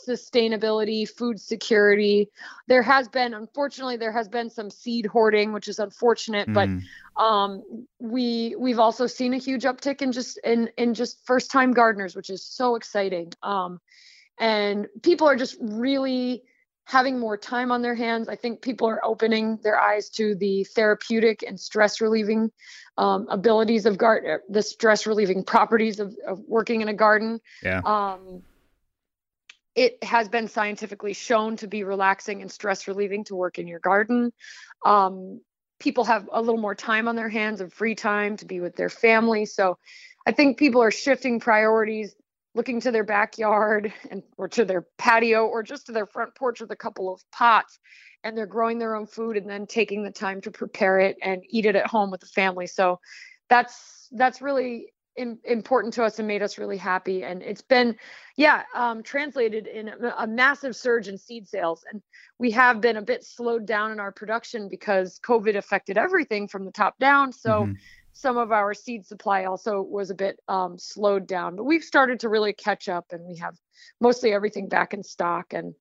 sustainability, 0.08 1.08
food 1.08 1.40
security. 1.40 2.30
There 2.68 2.82
has 2.82 3.08
been, 3.08 3.34
unfortunately, 3.34 3.98
there 3.98 4.12
has 4.12 4.28
been 4.28 4.50
some 4.50 4.70
seed 4.70 5.06
hoarding, 5.06 5.54
which 5.54 5.68
is 5.68 5.80
unfortunate, 5.80 6.48
mm. 6.50 6.54
but 6.54 7.22
um, 7.22 7.64
we 8.00 8.56
we've 8.58 8.80
also 8.80 9.08
seen 9.08 9.34
a 9.34 9.38
huge 9.38 9.64
uptick 9.64 10.02
in 10.02 10.12
just 10.12 10.40
in 10.44 10.70
in 10.78 10.94
just 10.94 11.26
first 11.26 11.52
time 11.52 11.72
gardeners, 11.72 12.16
which 12.16 12.30
is 12.30 12.44
so 12.44 12.76
exciting. 12.76 13.32
Um, 13.44 13.80
and 14.40 14.88
people 15.02 15.28
are 15.28 15.36
just 15.36 15.58
really 15.60 16.44
having 16.86 17.18
more 17.20 17.38
time 17.38 17.72
on 17.72 17.82
their 17.82 17.96
hands. 17.96 18.28
I 18.28 18.36
think 18.36 18.62
people 18.62 18.88
are 18.88 19.04
opening 19.06 19.58
their 19.64 19.80
eyes 19.80 20.10
to 20.12 20.36
the 20.36 20.64
therapeutic 20.66 21.44
and 21.44 21.60
stress 21.60 22.02
relieving 22.02 22.52
um, 22.98 23.28
abilities 23.30 23.86
of 23.86 23.98
garden, 23.98 24.40
the 24.50 24.62
stress 24.62 25.08
relieving 25.08 25.44
properties 25.44 26.00
of, 26.00 26.16
of, 26.28 26.40
working 26.48 26.82
in 26.82 26.90
a 26.90 26.94
garden. 26.94 27.40
Yeah. 27.64 27.82
Um, 27.86 28.44
it 29.76 30.04
has 30.04 30.30
been 30.30 30.48
scientifically 30.48 31.14
shown 31.14 31.58
to 31.58 31.68
be 31.68 31.84
relaxing 31.84 32.42
and 32.42 32.52
stress 32.52 32.88
relieving 32.88 33.24
to 33.26 33.36
work 33.36 33.60
in 33.60 33.68
your 33.68 33.80
garden. 33.80 34.32
Um, 34.86 35.42
people 35.80 36.04
have 36.06 36.30
a 36.32 36.42
little 36.42 36.60
more 36.60 36.76
time 36.76 37.08
on 37.08 37.16
their 37.16 37.30
hands 37.30 37.62
and 37.62 37.72
free 37.72 37.96
time 37.96 38.38
to 38.38 38.46
be 38.46 38.60
with 38.60 38.76
their 38.76 38.90
family. 38.90 39.46
So 39.46 39.78
I 40.26 40.32
think 40.32 40.58
people 40.58 40.82
are 40.82 40.92
shifting 40.92 41.40
priorities, 41.40 42.16
looking 42.56 42.80
to 42.82 42.92
their 42.92 43.04
backyard 43.04 43.92
and 44.12 44.24
or 44.38 44.48
to 44.50 44.64
their 44.64 44.86
patio 44.98 45.48
or 45.48 45.64
just 45.64 45.88
to 45.88 45.92
their 45.92 46.06
front 46.06 46.36
porch 46.36 46.62
with 46.62 46.72
a 46.72 46.76
couple 46.76 47.12
of 47.12 47.20
pots 47.32 47.80
and 48.24 48.38
they're 48.38 48.46
growing 48.46 48.80
their 48.80 48.96
own 48.96 49.06
food 49.06 49.38
and 49.38 49.50
then 49.50 49.68
taking 49.68 50.04
the 50.04 50.12
time 50.12 50.40
to 50.42 50.52
prepare 50.52 51.00
it 51.00 51.18
and 51.22 51.44
eat 51.50 51.66
it 51.66 51.76
at 51.76 51.88
home 51.88 52.12
with 52.12 52.22
the 52.22 52.28
family. 52.28 52.68
So 52.68 53.00
that's 53.50 54.08
that's 54.12 54.42
really 54.42 54.94
in, 55.16 55.38
important 55.44 55.94
to 55.96 56.04
us 56.04 56.20
and 56.20 56.28
made 56.28 56.42
us 56.42 56.58
really 56.58 56.78
happy. 56.78 57.24
And 57.24 57.42
it's 57.42 57.62
been, 57.62 57.96
yeah, 58.36 58.64
um, 58.74 59.04
translated 59.04 59.68
in 59.68 59.90
a, 59.90 60.16
a, 60.20 60.28
massive 60.28 60.76
surge 60.76 61.08
in 61.08 61.18
seed 61.18 61.48
sales. 61.48 61.84
And 61.92 62.02
we 62.40 62.52
have 62.52 62.82
been 62.82 62.98
a 62.98 63.02
bit 63.02 63.24
slowed 63.24 63.66
down 63.66 63.92
in 63.92 64.00
our 64.00 64.12
production 64.12 64.68
because 64.70 65.20
COVID 65.26 65.56
affected 65.56 65.98
everything 65.98 66.48
from 66.48 66.66
the 66.66 66.72
top 66.72 66.98
down. 67.00 67.32
So 67.32 67.64
mm-hmm. 67.64 67.74
some 68.14 68.38
of 68.38 68.52
our 68.52 68.74
seed 68.74 69.06
supply 69.06 69.46
also 69.46 69.82
was 69.82 70.10
a 70.10 70.16
bit 70.16 70.40
um, 70.48 70.78
slowed 70.80 71.28
down. 71.28 71.56
But 71.56 71.66
we've 71.66 71.84
started 71.84 72.20
to 72.22 72.30
really 72.30 72.54
catch 72.54 72.90
up 72.90 73.06
and 73.12 73.24
we 73.26 73.38
have 73.38 73.56
mostly 74.02 74.34
everything 74.34 74.68
back 74.68 74.94
in 74.94 75.04
stock 75.04 75.54
and 75.54 75.74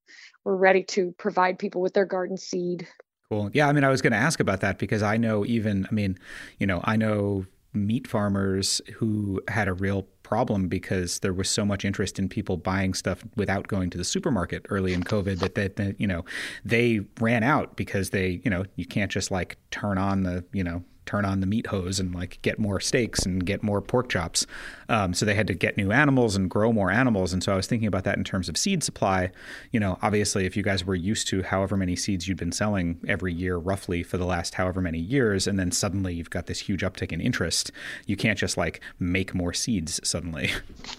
we're 0.45 0.57
ready 0.57 0.83
to 0.85 1.13
provide 1.19 1.59
people 1.59 1.81
with 1.81 1.95
their 1.95 2.07
garden 2.07 2.37
seed. 2.37 2.87
Cool. 3.31 3.51
Yeah, 3.55 3.67
I 3.67 3.73
mean, 3.73 3.85
I 3.85 3.89
was 3.89 4.03
going 4.03 4.13
to 4.13 4.19
ask 4.19 4.41
about 4.41 4.61
that 4.61 4.79
because 4.79 5.03
I 5.03 5.17
know 5.17 5.47
even, 5.47 5.87
I 5.91 5.95
mean, 5.95 6.19
you 6.59 6.67
know, 6.67 6.83
I 6.85 6.97
know 6.97 7.47
meat 7.75 8.07
farmers 8.07 8.81
who 8.95 9.41
had 9.49 9.69
a 9.69 9.73
real 9.73 10.07
problem 10.23 10.69
because 10.69 11.19
there 11.19 11.33
was 11.33 11.49
so 11.49 11.65
much 11.65 11.85
interest 11.85 12.19
in 12.19 12.29
people 12.29 12.57
buying 12.57 12.95
stuff 12.95 13.25
without 13.37 13.69
going 13.69 13.91
to 13.91 13.99
the 13.99 14.05
supermarket 14.05 14.65
early 14.71 14.93
in 14.93 15.03
COVID 15.03 15.41
that, 15.41 15.55
that, 15.57 15.77
that 15.77 16.01
you 16.01 16.07
know 16.07 16.25
they 16.65 17.01
ran 17.21 17.43
out 17.43 17.77
because 17.77 18.11
they 18.11 18.41
you 18.45 18.51
know 18.51 18.65
you 18.77 18.87
can't 18.87 19.11
just 19.11 19.31
like 19.31 19.57
turn 19.71 19.99
on 19.99 20.23
the 20.23 20.45
you 20.53 20.65
know 20.65 20.83
turn 21.07 21.25
on 21.25 21.41
the 21.41 21.47
meat 21.47 21.67
hose 21.67 21.99
and 21.99 22.15
like 22.15 22.39
get 22.43 22.59
more 22.59 22.81
steaks 22.81 23.27
and 23.27 23.45
get 23.45 23.63
more 23.63 23.81
pork 23.81 24.09
chops. 24.09 24.47
Um, 24.89 25.15
so 25.15 25.27
they 25.27 25.35
had 25.35 25.47
to 25.49 25.55
get 25.55 25.77
new 25.77 25.91
animals 25.91 26.37
and 26.37 26.49
grow 26.49 26.73
more 26.73 26.91
animals. 26.91 27.33
And 27.33 27.43
so 27.43 27.53
I 27.53 27.57
was 27.57 27.67
thinking 27.67 27.89
about 27.89 28.05
that 28.05 28.19
in 28.19 28.25
terms 28.25 28.49
of 28.49 28.57
seed 28.57 28.83
supply. 28.83 29.31
You 29.71 29.81
know, 29.81 29.99
obviously, 30.03 30.47
if 30.47 30.57
you 30.57 30.63
guys 30.63 30.85
were 30.85 30.95
used 30.95 31.29
to 31.29 31.43
however 31.43 31.77
many 31.77 31.97
seeds 31.97 32.29
you'd 32.29 32.39
been 32.39 32.53
selling 32.53 33.01
every 33.09 33.33
year, 33.33 33.57
roughly 33.57 34.03
for 34.03 34.19
the 34.19 34.27
last 34.27 34.55
however 34.55 34.81
many 34.81 34.99
years, 34.99 35.47
and 35.47 35.59
then 35.59 35.73
suddenly 35.73 36.15
you've 36.15 36.31
got 36.31 36.47
this 36.47 36.61
huge 36.61 36.83
uptick 36.83 37.13
in 37.13 37.21
interest, 37.21 37.73
you 38.07 38.17
can't 38.17 38.39
just 38.39 38.57
like 38.57 38.81
make 38.99 39.35
more 39.35 39.53
seeds 39.53 40.01
suddenly. 40.05 40.51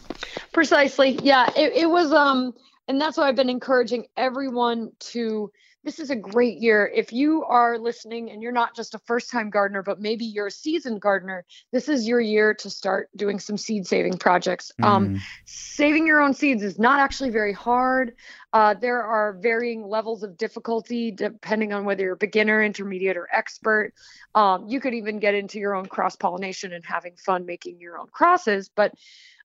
Precisely. 0.54 1.20
Yeah. 1.24 1.50
It, 1.56 1.74
it 1.74 1.90
was, 1.90 2.12
um, 2.12 2.54
and 2.88 3.00
that's 3.00 3.18
why 3.18 3.28
I've 3.28 3.36
been 3.36 3.50
encouraging 3.50 4.06
everyone 4.18 4.92
to 5.00 5.52
this 5.84 6.00
is 6.00 6.10
a 6.10 6.16
great 6.16 6.60
year. 6.60 6.90
If 6.94 7.12
you 7.12 7.44
are 7.44 7.78
listening 7.78 8.32
and 8.32 8.42
you're 8.42 8.52
not 8.52 8.76
just 8.76 8.96
a 8.96 9.00
first 9.00 9.30
time 9.30 9.50
gardener, 9.50 9.84
but 9.84 10.00
maybe 10.00 10.26
you're 10.26 10.48
a 10.48 10.52
seasoned 10.52 11.02
gardener, 11.02 11.46
this 11.72 11.90
is 11.90 12.08
your 12.08 12.22
year 12.22 12.54
to 12.56 12.70
start 12.70 13.10
doing 13.16 13.40
some 13.40 13.58
seed 13.58 13.86
saving 13.86 14.18
projects. 14.18 14.72
Mm. 14.82 14.86
Um, 14.86 15.22
saving 15.46 16.08
your 16.08 16.22
own 16.22 16.34
seeds 16.34 16.64
is 16.64 16.80
not 16.80 17.00
actually 17.00 17.32
very 17.32 17.54
hard. 17.54 18.14
Uh, 18.54 18.74
there 18.74 19.04
are 19.04 19.34
varying 19.34 19.86
levels 19.86 20.24
of 20.24 20.38
difficulty 20.38 21.12
depending 21.12 21.74
on 21.74 21.84
whether 21.86 22.04
you're 22.04 22.16
beginner, 22.16 22.64
intermediate, 22.64 23.18
or 23.18 23.28
expert. 23.34 23.94
Um, 24.36 24.68
you 24.68 24.80
could 24.80 24.94
even 24.94 25.20
get 25.20 25.34
into 25.34 25.60
your 25.60 25.76
own 25.76 25.88
cross 25.88 26.16
pollination 26.16 26.72
and 26.72 26.86
having 26.86 27.16
fun 27.18 27.46
making 27.46 27.80
your 27.80 27.98
own 27.98 28.08
crosses. 28.12 28.70
But 28.74 28.94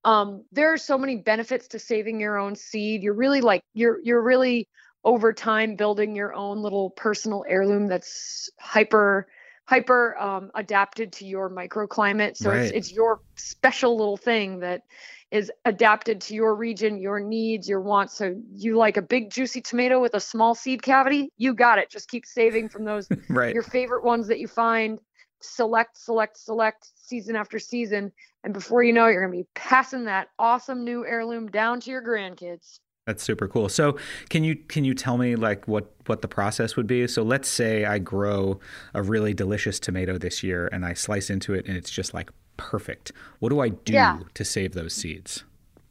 um, 0.05 0.45
there 0.53 0.73
are 0.73 0.79
so 0.79 0.97
many 0.97 1.17
benefits 1.17 1.69
to 1.69 1.79
saving 1.79 2.21
your 2.21 2.39
own 2.39 2.55
seed. 2.55 3.03
You're 3.03 3.15
really 3.15 3.41
like, 3.41 3.65
you're, 3.75 3.99
you're 4.05 4.23
really, 4.23 4.69
over 5.05 5.33
time 5.33 5.77
building 5.77 6.15
your 6.17 6.35
own 6.35 6.63
little 6.63 6.91
personal 6.91 7.45
heirloom 7.49 7.87
that's 7.87 8.51
hyper 8.59 9.29
hyper 9.69 10.17
um, 10.19 10.51
adapted 10.55 11.13
to 11.13 11.27
your 11.27 11.51
microclimate. 11.51 12.39
So 12.39 12.49
right. 12.49 12.61
it's, 12.61 12.73
it's 12.73 12.93
your 12.93 13.21
special 13.37 13.99
little 13.99 14.17
thing 14.17 14.61
that 14.61 14.81
is 15.31 15.53
adapted 15.67 16.23
to 16.23 16.35
your 16.35 16.55
region 16.55 16.99
your 16.99 17.21
needs 17.21 17.69
your 17.69 17.83
wants. 17.83 18.15
So 18.17 18.35
you 18.55 18.79
like 18.79 18.97
a 18.97 19.03
big 19.03 19.31
juicy 19.31 19.61
tomato 19.61 20.01
with 20.01 20.15
a 20.15 20.21
small 20.21 20.55
seed 20.55 20.83
cavity 20.83 21.31
you 21.37 21.53
got 21.53 21.79
it. 21.79 21.91
Just 21.91 22.09
keep 22.09 22.25
saving 22.25 22.71
from 22.71 22.85
those 22.85 23.09
right. 23.29 23.53
your 23.53 23.63
favorite 23.63 24.05
ones 24.05 24.29
that 24.29 24.39
you 24.39 24.49
find. 24.49 24.99
Select 25.41 25.99
select 25.99 26.39
select 26.39 26.89
season 26.97 27.37
after 27.37 27.59
season. 27.59 28.11
And 28.45 28.55
before 28.55 28.83
you 28.83 28.95
know 28.95 29.07
it, 29.07 29.13
you're 29.13 29.27
going 29.27 29.37
to 29.37 29.45
be 29.45 29.49
passing 29.55 30.07
that 30.07 30.29
awesome 30.39 30.83
new 30.83 31.05
heirloom 31.05 31.49
down 31.49 31.81
to 31.81 31.91
your 31.91 32.03
grandkids 32.03 32.81
that's 33.09 33.23
super 33.23 33.49
cool. 33.49 33.71
So, 33.71 33.97
can 34.29 34.45
you 34.45 34.55
can 34.55 34.85
you 34.85 34.93
tell 34.93 35.17
me 35.17 35.35
like 35.35 35.67
what 35.67 35.91
what 36.07 36.21
the 36.21 36.29
process 36.29 36.77
would 36.77 36.87
be? 36.87 37.09
So, 37.09 37.23
let's 37.23 37.49
say 37.49 37.87
I 37.87 37.99
grow 37.99 38.61
a 38.93 39.03
really 39.03 39.33
delicious 39.33 39.81
tomato 39.81 40.19
this 40.19 40.43
year 40.43 40.69
and 40.73 40.85
I 40.85 40.93
slice 40.93 41.31
into 41.31 41.55
it 41.55 41.67
and 41.67 41.75
it's 41.75 41.91
just 41.91 42.13
like 42.13 42.31
perfect. 42.59 43.13
What 43.39 43.49
do 43.49 43.61
I 43.61 43.71
do 43.71 43.95
yeah. 43.95 44.19
to 44.35 44.45
save 44.45 44.75
those 44.75 44.93
seeds? 44.93 45.45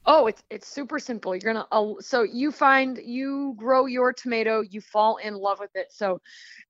Oh, 0.05 0.27
it's 0.27 0.43
it's 0.51 0.67
super 0.67 0.99
simple. 0.99 1.35
You're 1.35 1.53
gonna 1.53 1.65
uh, 1.71 1.95
so 2.01 2.21
you 2.21 2.51
find 2.51 2.99
you 3.03 3.55
grow 3.57 3.87
your 3.87 4.13
tomato, 4.13 4.61
you 4.61 4.79
fall 4.79 5.17
in 5.17 5.33
love 5.33 5.59
with 5.59 5.75
it. 5.75 5.87
So 5.89 6.21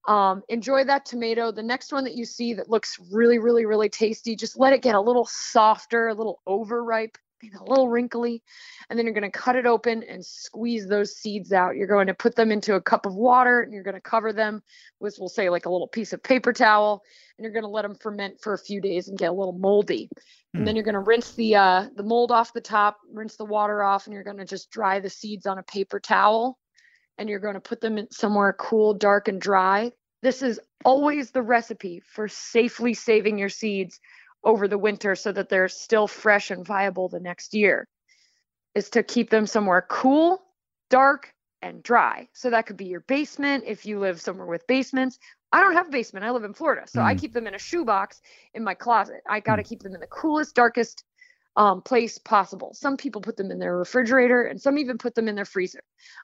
um, 0.08 0.42
enjoy 0.48 0.82
that 0.84 1.04
tomato. 1.04 1.52
The 1.52 1.62
next 1.62 1.92
one 1.92 2.04
that 2.04 2.14
you 2.14 2.24
see 2.24 2.54
that 2.54 2.70
looks 2.70 2.98
really, 3.12 3.38
really, 3.38 3.66
really 3.66 3.90
tasty, 3.90 4.34
just 4.34 4.58
let 4.58 4.72
it 4.72 4.80
get 4.80 4.94
a 4.94 5.00
little 5.00 5.26
softer, 5.30 6.08
a 6.08 6.14
little 6.14 6.40
overripe 6.46 7.18
a 7.42 7.64
little 7.64 7.88
wrinkly. 7.88 8.42
And 8.88 8.98
then 8.98 9.06
you're 9.06 9.14
going 9.14 9.30
to 9.30 9.38
cut 9.38 9.56
it 9.56 9.66
open 9.66 10.02
and 10.02 10.24
squeeze 10.24 10.86
those 10.88 11.16
seeds 11.16 11.52
out. 11.52 11.76
You're 11.76 11.86
going 11.86 12.06
to 12.08 12.14
put 12.14 12.36
them 12.36 12.50
into 12.50 12.74
a 12.74 12.80
cup 12.80 13.06
of 13.06 13.14
water 13.14 13.60
and 13.60 13.72
you're 13.72 13.82
going 13.82 13.94
to 13.94 14.00
cover 14.00 14.32
them 14.32 14.62
with, 15.00 15.16
we'll 15.18 15.28
say, 15.28 15.48
like 15.48 15.66
a 15.66 15.70
little 15.70 15.88
piece 15.88 16.12
of 16.12 16.22
paper 16.22 16.52
towel. 16.52 17.02
And 17.36 17.44
you're 17.44 17.52
going 17.52 17.64
to 17.64 17.68
let 17.68 17.82
them 17.82 17.94
ferment 17.94 18.40
for 18.40 18.54
a 18.54 18.58
few 18.58 18.80
days 18.80 19.08
and 19.08 19.18
get 19.18 19.30
a 19.30 19.32
little 19.32 19.56
moldy. 19.56 20.08
And 20.54 20.66
then 20.66 20.72
hmm. 20.72 20.76
you're 20.76 20.84
going 20.84 20.94
to 20.94 21.00
rinse 21.00 21.32
the 21.32 21.56
uh, 21.56 21.86
the 21.94 22.02
mold 22.02 22.32
off 22.32 22.52
the 22.52 22.60
top, 22.60 22.98
rinse 23.12 23.36
the 23.36 23.44
water 23.44 23.82
off, 23.82 24.06
and 24.06 24.14
you're 24.14 24.24
going 24.24 24.38
to 24.38 24.44
just 24.44 24.70
dry 24.70 24.98
the 24.98 25.10
seeds 25.10 25.46
on 25.46 25.58
a 25.58 25.62
paper 25.62 26.00
towel. 26.00 26.58
And 27.18 27.28
you're 27.28 27.40
going 27.40 27.54
to 27.54 27.60
put 27.60 27.80
them 27.80 27.98
in 27.98 28.10
somewhere 28.10 28.54
cool, 28.58 28.94
dark, 28.94 29.28
and 29.28 29.40
dry. 29.40 29.92
This 30.22 30.42
is 30.42 30.60
always 30.84 31.30
the 31.30 31.42
recipe 31.42 32.00
for 32.00 32.28
safely 32.28 32.94
saving 32.94 33.38
your 33.38 33.48
seeds 33.48 34.00
over 34.44 34.68
the 34.68 34.78
winter 34.78 35.14
so 35.14 35.32
that 35.32 35.48
they're 35.48 35.68
still 35.68 36.06
fresh 36.06 36.50
and 36.50 36.64
viable 36.64 37.08
the 37.08 37.20
next 37.20 37.54
year 37.54 37.86
is 38.74 38.90
to 38.90 39.02
keep 39.02 39.30
them 39.30 39.46
somewhere 39.46 39.84
cool, 39.88 40.40
dark, 40.90 41.34
and 41.62 41.82
dry. 41.82 42.28
So 42.32 42.50
that 42.50 42.66
could 42.66 42.76
be 42.76 42.86
your 42.86 43.00
basement 43.00 43.64
if 43.66 43.84
you 43.84 43.98
live 43.98 44.20
somewhere 44.20 44.46
with 44.46 44.66
basements. 44.66 45.18
I 45.52 45.60
don't 45.60 45.72
have 45.72 45.88
a 45.88 45.90
basement. 45.90 46.24
I 46.24 46.30
live 46.30 46.44
in 46.44 46.54
Florida. 46.54 46.82
So 46.86 47.00
mm. 47.00 47.04
I 47.04 47.14
keep 47.14 47.32
them 47.32 47.46
in 47.46 47.54
a 47.54 47.58
shoebox 47.58 48.20
in 48.54 48.62
my 48.62 48.74
closet. 48.74 49.22
I 49.28 49.40
got 49.40 49.56
to 49.56 49.62
mm. 49.62 49.68
keep 49.68 49.82
them 49.82 49.94
in 49.94 50.00
the 50.00 50.06
coolest, 50.06 50.54
darkest 50.54 51.04
um, 51.56 51.82
place 51.82 52.18
possible. 52.18 52.72
Some 52.74 52.96
people 52.96 53.20
put 53.20 53.36
them 53.36 53.50
in 53.50 53.58
their 53.58 53.76
refrigerator 53.76 54.44
and 54.44 54.60
some 54.60 54.78
even 54.78 54.98
put 54.98 55.14
them 55.14 55.26
in 55.26 55.34
their 55.34 55.44
freezer. 55.44 55.82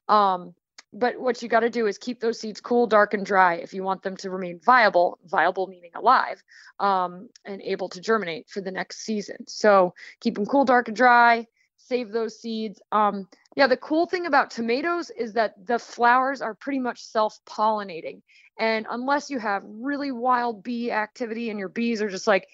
Um, 0.09 0.55
but 0.95 1.21
what 1.21 1.43
you 1.43 1.49
got 1.49 1.61
to 1.61 1.71
do 1.71 1.87
is 1.87 1.99
keep 1.99 2.21
those 2.21 2.39
seeds 2.39 2.61
cool, 2.61 2.87
dark, 2.87 3.15
and 3.15 3.27
dry 3.27 3.55
if 3.55 3.75
you 3.75 3.83
want 3.83 4.03
them 4.03 4.17
to 4.19 4.31
remain 4.31 4.61
viable, 4.65 5.19
viable 5.27 5.67
meaning 5.67 5.91
alive, 5.95 6.43
um, 6.79 7.29
and 7.45 7.61
able 7.63 7.89
to 7.89 8.01
germinate 8.01 8.49
for 8.49 8.61
the 8.61 8.71
next 8.71 9.01
season. 9.05 9.37
So 9.49 9.95
keep 10.21 10.37
them 10.37 10.47
cool, 10.47 10.65
dark, 10.65 10.89
and 10.89 10.97
dry. 10.97 11.47
Save 11.77 12.13
those 12.13 12.41
seeds. 12.41 12.81
Um, 12.93 13.29
yeah, 13.57 13.67
the 13.67 13.77
cool 13.77 14.07
thing 14.07 14.27
about 14.27 14.51
tomatoes 14.51 15.11
is 15.11 15.35
that 15.35 15.55
the 15.67 15.79
flowers 15.79 16.41
are 16.41 16.55
pretty 16.55 16.79
much 16.79 17.03
self 17.03 17.39
pollinating. 17.45 18.23
And 18.59 18.87
unless 18.89 19.31
you 19.31 19.39
have 19.41 19.63
really 19.67 20.13
wild 20.13 20.63
bee 20.63 20.93
activity 20.93 21.51
and 21.51 21.59
your 21.59 21.69
bees 21.69 22.01
are 22.01 22.09
just 22.09 22.27
like 22.27 22.49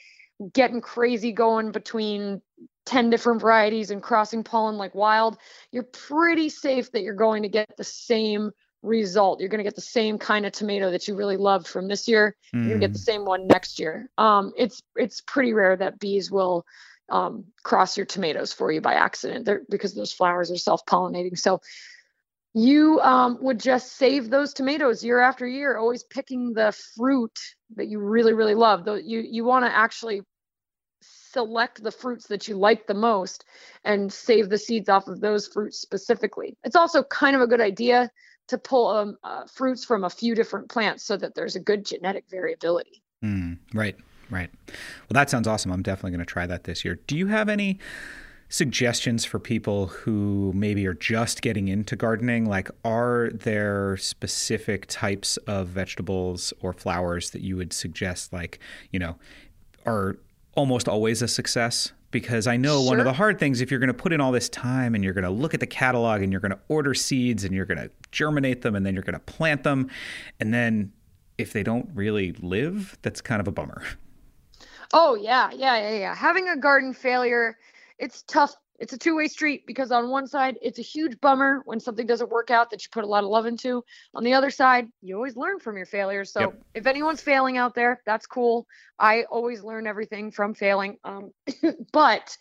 getting 0.53 0.81
crazy 0.81 1.33
going 1.33 1.73
between 1.73 2.41
10 2.87 3.11
different 3.11 3.41
varieties 3.41 3.91
and 3.91 4.03
crossing 4.03 4.43
pollen 4.43 4.77
like 4.77 4.95
wild, 4.95 5.37
you're 5.71 5.83
pretty 5.83 6.49
safe 6.49 6.91
that 6.93 7.03
you're 7.03 7.15
going 7.15 7.43
to 7.43 7.49
get 7.49 7.77
the 7.77 7.85
same 7.85 8.51
result. 8.83 9.41
You're 9.41 9.49
going 9.49 9.59
to 9.59 9.65
get 9.65 9.75
the 9.75 9.81
same 9.81 10.19
kind 10.19 10.47
of 10.47 10.53
tomato 10.53 10.91
that 10.91 11.07
you 11.07 11.15
really 11.15 11.37
loved 11.37 11.67
from 11.67 11.89
this 11.89 12.09
year. 12.09 12.37
Mm. 12.55 12.61
You're 12.61 12.69
going 12.69 12.81
to 12.81 12.87
get 12.89 12.93
the 12.93 12.99
same 12.99 13.25
one 13.25 13.47
next 13.47 13.79
year. 13.79 14.11
Um, 14.19 14.53
it's 14.57 14.83
it's 14.97 15.21
pretty 15.21 15.53
rare 15.53 15.77
that 15.77 15.99
bees 15.99 16.31
will 16.31 16.65
um, 17.11 17.45
cross 17.63 17.97
your 17.97 18.07
tomatoes 18.07 18.53
for 18.53 18.71
you 18.73 18.81
by 18.81 18.95
accident 18.95 19.45
They're, 19.45 19.63
because 19.69 19.95
those 19.95 20.13
flowers 20.13 20.51
are 20.51 20.57
self-pollinating. 20.57 21.39
So 21.39 21.61
you 22.55 23.01
um, 23.01 23.39
would 23.41 23.61
just 23.61 23.97
save 23.97 24.31
those 24.31 24.53
tomatoes 24.55 25.05
year 25.05 25.21
after 25.21 25.47
year, 25.47 25.77
always 25.77 26.03
picking 26.03 26.53
the 26.53 26.77
fruit 26.97 27.39
that 27.77 27.87
you 27.87 28.01
really 28.01 28.33
really 28.33 28.55
love. 28.55 28.85
Though 28.85 28.95
you 28.95 29.21
you 29.21 29.45
want 29.45 29.65
to 29.65 29.77
actually 29.77 30.23
select 31.33 31.83
the 31.83 31.91
fruits 31.91 32.27
that 32.29 32.49
you 32.49 32.57
like 32.57 32.87
the 32.87 32.95
most 32.95 33.45
and 33.85 34.13
save 34.13 34.49
the 34.49 34.59
seeds 34.59 34.89
off 34.89 35.09
of 35.09 35.21
those 35.21 35.47
fruits 35.47 35.79
specifically. 35.79 36.57
It's 36.65 36.77
also 36.77 37.03
kind 37.05 37.37
of 37.37 37.43
a 37.43 37.47
good 37.47 37.61
idea 37.61 38.11
to 38.49 38.59
pull 38.59 38.89
um, 38.89 39.17
uh, 39.23 39.47
fruits 39.47 39.85
from 39.85 40.05
a 40.05 40.11
few 40.11 40.35
different 40.35 40.69
plants 40.69 41.05
so 41.05 41.17
that 41.17 41.35
there's 41.35 41.57
a 41.57 41.61
good 41.61 41.87
genetic 41.87 42.25
variability. 42.29 43.03
Mm, 43.25 43.59
right, 43.75 43.97
right. 44.29 44.51
Well, 44.69 45.15
that 45.15 45.31
sounds 45.31 45.47
awesome. 45.47 45.71
I'm 45.73 45.83
definitely 45.83 46.11
going 46.13 46.27
to 46.27 46.33
try 46.33 46.47
that 46.47 46.65
this 46.65 46.85
year. 46.85 46.99
Do 47.07 47.17
you 47.17 47.29
have 47.29 47.49
any 47.49 47.79
suggestions 48.49 49.25
for 49.25 49.39
people 49.39 49.87
who 49.87 50.53
maybe 50.53 50.85
are 50.89 50.95
just 50.95 51.43
getting 51.43 51.69
into 51.69 51.95
gardening? 51.95 52.47
Like, 52.47 52.69
are 52.85 53.31
there 53.33 53.97
specific 53.99 54.87
types 54.89 55.37
of 55.47 55.69
vegetables 55.69 56.53
or 56.61 56.73
flowers 56.73 57.31
that 57.31 57.43
you 57.43 57.57
would 57.57 57.73
suggest, 57.73 58.33
like, 58.33 58.59
you 58.91 58.99
know, 58.99 59.17
are 59.87 60.17
almost 60.55 60.89
always 60.89 61.23
a 61.23 61.29
success? 61.29 61.93
Because 62.11 62.47
I 62.47 62.57
know 62.57 62.79
sure. 62.81 62.89
one 62.89 62.99
of 62.99 63.05
the 63.05 63.13
hard 63.13 63.39
things, 63.39 63.61
if 63.61 63.71
you're 63.71 63.79
going 63.79 63.89
to 63.89 63.95
put 63.95 64.13
in 64.13 64.21
all 64.21 64.33
this 64.33 64.49
time 64.49 64.95
and 64.95 65.05
you're 65.05 65.13
going 65.13 65.25
to 65.25 65.31
look 65.31 65.55
at 65.55 65.61
the 65.61 65.67
catalog 65.67 66.23
and 66.23 66.33
you're 66.33 66.41
going 66.41 66.51
to 66.51 66.59
order 66.69 66.93
seeds 66.93 67.45
and 67.45 67.55
you're 67.55 67.67
going 67.67 67.79
to 67.79 67.91
germinate 68.11 68.63
them 68.63 68.75
and 68.75 68.85
then 68.85 68.95
you're 68.95 69.05
going 69.05 69.15
to 69.15 69.21
plant 69.21 69.63
them, 69.63 69.89
and 70.41 70.53
then 70.53 70.93
if 71.39 71.53
they 71.53 71.63
don't 71.63 71.89
really 71.95 72.33
live, 72.41 72.99
that's 73.03 73.21
kind 73.21 73.41
of 73.41 73.47
a 73.47 73.53
bummer. 73.53 73.83
Oh 74.93 75.15
yeah, 75.15 75.51
yeah, 75.53 75.77
yeah, 75.77 75.99
yeah. 75.99 76.15
Having 76.15 76.49
a 76.49 76.57
garden 76.57 76.93
failure, 76.93 77.57
it's 77.99 78.23
tough. 78.23 78.55
It's 78.81 78.95
a 78.95 78.99
two-way 78.99 79.29
street 79.29 79.67
because 79.67 79.93
on 79.93 80.09
one 80.09 80.27
side, 80.27 80.57
it's 80.63 80.79
a 80.79 80.83
huge 80.83 81.21
bummer 81.21 81.61
when 81.67 81.79
something 81.79 82.07
doesn't 82.07 82.31
work 82.31 82.51
out 82.51 82.71
that 82.71 82.83
you 82.83 82.89
put 82.91 83.05
a 83.05 83.07
lot 83.07 83.23
of 83.23 83.31
love 83.31 83.45
into. 83.45 83.85
On 84.15 84.25
the 84.25 84.33
other 84.33 84.51
side, 84.51 84.89
you 85.03 85.15
always 85.15 85.37
learn 85.37 85.61
from 85.61 85.77
your 85.77 85.87
failures. 85.87 86.33
So 86.33 86.41
yep. 86.41 86.63
if 86.75 86.87
anyone's 86.87 87.21
failing 87.21 87.59
out 87.59 87.75
there, 87.75 88.01
that's 88.07 88.27
cool. 88.27 88.67
I 88.99 89.25
always 89.25 89.63
learn 89.63 89.87
everything 89.87 90.31
from 90.31 90.55
failing. 90.55 90.97
Um, 91.05 91.31
but 91.93 92.37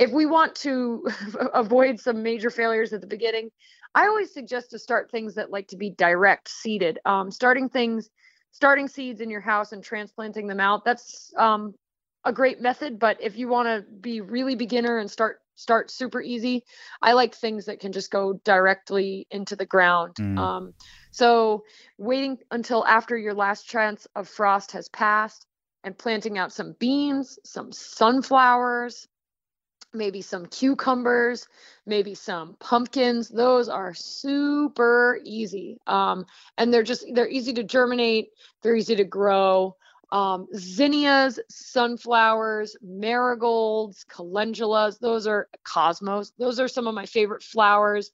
if 0.00 0.10
we 0.10 0.26
want 0.26 0.56
to 0.56 1.06
avoid 1.54 2.00
some 2.00 2.22
major 2.22 2.50
failures 2.50 2.92
at 2.92 3.00
the 3.00 3.06
beginning, 3.06 3.50
I 3.94 4.08
always 4.08 4.34
suggest 4.34 4.72
to 4.72 4.78
start 4.80 5.12
things 5.12 5.36
that 5.36 5.52
like 5.52 5.68
to 5.68 5.76
be 5.76 5.90
direct 5.90 6.48
seeded. 6.48 6.98
Um, 7.04 7.30
starting 7.30 7.68
things 7.68 8.10
starting 8.54 8.86
seeds 8.86 9.20
in 9.20 9.28
your 9.28 9.40
house 9.40 9.72
and 9.72 9.82
transplanting 9.82 10.46
them 10.46 10.60
out 10.60 10.84
that's 10.84 11.32
um, 11.36 11.74
a 12.24 12.32
great 12.32 12.60
method 12.60 13.00
but 13.00 13.20
if 13.20 13.36
you 13.36 13.48
want 13.48 13.66
to 13.66 13.84
be 14.00 14.20
really 14.20 14.54
beginner 14.54 14.98
and 14.98 15.10
start 15.10 15.40
start 15.56 15.90
super 15.90 16.20
easy 16.20 16.62
i 17.02 17.12
like 17.12 17.34
things 17.34 17.66
that 17.66 17.80
can 17.80 17.92
just 17.92 18.10
go 18.10 18.34
directly 18.44 19.26
into 19.30 19.56
the 19.56 19.66
ground 19.66 20.14
mm. 20.16 20.38
um, 20.38 20.74
so 21.10 21.64
waiting 21.98 22.38
until 22.50 22.84
after 22.86 23.16
your 23.16 23.34
last 23.34 23.68
chance 23.68 24.06
of 24.14 24.28
frost 24.28 24.72
has 24.72 24.88
passed 24.88 25.46
and 25.84 25.98
planting 25.98 26.38
out 26.38 26.52
some 26.52 26.74
beans 26.78 27.38
some 27.44 27.70
sunflowers 27.72 29.08
maybe 29.94 30.20
some 30.20 30.46
cucumbers, 30.46 31.46
maybe 31.86 32.14
some 32.14 32.56
pumpkins. 32.58 33.28
Those 33.28 33.68
are 33.68 33.94
super 33.94 35.20
easy. 35.24 35.78
Um, 35.86 36.26
and 36.58 36.72
they're 36.72 36.82
just, 36.82 37.06
they're 37.12 37.28
easy 37.28 37.52
to 37.54 37.62
germinate, 37.62 38.30
they're 38.62 38.76
easy 38.76 38.96
to 38.96 39.04
grow. 39.04 39.76
Um, 40.12 40.46
zinnias, 40.54 41.40
sunflowers, 41.48 42.76
marigolds, 42.82 44.04
calendulas, 44.08 44.98
those 44.98 45.26
are 45.26 45.48
cosmos. 45.64 46.32
Those 46.38 46.60
are 46.60 46.68
some 46.68 46.86
of 46.86 46.94
my 46.94 47.06
favorite 47.06 47.42
flowers. 47.42 48.10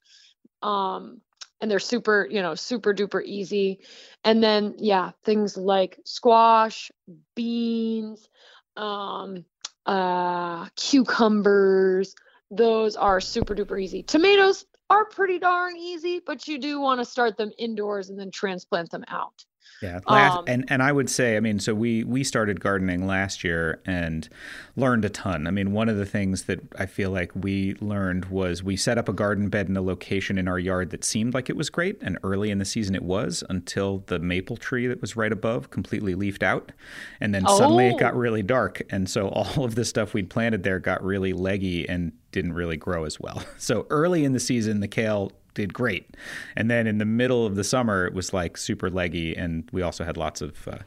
Um, 0.62 1.20
and 1.60 1.70
they're 1.70 1.78
super, 1.78 2.26
you 2.30 2.40
know, 2.42 2.54
super 2.54 2.94
duper 2.94 3.22
easy. 3.22 3.80
And 4.24 4.42
then, 4.42 4.74
yeah, 4.78 5.10
things 5.24 5.56
like 5.56 5.98
squash, 6.04 6.90
beans, 7.34 8.28
um, 8.76 9.44
uh, 9.84 10.66
cucumbers. 10.76 12.14
Those 12.50 12.96
are 12.96 13.20
super 13.20 13.54
duper 13.54 13.80
easy. 13.82 14.02
Tomatoes 14.02 14.64
are 14.88 15.04
pretty 15.04 15.38
darn 15.38 15.76
easy, 15.76 16.20
but 16.24 16.48
you 16.48 16.58
do 16.58 16.80
want 16.80 17.00
to 17.00 17.04
start 17.04 17.36
them 17.36 17.52
indoors 17.58 18.10
and 18.10 18.18
then 18.18 18.30
transplant 18.30 18.90
them 18.90 19.04
out. 19.08 19.44
Yeah, 19.82 20.00
last, 20.06 20.38
um, 20.38 20.44
and 20.46 20.64
and 20.68 20.82
I 20.82 20.92
would 20.92 21.08
say, 21.08 21.36
I 21.36 21.40
mean, 21.40 21.58
so 21.58 21.74
we 21.74 22.04
we 22.04 22.22
started 22.22 22.60
gardening 22.60 23.06
last 23.06 23.42
year 23.42 23.80
and 23.86 24.28
learned 24.76 25.04
a 25.06 25.08
ton. 25.08 25.46
I 25.46 25.50
mean, 25.50 25.72
one 25.72 25.88
of 25.88 25.96
the 25.96 26.04
things 26.04 26.44
that 26.44 26.60
I 26.78 26.84
feel 26.84 27.10
like 27.10 27.32
we 27.34 27.74
learned 27.80 28.26
was 28.26 28.62
we 28.62 28.76
set 28.76 28.98
up 28.98 29.08
a 29.08 29.12
garden 29.12 29.48
bed 29.48 29.68
in 29.68 29.76
a 29.76 29.82
location 29.82 30.36
in 30.36 30.48
our 30.48 30.58
yard 30.58 30.90
that 30.90 31.02
seemed 31.02 31.32
like 31.32 31.48
it 31.48 31.56
was 31.56 31.70
great, 31.70 31.98
and 32.02 32.18
early 32.22 32.50
in 32.50 32.58
the 32.58 32.64
season 32.64 32.94
it 32.94 33.02
was 33.02 33.42
until 33.48 34.04
the 34.06 34.18
maple 34.18 34.56
tree 34.56 34.86
that 34.86 35.00
was 35.00 35.16
right 35.16 35.32
above 35.32 35.70
completely 35.70 36.14
leafed 36.14 36.42
out, 36.42 36.72
and 37.20 37.34
then 37.34 37.44
oh. 37.46 37.58
suddenly 37.58 37.88
it 37.88 37.98
got 37.98 38.14
oh. 38.14 38.18
really 38.18 38.42
dark, 38.42 38.82
and 38.90 39.08
so 39.08 39.28
all 39.30 39.64
of 39.64 39.76
the 39.76 39.84
stuff 39.84 40.12
we'd 40.12 40.28
planted 40.28 40.62
there 40.62 40.78
got 40.78 41.02
really 41.02 41.32
leggy 41.32 41.88
and 41.88 42.12
didn't 42.32 42.52
really 42.52 42.76
grow 42.76 43.04
as 43.04 43.18
well. 43.18 43.42
So 43.56 43.86
early 43.90 44.24
in 44.24 44.32
the 44.32 44.40
season, 44.40 44.80
the 44.80 44.88
kale 44.88 45.32
did 45.54 45.74
great. 45.74 46.16
And 46.56 46.70
then 46.70 46.86
in 46.86 46.98
the 46.98 47.04
middle 47.04 47.46
of 47.46 47.54
the 47.54 47.64
summer, 47.64 48.06
it 48.06 48.14
was 48.14 48.32
like 48.32 48.56
super 48.56 48.90
leggy, 48.90 49.36
and 49.36 49.68
we 49.72 49.82
also 49.82 50.04
had 50.04 50.16
lots 50.16 50.40
of 50.40 50.68
uh, 50.68 50.78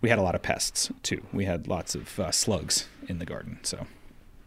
we 0.00 0.08
had 0.08 0.18
a 0.18 0.22
lot 0.22 0.34
of 0.34 0.42
pests 0.42 0.90
too. 1.02 1.22
We 1.32 1.44
had 1.44 1.68
lots 1.68 1.94
of 1.94 2.18
uh, 2.18 2.30
slugs 2.30 2.88
in 3.08 3.18
the 3.18 3.26
garden. 3.26 3.58
So. 3.62 3.86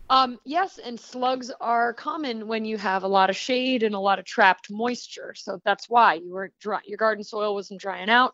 Um, 0.09 0.37
yes, 0.45 0.79
and 0.83 0.99
slugs 0.99 1.49
are 1.59 1.93
common 1.93 2.47
when 2.47 2.65
you 2.65 2.77
have 2.77 3.03
a 3.03 3.07
lot 3.07 3.29
of 3.29 3.35
shade 3.35 3.83
and 3.83 3.95
a 3.95 3.99
lot 3.99 4.19
of 4.19 4.25
trapped 4.25 4.69
moisture. 4.69 5.33
So 5.35 5.59
that's 5.65 5.89
why 5.89 6.15
you 6.15 6.31
were 6.31 6.51
dry, 6.59 6.81
your 6.85 6.97
garden 6.97 7.23
soil 7.23 7.55
wasn't 7.55 7.81
drying 7.81 8.09
out. 8.09 8.33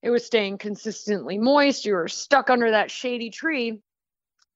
It 0.00 0.10
was 0.10 0.24
staying 0.24 0.58
consistently 0.58 1.36
moist. 1.36 1.84
You 1.84 1.94
were 1.94 2.08
stuck 2.08 2.50
under 2.50 2.70
that 2.70 2.90
shady 2.90 3.30
tree 3.30 3.80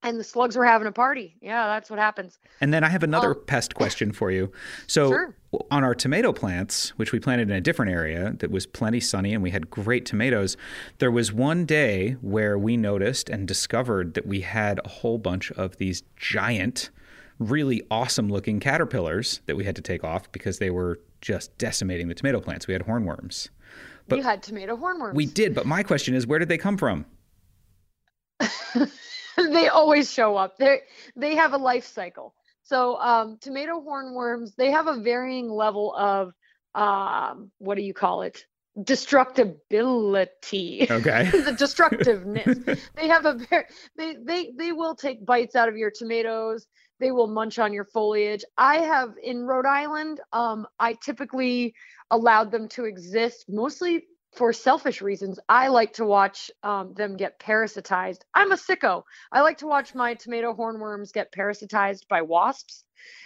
and 0.03 0.19
the 0.19 0.25
slugs 0.25 0.57
were 0.57 0.65
having 0.65 0.89
a 0.89 0.93
party. 0.93 1.37
Yeah, 1.41 1.67
that's 1.67 1.89
what 1.89 1.99
happens. 1.99 2.39
And 2.61 2.75
then 2.75 2.83
I 2.85 2.89
have 2.89 3.03
another 3.03 3.31
oh. 3.31 3.35
pest 3.35 3.75
question 3.75 4.13
for 4.13 4.31
you. 4.31 4.51
So 4.87 5.11
sure. 5.11 5.37
on 5.71 5.85
our 5.85 5.95
tomato 5.95 6.33
plants, 6.33 6.91
which 6.91 7.13
we 7.13 7.21
planted 7.21 7.51
in 7.51 7.57
a 7.57 7.61
different 7.61 7.93
area 7.93 8.35
that 8.39 8.51
was 8.51 8.67
plenty 8.67 9.01
sunny 9.01 9.33
and 9.33 9.43
we 9.43 9.51
had 9.51 9.71
great 9.71 10.05
tomatoes, 10.05 10.57
there 10.99 11.11
was 11.11 11.33
one 11.33 11.65
day 11.65 12.13
where 12.21 12.59
we 12.59 12.77
noticed 12.77 13.29
and 13.29 13.47
discovered 13.47 14.15
that 14.15 14.27
we 14.27 14.41
had 14.41 14.81
a 14.85 14.89
whole 14.89 15.19
bunch 15.19 15.53
of 15.53 15.77
these 15.77 16.03
giant, 16.17 16.91
really 17.39 17.83
awesome 17.91 18.29
looking 18.29 18.59
caterpillars 18.59 19.41
that 19.47 19.57
we 19.57 19.65
had 19.65 19.77
to 19.77 19.83
take 19.83 20.03
off 20.03 20.31
because 20.33 20.59
they 20.59 20.71
were 20.71 21.01
just 21.21 21.57
decimating 21.59 22.09
the 22.09 22.15
tomato 22.15 22.41
plants. 22.41 22.67
We 22.67 22.73
had 22.73 22.87
hornworms. 22.87 23.51
But 24.09 24.17
you 24.17 24.25
had 24.25 24.43
tomato 24.43 24.77
hornworms. 24.77 25.15
We 25.15 25.27
did, 25.27 25.55
but 25.55 25.65
my 25.65 25.85
question 25.85 26.15
is 26.15 26.27
where 26.27 26.41
did 26.41 26.49
they 26.49 26.59
come 26.59 26.77
from? 26.77 27.07
they 29.53 29.69
always 29.69 30.13
show 30.13 30.37
up. 30.37 30.57
They 30.59 30.81
they 31.17 31.37
have 31.37 31.53
a 31.53 31.59
life 31.59 31.87
cycle. 31.87 32.35
So 32.63 32.99
um, 33.01 33.39
tomato 33.41 33.81
hornworms, 33.81 34.55
they 34.57 34.71
have 34.71 34.87
a 34.87 35.01
varying 35.01 35.51
level 35.51 35.95
of 35.95 36.33
um, 36.75 37.51
what 37.59 37.77
do 37.77 37.83
you 37.83 37.95
call 37.95 38.23
it? 38.23 38.45
Destructibility. 38.79 40.91
Okay. 40.91 41.31
the 41.45 41.53
destructiveness. 41.53 42.59
they 42.95 43.09
have 43.09 43.27
a 43.27 43.35
very 43.35 43.65
they 43.97 44.17
they 44.25 44.53
they 44.57 44.73
will 44.73 44.95
take 44.95 45.25
bites 45.27 45.55
out 45.55 45.69
of 45.69 45.77
your 45.77 45.91
tomatoes. 45.91 46.67
They 46.99 47.11
will 47.11 47.27
munch 47.27 47.59
on 47.59 47.73
your 47.73 47.85
foliage. 47.85 48.45
I 48.57 48.77
have 48.77 49.11
in 49.23 49.45
Rhode 49.45 49.67
Island, 49.67 50.21
um, 50.33 50.67
I 50.79 50.97
typically 51.05 51.75
allowed 52.11 52.53
them 52.53 52.69
to 52.69 52.85
exist 52.85 53.47
mostly 53.49 54.05
for 54.33 54.53
selfish 54.53 55.03
reasons, 55.03 55.39
I 55.49 55.69
like 55.69 55.95
to 55.95 56.07
watch 56.07 56.51
um, 56.63 56.95
them 56.95 57.17
get 57.17 57.39
parasitized. 57.39 58.21
I'm 58.35 58.51
a 58.51 58.57
sicko. 58.57 59.03
I 59.31 59.43
like 59.43 59.59
to 59.59 59.67
watch 59.67 59.95
my 59.95 60.15
tomato 60.15 60.55
hornworms 60.55 61.13
get 61.13 61.33
parasitized 61.33 62.09
by 62.09 62.23
wasps. 62.23 62.85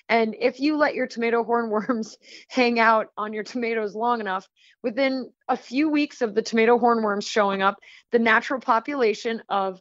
And 0.08 0.34
if 0.40 0.58
you 0.58 0.76
let 0.76 0.94
your 0.94 1.06
tomato 1.06 1.44
hornworms 1.48 2.16
hang 2.48 2.80
out 2.80 3.08
on 3.16 3.32
your 3.32 3.44
tomatoes 3.44 3.94
long 3.94 4.20
enough, 4.20 4.48
within 4.82 5.30
a 5.48 5.56
few 5.56 5.88
weeks 5.88 6.22
of 6.22 6.34
the 6.34 6.42
tomato 6.42 6.76
hornworms 6.76 7.28
showing 7.28 7.62
up, 7.62 7.76
the 8.10 8.18
natural 8.18 8.60
population 8.60 9.42
of 9.48 9.80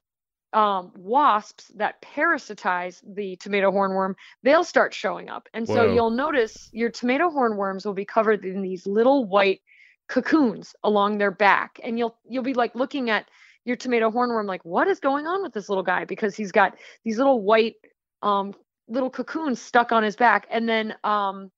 um, 0.54 0.92
wasps 0.96 1.72
that 1.76 2.02
parasitize 2.02 3.02
the 3.16 3.36
tomato 3.38 3.72
hornworm, 3.72 4.14
they'll 4.44 4.64
start 4.64 4.94
showing 4.94 5.30
up. 5.30 5.50
And 5.54 5.68
so 5.68 5.92
you'll 5.92 6.12
notice 6.12 6.70
your 6.72 6.92
tomato 6.92 7.30
hornworms 7.30 7.86
will 7.86 7.94
be 7.94 8.06
covered 8.06 8.46
in 8.46 8.62
these 8.62 8.88
little 8.88 9.26
white 9.26 9.62
cocoons 10.08 10.76
along 10.84 11.18
their 11.18 11.32
back. 11.32 11.80
And 11.84 11.98
you'll 11.98 12.18
you'll 12.28 12.44
be 12.44 12.54
like 12.54 12.76
looking 12.76 13.10
at 13.10 13.28
your 13.66 13.76
tomato 13.76 14.12
hornworm 14.12 14.46
like 14.46 14.64
what 14.64 14.88
is 14.88 15.00
going 15.00 15.26
on 15.28 15.42
with 15.42 15.54
this 15.54 15.70
little 15.70 15.84
guy? 15.84 16.06
Because 16.06 16.36
he's 16.36 16.52
got 16.52 16.76
these 17.04 17.18
little 17.18 17.42
white 17.42 17.76
um 18.22 18.54
little 18.88 19.10
cocoons 19.10 19.62
stuck 19.62 19.92
on 19.92 20.04
his 20.04 20.16
back. 20.16 20.48
And 20.50 20.68
then 20.68 20.96
um 21.04 21.52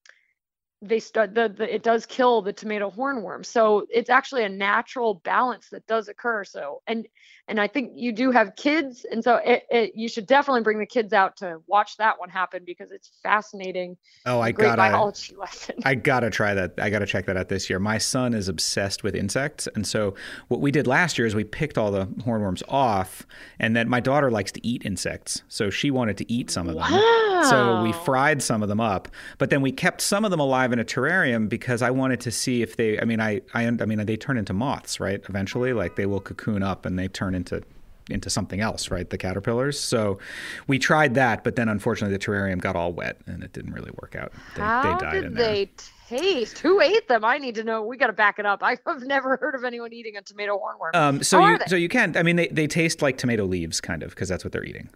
they 0.82 1.00
start 1.00 1.34
the, 1.34 1.50
the 1.50 1.74
it 1.74 1.84
does 1.84 2.06
kill 2.06 2.42
the 2.42 2.54
tomato 2.54 2.92
hornworm. 2.92 3.46
So 3.46 3.86
it's 3.90 4.10
actually 4.10 4.44
a 4.44 4.50
natural 4.50 5.16
balance 5.24 5.70
that 5.72 5.88
does 5.88 6.08
occur. 6.08 6.44
So 6.44 6.82
and 6.88 7.08
and 7.48 7.60
i 7.60 7.68
think 7.68 7.92
you 7.96 8.12
do 8.12 8.32
have 8.32 8.56
kids 8.56 9.06
and 9.12 9.24
so 9.24 9.36
it, 9.38 9.64
it 9.70 9.94
you 9.96 10.08
should 10.10 10.28
definitely 10.28 10.62
bring 10.62 10.78
the 10.78 10.86
kids 10.86 11.14
out 11.14 11.36
to 11.38 11.58
watch 11.68 11.98
that 11.98 12.20
one 12.20 12.30
happen 12.30 12.64
because 12.66 12.92
it's 12.92 13.12
fascinating 13.24 13.98
oh 14.26 14.40
i 14.40 14.52
gotta 14.52 14.78
biology 14.78 15.36
lesson 15.40 15.76
i 15.86 15.96
gotta 15.96 16.30
try 16.30 16.54
that 16.54 16.74
i 16.78 16.90
gotta 16.90 17.06
check 17.06 17.26
that 17.26 17.38
out 17.38 17.50
this 17.50 17.70
year 17.70 17.80
my 17.80 17.98
son 17.98 18.34
is 18.34 18.48
obsessed 18.48 19.04
with 19.04 19.16
insects 19.16 19.68
and 19.76 19.88
so 19.88 20.14
what 20.50 20.60
we 20.60 20.72
did 20.72 20.86
last 20.86 21.18
year 21.18 21.26
is 21.26 21.34
we 21.34 21.44
picked 21.44 21.78
all 21.78 21.92
the 21.92 22.06
hornworms 22.26 22.62
off 22.68 23.26
and 23.60 23.76
then 23.76 23.88
my 23.88 24.00
daughter 24.00 24.30
likes 24.30 24.52
to 24.52 24.66
eat 24.68 24.86
insects 24.86 25.44
so 25.48 25.70
she 25.70 25.90
wanted 25.90 26.18
to 26.18 26.32
eat 26.32 26.52
some 26.52 26.68
of 26.68 26.76
them 26.76 26.92
wow. 26.92 27.44
so 27.50 27.82
we 27.84 27.94
fried 27.94 28.42
some 28.44 28.62
of 28.62 28.70
them 28.70 28.82
up 28.82 29.08
but 29.38 29.50
then 29.50 29.62
we 29.62 29.72
kept 29.72 30.02
some 30.02 30.26
of 30.26 30.32
them 30.32 30.40
alive 30.40 30.58
alive 30.58 30.74
in 30.74 30.80
a 30.80 30.86
terrarium 30.86 31.48
because 31.48 31.82
I 31.82 31.92
wanted 31.92 32.20
to 32.22 32.32
see 32.32 32.62
if 32.62 32.78
they. 32.78 33.00
I 33.00 33.06
mean, 33.06 33.20
I, 33.20 33.42
I, 33.54 33.66
I 33.68 33.72
mean, 33.72 34.06
they 34.06 34.18
turn 34.18 34.38
into 34.38 34.54
moths, 34.54 35.00
right? 35.00 35.22
Eventually, 35.30 35.74
like 35.74 35.96
they 35.96 36.06
will 36.06 36.20
cocoon 36.20 36.64
up 36.64 36.86
and 36.86 36.98
they 36.98 37.08
turn 37.08 37.36
into 37.38 37.64
into 38.10 38.30
something 38.30 38.62
else, 38.62 38.90
right? 38.90 39.10
The 39.10 39.18
caterpillars. 39.18 39.80
So 39.80 40.20
we 40.68 40.80
tried 40.80 41.16
that, 41.16 41.44
but 41.44 41.56
then 41.56 41.70
unfortunately 41.70 42.16
the 42.18 42.24
terrarium 42.24 42.60
got 42.60 42.76
all 42.76 42.94
wet 42.94 43.18
and 43.26 43.44
it 43.44 43.54
didn't 43.54 43.74
really 43.74 43.92
work 44.02 44.16
out. 44.16 44.32
They, 44.56 44.62
How 44.62 44.84
they 44.84 45.06
died 45.06 45.12
did 45.14 45.24
in 45.26 45.34
there. 45.34 45.48
they 45.48 45.70
taste? 46.08 46.60
Who 46.60 46.82
ate 46.82 47.08
them? 47.08 47.26
I 47.26 47.38
need 47.38 47.56
to 47.56 47.64
know. 47.64 47.84
We 47.84 47.98
got 47.98 48.08
to 48.08 48.14
back 48.14 48.40
it 48.40 48.46
up. 48.46 48.62
I've 48.64 49.04
never 49.04 49.38
heard 49.38 49.56
of 49.56 49.64
anyone 49.64 49.94
eating 49.94 50.18
a 50.18 50.22
tomato 50.22 50.58
hornworm. 50.58 50.96
Um, 50.96 51.24
so 51.24 51.42
How 51.42 51.52
you 51.52 51.60
so 51.68 51.76
you 51.76 51.90
can. 51.90 52.16
I 52.18 52.24
mean, 52.24 52.36
they 52.36 52.48
they 52.48 52.68
taste 52.68 53.02
like 53.02 53.18
tomato 53.18 53.46
leaves, 53.46 53.82
kind 53.82 54.04
of, 54.04 54.12
because 54.12 54.30
that's 54.30 54.44
what 54.44 54.52
they're 54.52 54.66
eating. 54.66 54.90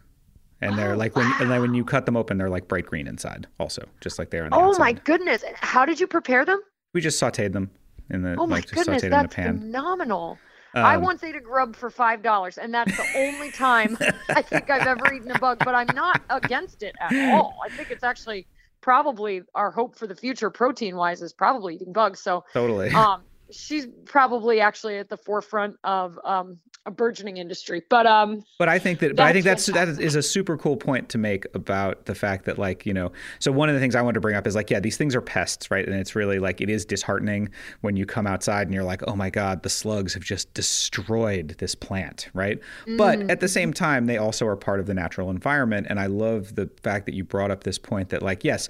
And 0.63 0.78
they're 0.78 0.93
oh, 0.93 0.97
like 0.97 1.16
when 1.16 1.32
and 1.39 1.49
then 1.49 1.59
when 1.61 1.74
you 1.74 1.84
cut 1.84 2.05
them 2.05 2.16
open, 2.16 2.38
they're 2.38 2.49
like 2.49 2.68
bright 2.68 2.86
green 2.86 3.07
inside, 3.07 3.47
also, 3.59 3.84
just 3.99 4.20
like 4.20 4.30
they 4.30 4.38
are. 4.38 4.43
On 4.45 4.51
the 4.51 4.55
oh 4.55 4.70
outside. 4.70 4.80
my 4.80 4.93
goodness! 4.93 5.43
How 5.55 5.86
did 5.86 5.99
you 5.99 6.05
prepare 6.05 6.45
them? 6.45 6.61
We 6.93 7.01
just 7.01 7.20
sautéed 7.20 7.53
them 7.53 7.72
in 8.11 8.22
the 8.22 8.36
oh 8.38 8.45
my 8.45 8.57
like 8.57 8.70
goodness, 8.70 9.01
that's 9.01 9.34
phenomenal. 9.34 10.38
Um, 10.74 10.86
I 10.86 10.97
once 10.97 11.24
ate 11.24 11.36
a 11.36 11.41
grub 11.41 11.76
for 11.76 11.89
five 11.89 12.24
dollars, 12.24 12.57
and 12.57 12.74
that's 12.74 12.95
the 12.95 13.05
only 13.15 13.51
time 13.51 13.97
I 14.30 14.41
think 14.41 14.69
I've 14.69 14.88
ever 14.88 15.13
eaten 15.13 15.32
a 15.32 15.39
bug. 15.39 15.59
But 15.59 15.76
I'm 15.76 15.93
not 15.93 16.22
against 16.30 16.84
it 16.84 16.95
at 16.99 17.13
all. 17.34 17.59
I 17.63 17.69
think 17.69 17.91
it's 17.91 18.03
actually 18.03 18.47
probably 18.80 19.43
our 19.53 19.72
hope 19.72 19.95
for 19.95 20.07
the 20.07 20.15
future, 20.15 20.49
protein 20.49 20.95
wise, 20.95 21.22
is 21.22 21.34
probably 21.34 21.76
eating 21.76 21.93
bugs. 21.93 22.22
So 22.22 22.45
totally. 22.53 22.89
Um, 22.91 23.22
she's 23.52 23.88
probably 24.06 24.60
actually 24.60 24.97
at 24.97 25.10
the 25.10 25.18
forefront 25.18 25.78
of 25.84 26.20
um, 26.24 26.58
a 26.86 26.91
burgeoning 26.91 27.38
industry. 27.38 27.84
But 27.89 28.08
um 28.08 28.43
But 28.58 28.70
I 28.70 28.80
think 28.80 28.99
that 28.99 29.16
but 29.16 29.24
I 29.24 29.34
think 29.34 29.45
that's 29.45 29.68
that 29.68 29.88
is 29.88 30.16
a 30.16 30.24
super 30.24 30.58
cool 30.58 30.76
point 30.76 31.10
to 31.10 31.18
make 31.18 31.45
about 31.54 32.06
the 32.06 32.16
fact 32.16 32.45
that 32.45 32.58
like, 32.58 32.86
you 32.86 32.93
know, 32.93 33.12
so 33.39 33.52
one 33.52 33.70
of 33.70 33.76
the 33.76 33.82
things 33.82 33.95
I 33.95 34.02
wanted 34.02 34.16
to 34.16 34.22
bring 34.22 34.36
up 34.36 34.47
is 34.47 34.56
like, 34.56 34.72
yeah, 34.72 34.80
these 34.80 34.97
things 34.97 35.16
are 35.16 35.22
pests, 35.22 35.70
right? 35.70 35.86
And 35.86 35.95
it's 35.95 36.16
really 36.16 36.39
like 36.39 36.60
it 36.60 36.70
is 36.70 36.86
disheartening 36.86 37.49
when 37.82 37.95
you 37.95 38.06
come 38.06 38.26
outside 38.26 38.68
and 38.68 38.74
you're 38.74 38.84
like, 38.84 39.02
"Oh 39.08 39.16
my 39.16 39.30
god, 39.30 39.64
the 39.64 39.70
slugs 39.70 40.14
have 40.14 40.24
just 40.24 40.54
destroyed 40.54 41.56
this 41.60 41.76
plant," 41.76 42.30
right? 42.34 42.60
Mm-hmm. 42.60 42.97
But 42.97 43.30
at 43.30 43.41
the 43.41 43.47
same 43.47 43.74
time, 43.74 44.08
they 44.08 44.18
also 44.18 44.47
are 44.47 44.56
part 44.56 44.80
of 44.80 44.88
the 44.88 44.93
natural 44.93 45.30
environment 45.30 45.88
and 45.89 45.99
I 45.99 46.08
love 46.08 46.56
the 46.56 46.70
fact 46.82 47.06
that 47.06 47.14
you 47.14 47.24
brought 47.24 47.52
up 47.52 47.64
this 47.64 47.78
point 47.78 48.10
that 48.10 48.24
like, 48.24 48.43
yes, 48.43 48.70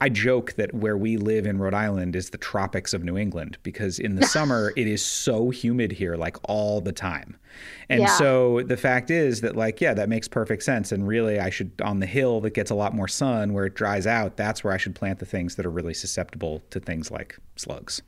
I 0.00 0.08
joke 0.08 0.54
that 0.54 0.74
where 0.74 0.96
we 0.96 1.16
live 1.16 1.46
in 1.46 1.58
Rhode 1.58 1.74
Island 1.74 2.16
is 2.16 2.30
the 2.30 2.38
tropics 2.38 2.94
of 2.94 3.04
New 3.04 3.16
England 3.16 3.58
because 3.62 3.98
in 3.98 4.16
the 4.16 4.26
summer 4.26 4.72
it 4.76 4.86
is 4.86 5.04
so 5.04 5.50
humid 5.50 5.92
here, 5.92 6.16
like 6.16 6.36
all 6.44 6.80
the 6.80 6.92
time. 6.92 7.36
And 7.88 8.02
yeah. 8.02 8.16
so 8.16 8.62
the 8.62 8.76
fact 8.76 9.10
is 9.10 9.42
that, 9.42 9.56
like, 9.56 9.80
yeah, 9.80 9.94
that 9.94 10.08
makes 10.08 10.28
perfect 10.28 10.62
sense. 10.62 10.92
And 10.92 11.06
really, 11.06 11.38
I 11.38 11.50
should, 11.50 11.72
on 11.82 12.00
the 12.00 12.06
hill 12.06 12.40
that 12.40 12.54
gets 12.54 12.70
a 12.70 12.74
lot 12.74 12.94
more 12.94 13.08
sun 13.08 13.52
where 13.52 13.66
it 13.66 13.74
dries 13.74 14.06
out, 14.06 14.36
that's 14.36 14.64
where 14.64 14.72
I 14.72 14.76
should 14.76 14.94
plant 14.94 15.18
the 15.18 15.26
things 15.26 15.56
that 15.56 15.66
are 15.66 15.70
really 15.70 15.94
susceptible 15.94 16.62
to 16.70 16.80
things 16.80 17.10
like 17.10 17.38
slugs. 17.56 18.02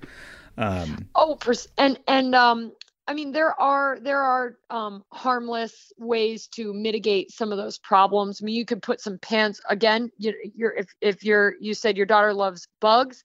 Um, 0.57 1.09
oh, 1.14 1.39
and, 1.77 1.99
and, 2.07 2.35
um, 2.35 2.72
I 3.07 3.15
mean, 3.15 3.33
there 3.33 3.59
are 3.61 3.99
there 4.01 4.23
are 4.23 4.57
um, 4.71 5.05
harmless 5.13 5.93
ways 5.99 6.47
to 6.49 6.73
mitigate 6.73 7.31
some 7.31 7.53
of 7.53 7.59
those 7.59 7.79
problems. 7.79 8.41
I 8.41 8.47
mean, 8.47 8.55
you 8.55 8.65
could 8.65 8.83
put 8.83 9.01
some 9.01 9.19
pans 9.19 9.61
again. 9.69 10.11
You, 10.17 10.33
are 10.63 10.73
if 10.73 10.87
if 11.01 11.23
you're 11.23 11.55
you 11.61 11.75
said 11.75 11.97
your 11.97 12.07
daughter 12.07 12.33
loves 12.33 12.67
bugs, 12.81 13.25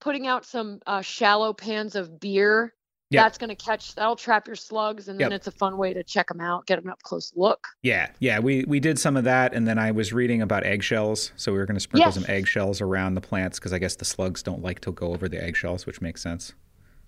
putting 0.00 0.26
out 0.26 0.44
some 0.44 0.80
uh, 0.86 1.00
shallow 1.00 1.52
pans 1.52 1.96
of 1.96 2.20
beer. 2.20 2.74
Yep. 3.10 3.24
That's 3.24 3.38
going 3.38 3.48
to 3.48 3.56
catch. 3.56 3.94
That'll 3.94 4.16
trap 4.16 4.46
your 4.46 4.56
slugs, 4.56 5.08
and 5.08 5.18
then 5.18 5.30
yep. 5.30 5.38
it's 5.38 5.46
a 5.46 5.52
fun 5.52 5.78
way 5.78 5.94
to 5.94 6.04
check 6.04 6.28
them 6.28 6.42
out, 6.42 6.66
get 6.66 6.78
them 6.78 6.90
up 6.90 7.02
close 7.02 7.32
look. 7.34 7.66
Yeah, 7.80 8.10
yeah. 8.18 8.38
We 8.38 8.64
we 8.68 8.80
did 8.80 8.98
some 8.98 9.16
of 9.16 9.24
that, 9.24 9.54
and 9.54 9.66
then 9.66 9.78
I 9.78 9.92
was 9.92 10.12
reading 10.12 10.42
about 10.42 10.64
eggshells, 10.64 11.32
so 11.34 11.50
we 11.50 11.56
were 11.56 11.64
going 11.64 11.76
to 11.76 11.80
sprinkle 11.80 12.06
yes. 12.06 12.14
some 12.16 12.26
eggshells 12.28 12.82
around 12.82 13.14
the 13.14 13.22
plants 13.22 13.58
because 13.58 13.72
I 13.72 13.78
guess 13.78 13.96
the 13.96 14.04
slugs 14.04 14.42
don't 14.42 14.62
like 14.62 14.80
to 14.80 14.92
go 14.92 15.14
over 15.14 15.26
the 15.26 15.42
eggshells, 15.42 15.86
which 15.86 16.02
makes 16.02 16.20
sense 16.20 16.52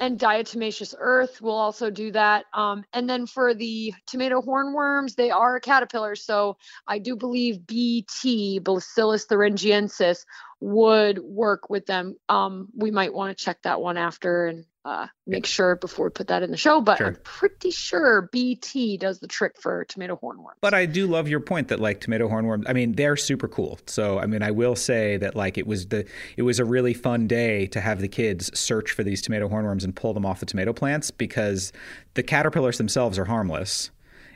and 0.01 0.19
diatomaceous 0.19 0.95
earth 0.99 1.43
will 1.43 1.55
also 1.55 1.91
do 1.91 2.11
that. 2.13 2.47
Um, 2.55 2.85
and 2.95 3.09
then 3.09 3.27
for 3.27 3.55
the 3.55 3.93
tomato 4.07 4.41
hornworms, 4.41 5.15
they 5.15 5.31
are 5.31 5.61
caterpillars. 5.61 6.25
So 6.25 6.57
I 6.89 6.99
do 6.99 7.17
believe 7.17 7.67
BT, 7.67 8.61
Bacillus 8.61 9.27
thuringiensis, 9.27 10.25
would 10.61 11.19
work 11.19 11.69
with 11.69 11.85
them. 11.85 12.17
Um, 12.31 12.69
we 12.75 12.91
might 12.91 13.13
want 13.13 13.37
to 13.37 13.45
check 13.45 13.63
that 13.63 13.81
one 13.81 13.99
after 13.99 14.47
and 14.47 14.65
uh, 14.85 15.07
make 15.27 15.47
sure 15.47 15.77
before 15.77 16.07
we 16.07 16.11
put 16.11 16.29
that 16.29 16.43
in 16.43 16.51
the 16.51 16.57
show. 16.57 16.81
But 16.81 16.99
sure. 16.99 17.09
I'm 17.09 17.19
pretty 17.23 17.71
sure 17.71 18.29
BT 18.33 18.97
does 18.97 19.21
the 19.21 19.27
trick 19.27 19.61
for 19.61 19.85
tomato 19.85 20.19
hornworms. 20.23 20.57
But 20.61 20.75
I 20.75 20.87
do 20.87 21.07
love 21.07 21.29
your 21.29 21.41
point 21.41 21.69
that 21.69 21.81
like 21.81 22.01
tomato 22.01 22.29
hornworms. 22.29 22.65
I 22.67 22.73
mean, 22.73 22.93
they're 22.93 23.17
super 23.17 23.49
cool. 23.49 23.79
So 23.87 24.19
I 24.19 24.27
mean, 24.27 24.43
I 24.43 24.51
will 24.51 24.77
say 24.77 25.17
that 25.19 25.37
like 25.37 25.59
it 25.59 25.67
was 25.67 25.89
the 25.89 26.07
it 26.37 26.43
was 26.43 26.59
a 26.59 26.65
really 26.65 26.95
fun 26.95 27.27
day 27.27 27.67
to 27.69 27.81
have 27.81 28.01
the 28.01 28.09
kids 28.09 28.51
search 28.59 28.93
for 28.93 29.05
these 29.05 29.21
tomato 29.21 29.49
hornworms 29.49 29.85
and 29.85 29.95
pull 29.95 30.15
them 30.15 30.25
off 30.25 30.41
the 30.41 30.47
tomato 30.47 30.73
plants 30.73 31.11
because 31.11 31.73
the 32.15 32.23
caterpillars 32.23 32.79
themselves 32.79 33.19
are 33.19 33.27
harmless 33.27 33.91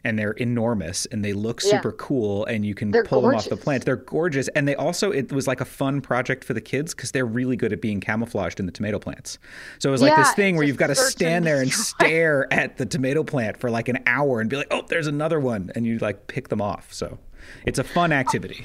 and 0.04 0.18
they're 0.18 0.32
enormous 0.32 1.06
and 1.06 1.24
they 1.24 1.32
look 1.32 1.60
super 1.60 1.88
yeah. 1.88 1.96
cool 1.98 2.44
and 2.44 2.64
you 2.64 2.74
can 2.74 2.90
they're 2.90 3.04
pull 3.04 3.22
gorgeous. 3.22 3.44
them 3.44 3.52
off 3.52 3.58
the 3.58 3.62
plant. 3.64 3.84
They're 3.84 3.96
gorgeous. 3.96 4.48
And 4.48 4.68
they 4.68 4.74
also, 4.76 5.10
it 5.10 5.32
was 5.32 5.46
like 5.46 5.60
a 5.60 5.64
fun 5.64 6.00
project 6.00 6.44
for 6.44 6.52
the 6.52 6.60
kids 6.60 6.94
because 6.94 7.12
they're 7.12 7.26
really 7.26 7.56
good 7.56 7.72
at 7.72 7.80
being 7.80 8.00
camouflaged 8.00 8.60
in 8.60 8.66
the 8.66 8.72
tomato 8.72 8.98
plants. 8.98 9.38
So 9.78 9.88
it 9.88 9.92
was 9.92 10.02
yeah, 10.02 10.08
like 10.08 10.16
this 10.18 10.32
thing 10.34 10.56
where 10.56 10.66
you've 10.66 10.76
got 10.76 10.88
to 10.88 10.94
stand 10.94 11.46
there 11.46 11.60
and 11.60 11.72
stare 11.72 12.52
at 12.52 12.76
the 12.76 12.86
tomato 12.86 13.24
plant 13.24 13.58
for 13.58 13.70
like 13.70 13.88
an 13.88 13.98
hour 14.06 14.40
and 14.40 14.50
be 14.50 14.56
like, 14.56 14.68
oh, 14.70 14.82
there's 14.88 15.06
another 15.06 15.40
one. 15.40 15.72
And 15.74 15.86
you 15.86 15.98
like 15.98 16.26
pick 16.26 16.48
them 16.48 16.60
off. 16.60 16.92
So 16.92 17.18
it's 17.64 17.78
a 17.78 17.84
fun 17.84 18.12
activity. 18.12 18.64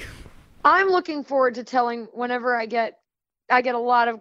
I'm 0.65 0.89
looking 0.89 1.23
forward 1.23 1.55
to 1.55 1.63
telling 1.63 2.07
whenever 2.13 2.55
I 2.55 2.65
get 2.65 2.99
I 3.49 3.61
get 3.61 3.75
a 3.75 3.79
lot 3.79 4.07
of 4.07 4.19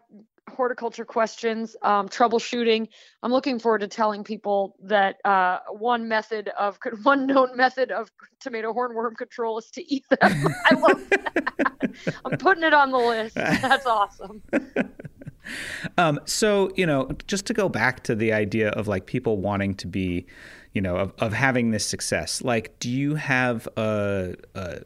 horticulture 0.49 1.05
questions, 1.05 1.77
um, 1.83 2.09
troubleshooting. 2.09 2.89
I'm 3.23 3.33
looking 3.33 3.59
forward 3.59 3.81
to 3.81 3.89
telling 3.89 4.25
people 4.25 4.77
that 4.83 5.17
uh, 5.25 5.59
one 5.71 6.09
method 6.09 6.51
of 6.59 6.79
one 7.03 7.27
known 7.27 7.57
method 7.57 7.91
of 7.91 8.11
tomato 8.41 8.73
hornworm 8.73 9.17
control 9.17 9.59
is 9.59 9.71
to 9.73 9.93
eat 9.93 10.05
them. 10.09 10.19
I 10.67 10.75
love 10.75 11.11
that. 11.11 11.93
I'm 12.25 12.39
putting 12.39 12.65
it 12.65 12.73
on 12.73 12.91
the 12.91 12.99
list. 12.99 13.35
That's 13.37 13.87
awesome. 13.87 14.43
Um, 15.97 16.21
so 16.25 16.71
you 16.77 16.87
know, 16.87 17.09
just 17.27 17.47
to 17.47 17.55
go 17.55 17.69
back 17.69 18.03
to 18.05 18.15
the 18.15 18.33
idea 18.33 18.71
of 18.71 18.89
like 18.89 19.07
people 19.07 19.39
wanting 19.39 19.75
to 19.77 19.87
be, 19.87 20.27
you 20.73 20.83
know, 20.83 20.97
of, 20.97 21.13
of 21.19 21.33
having 21.33 21.71
this 21.71 21.87
success. 21.87 22.43
Like, 22.43 22.79
do 22.79 22.91
you 22.91 23.15
have 23.15 23.67
a, 23.77 24.35
a 24.55 24.81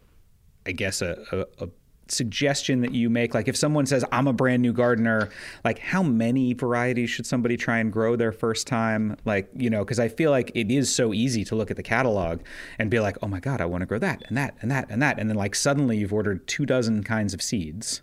I 0.67 0.73
guess 0.73 1.03
a, 1.03 1.17
a, 1.33 1.65
a 1.65 1.69
suggestion 2.09 2.81
that 2.81 2.93
you 2.93 3.09
make 3.09 3.35
like 3.35 3.49
if 3.49 3.57
someone 3.57 3.87
says 3.87 4.05
i'm 4.13 4.27
a 4.27 4.33
brand 4.33 4.61
new 4.61 4.73
gardener 4.73 5.31
like 5.65 5.79
how 5.79 6.03
many 6.03 6.53
varieties 6.53 7.09
should 7.09 7.27
somebody 7.27 7.57
try 7.57 7.79
and 7.79 7.93
grow 7.93 8.17
their 8.17 8.33
first 8.33 8.67
time? 8.67 9.17
Like 9.25 9.49
you 9.57 9.71
know 9.71 9.85
because 9.85 9.99
i 9.99 10.09
feel 10.09 10.31
like 10.31 10.51
it 10.55 10.71
is 10.71 10.95
so 10.95 11.13
easy 11.13 11.45
to 11.45 11.55
look 11.55 11.71
at 11.71 11.77
the 11.77 11.83
catalog 11.83 12.41
and 12.79 12.91
be 12.91 13.01
like 13.01 13.17
oh 13.23 13.29
my 13.29 13.41
god 13.41 13.61
i 13.61 13.65
want 13.65 13.83
to 13.83 13.87
grow 13.87 13.99
that 13.99 14.23
and 14.29 14.37
that 14.37 14.57
and 14.61 14.71
that 14.71 14.87
and 14.91 15.01
that 15.03 15.19
and 15.19 15.29
then 15.29 15.37
like 15.37 15.55
suddenly 15.55 15.97
you've 15.97 16.13
ordered 16.13 16.47
two 16.47 16.67
dozen 16.67 17.03
kinds 17.03 17.35
of 17.35 17.43
seeds. 17.43 18.03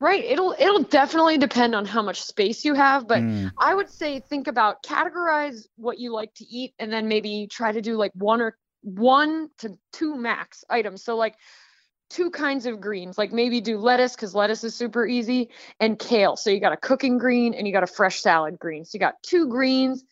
Right 0.00 0.24
it'll 0.24 0.54
it'll 0.58 0.84
definitely 0.84 1.38
depend 1.38 1.74
on 1.74 1.84
how 1.84 2.02
much 2.02 2.22
space 2.22 2.64
you 2.64 2.74
have 2.74 3.08
but 3.08 3.18
mm. 3.18 3.50
i 3.58 3.74
would 3.74 3.90
say 3.90 4.20
think 4.20 4.46
about 4.46 4.82
categorize 4.84 5.66
what 5.76 5.98
you 5.98 6.12
like 6.12 6.32
to 6.34 6.44
eat 6.46 6.72
and 6.78 6.92
then 6.92 7.08
maybe 7.08 7.48
try 7.50 7.72
to 7.72 7.80
do 7.80 7.96
like 7.96 8.12
one 8.14 8.40
or 8.40 8.56
one 8.82 9.50
to 9.58 9.76
two 9.92 10.16
max 10.16 10.64
items. 10.70 11.02
So 11.02 11.16
like 11.16 11.36
two 12.10 12.30
kinds 12.30 12.66
of 12.66 12.80
greens, 12.80 13.18
like 13.18 13.32
maybe 13.32 13.60
do 13.60 13.78
lettuce 13.78 14.14
because 14.14 14.34
lettuce 14.34 14.64
is 14.64 14.74
super 14.74 15.06
easy, 15.06 15.50
and 15.80 15.98
kale. 15.98 16.36
So 16.36 16.50
you 16.50 16.60
got 16.60 16.72
a 16.72 16.76
cooking 16.76 17.18
green 17.18 17.54
and 17.54 17.66
you 17.66 17.72
got 17.72 17.82
a 17.82 17.88
fresh 17.88 18.20
salad 18.20 18.58
green. 18.58 18.84
So 18.84 18.96
you 18.96 19.00
got 19.00 19.22
two 19.22 19.48
greens. 19.48 20.04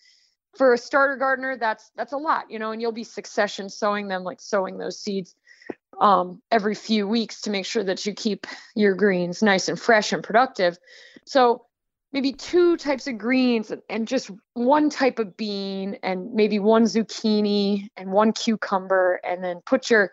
For 0.56 0.72
a 0.72 0.78
starter 0.78 1.16
gardener, 1.16 1.58
that's 1.58 1.90
that's 1.96 2.14
a 2.14 2.16
lot, 2.16 2.50
you 2.50 2.58
know, 2.58 2.72
and 2.72 2.80
you'll 2.80 2.90
be 2.90 3.04
succession 3.04 3.68
sowing 3.68 4.08
them, 4.08 4.24
like 4.24 4.40
sowing 4.40 4.78
those 4.78 4.98
seeds 4.98 5.34
um, 6.00 6.40
every 6.50 6.74
few 6.74 7.06
weeks 7.06 7.42
to 7.42 7.50
make 7.50 7.66
sure 7.66 7.84
that 7.84 8.06
you 8.06 8.14
keep 8.14 8.46
your 8.74 8.94
greens 8.94 9.42
nice 9.42 9.68
and 9.68 9.78
fresh 9.78 10.12
and 10.12 10.22
productive. 10.22 10.78
So 11.26 11.66
maybe 12.12 12.32
two 12.32 12.76
types 12.76 13.06
of 13.06 13.18
greens 13.18 13.70
and, 13.70 13.82
and 13.90 14.08
just 14.08 14.30
one 14.54 14.88
type 14.88 15.18
of 15.18 15.36
bean 15.36 15.98
and 16.02 16.32
maybe 16.32 16.58
one 16.58 16.84
zucchini 16.84 17.88
and 17.96 18.10
one 18.10 18.32
cucumber 18.32 19.20
and 19.24 19.44
then 19.44 19.60
put 19.66 19.90
your 19.90 20.12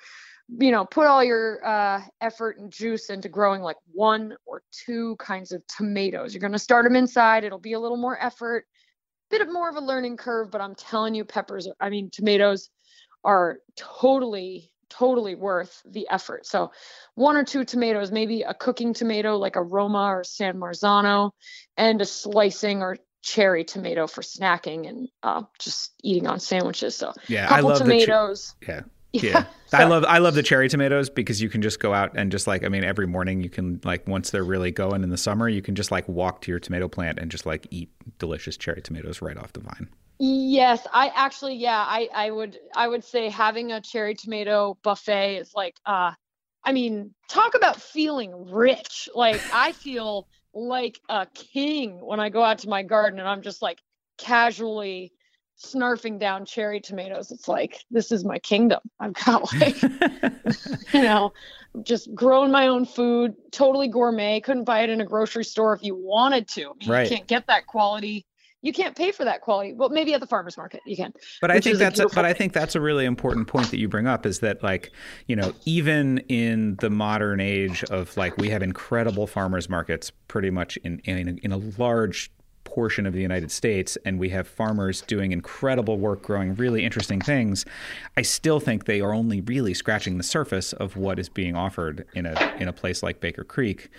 you 0.49 0.71
know 0.71 0.85
put 0.85 1.07
all 1.07 1.23
your 1.23 1.65
uh, 1.65 2.01
effort 2.21 2.57
and 2.57 2.71
juice 2.71 3.09
into 3.09 3.29
growing 3.29 3.61
like 3.61 3.77
one 3.91 4.35
or 4.45 4.61
two 4.71 5.15
kinds 5.17 5.51
of 5.51 5.65
tomatoes. 5.67 6.33
You're 6.33 6.41
going 6.41 6.51
to 6.53 6.59
start 6.59 6.83
them 6.83 6.95
inside. 6.95 7.43
It'll 7.43 7.59
be 7.59 7.73
a 7.73 7.79
little 7.79 7.97
more 7.97 8.21
effort 8.21 8.65
bit 9.29 9.41
of 9.41 9.51
more 9.51 9.67
of 9.67 9.75
a 9.75 9.79
learning 9.79 10.15
curve 10.15 10.51
but 10.51 10.61
i'm 10.61 10.75
telling 10.75 11.15
you 11.15 11.25
peppers 11.25 11.65
are, 11.65 11.73
i 11.79 11.89
mean 11.89 12.07
tomatoes 12.11 12.69
are 13.23 13.57
totally 13.75 14.71
totally 14.93 15.33
worth 15.33 15.81
the 15.85 16.07
effort. 16.09 16.45
So 16.45 16.71
one 17.15 17.35
or 17.35 17.43
two 17.43 17.65
tomatoes 17.65 18.11
maybe 18.11 18.43
a 18.43 18.53
cooking 18.53 18.93
tomato 18.93 19.37
like 19.37 19.55
a 19.55 19.61
roma 19.61 20.03
or 20.03 20.23
san 20.23 20.55
marzano 20.57 21.31
and 21.77 22.01
a 22.01 22.05
slicing 22.05 22.81
or 22.81 22.97
cherry 23.23 23.63
tomato 23.63 24.05
for 24.05 24.21
snacking 24.21 24.87
and 24.87 25.09
uh, 25.23 25.43
just 25.57 25.93
eating 26.03 26.27
on 26.27 26.39
sandwiches. 26.39 26.95
So 26.95 27.13
yeah 27.27 27.47
i 27.49 27.61
love 27.61 27.79
tomatoes 27.79 28.53
the 28.59 28.65
ch- 28.65 28.83
yeah 29.13 29.21
yeah. 29.21 29.45
So. 29.67 29.77
I 29.77 29.83
love 29.85 30.05
I 30.07 30.17
love 30.19 30.35
the 30.35 30.43
cherry 30.43 30.69
tomatoes 30.69 31.09
because 31.09 31.41
you 31.41 31.49
can 31.49 31.61
just 31.61 31.79
go 31.79 31.93
out 31.93 32.11
and 32.15 32.31
just 32.31 32.45
like 32.45 32.63
I 32.63 32.69
mean 32.69 32.83
every 32.83 33.07
morning 33.07 33.41
you 33.41 33.49
can 33.49 33.79
like 33.83 34.07
once 34.07 34.29
they're 34.29 34.43
really 34.43 34.71
going 34.71 35.03
in 35.03 35.09
the 35.09 35.17
summer 35.17 35.47
you 35.47 35.61
can 35.61 35.75
just 35.75 35.91
like 35.91 36.07
walk 36.07 36.41
to 36.41 36.51
your 36.51 36.59
tomato 36.59 36.87
plant 36.87 37.19
and 37.19 37.31
just 37.31 37.45
like 37.45 37.67
eat 37.71 37.89
delicious 38.19 38.57
cherry 38.57 38.81
tomatoes 38.81 39.21
right 39.21 39.37
off 39.37 39.53
the 39.53 39.61
vine. 39.61 39.87
Yes, 40.19 40.85
I 40.93 41.11
actually, 41.15 41.55
yeah, 41.55 41.83
I, 41.85 42.07
I 42.13 42.31
would, 42.31 42.57
I 42.75 42.87
would 42.87 43.03
say 43.03 43.29
having 43.29 43.71
a 43.71 43.81
cherry 43.81 44.15
tomato 44.15 44.77
buffet 44.83 45.37
is 45.37 45.51
like, 45.55 45.75
uh, 45.85 46.11
I 46.63 46.71
mean, 46.71 47.13
talk 47.27 47.55
about 47.55 47.81
feeling 47.81 48.49
rich. 48.49 49.09
Like 49.13 49.41
I 49.51 49.73
feel 49.73 50.27
like 50.53 50.99
a 51.09 51.27
king 51.33 51.99
when 51.99 52.19
I 52.19 52.29
go 52.29 52.43
out 52.43 52.59
to 52.59 52.69
my 52.69 52.83
garden 52.83 53.19
and 53.19 53.27
I'm 53.27 53.41
just 53.41 53.61
like 53.61 53.79
casually 54.17 55.11
snarfing 55.63 56.19
down 56.19 56.45
cherry 56.45 56.79
tomatoes. 56.79 57.31
It's 57.31 57.47
like 57.47 57.83
this 57.91 58.11
is 58.11 58.25
my 58.25 58.39
kingdom. 58.39 58.79
I've 58.99 59.13
got 59.13 59.51
like 59.59 59.81
you 59.81 61.01
know, 61.01 61.33
just 61.83 62.13
growing 62.13 62.51
my 62.51 62.67
own 62.67 62.85
food, 62.85 63.35
totally 63.51 63.87
gourmet. 63.87 64.39
Couldn't 64.39 64.65
buy 64.65 64.81
it 64.81 64.89
in 64.89 65.01
a 65.01 65.05
grocery 65.05 65.43
store 65.43 65.73
if 65.73 65.83
you 65.83 65.95
wanted 65.95 66.47
to. 66.49 66.61
I 66.61 66.73
mean, 66.79 66.89
right. 66.89 67.09
You 67.09 67.15
can't 67.15 67.27
get 67.27 67.47
that 67.47 67.67
quality. 67.67 68.25
You 68.61 68.71
can't 68.71 68.95
pay 68.95 69.11
for 69.11 69.25
that 69.25 69.41
quality. 69.41 69.73
Well, 69.73 69.89
maybe 69.89 70.13
at 70.13 70.21
the 70.21 70.27
farmers 70.27 70.55
market 70.55 70.79
you 70.85 70.95
can. 70.95 71.11
But 71.41 71.51
I 71.51 71.59
think 71.59 71.77
that's 71.77 71.99
a, 71.99 72.07
but 72.07 72.23
I 72.23 72.31
think 72.31 72.53
that's 72.53 72.75
a 72.75 72.81
really 72.81 73.03
important 73.03 73.47
point 73.47 73.69
that 73.71 73.77
you 73.77 73.89
bring 73.89 74.07
up 74.07 74.25
is 74.25 74.39
that 74.39 74.63
like, 74.63 74.91
you 75.27 75.35
know, 75.35 75.53
even 75.65 76.19
in 76.29 76.77
the 76.79 76.89
modern 76.89 77.41
age 77.41 77.83
of 77.85 78.15
like 78.15 78.37
we 78.37 78.49
have 78.49 78.63
incredible 78.63 79.27
farmers 79.27 79.67
markets 79.69 80.11
pretty 80.29 80.49
much 80.49 80.77
in 80.77 80.99
in, 80.99 81.39
in 81.43 81.51
a 81.51 81.57
large 81.57 82.31
portion 82.73 83.05
of 83.05 83.13
the 83.13 83.21
United 83.21 83.51
States 83.51 83.97
and 84.03 84.19
we 84.19 84.29
have 84.29 84.47
farmers 84.47 85.01
doing 85.01 85.31
incredible 85.31 85.99
work 85.99 86.23
growing 86.23 86.55
really 86.55 86.83
interesting 86.83 87.21
things, 87.21 87.65
I 88.17 88.23
still 88.23 88.59
think 88.59 88.85
they 88.85 88.99
are 88.99 89.13
only 89.13 89.41
really 89.41 89.75
scratching 89.75 90.17
the 90.17 90.23
surface 90.23 90.73
of 90.73 90.97
what 90.97 91.19
is 91.19 91.29
being 91.29 91.55
offered 91.55 92.05
in 92.15 92.25
a 92.25 92.55
in 92.59 92.67
a 92.67 92.73
place 92.73 93.03
like 93.03 93.19
Baker 93.19 93.43
Creek 93.43 93.89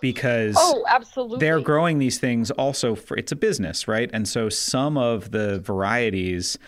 because 0.00 0.54
oh, 0.58 0.84
absolutely. 0.86 1.38
they're 1.38 1.60
growing 1.60 1.98
these 1.98 2.18
things 2.18 2.50
also 2.50 2.94
for 2.94 3.16
it's 3.16 3.32
a 3.32 3.36
business, 3.36 3.88
right? 3.88 4.10
And 4.12 4.28
so 4.28 4.50
some 4.50 4.98
of 4.98 5.30
the 5.30 5.60
varieties 5.60 6.58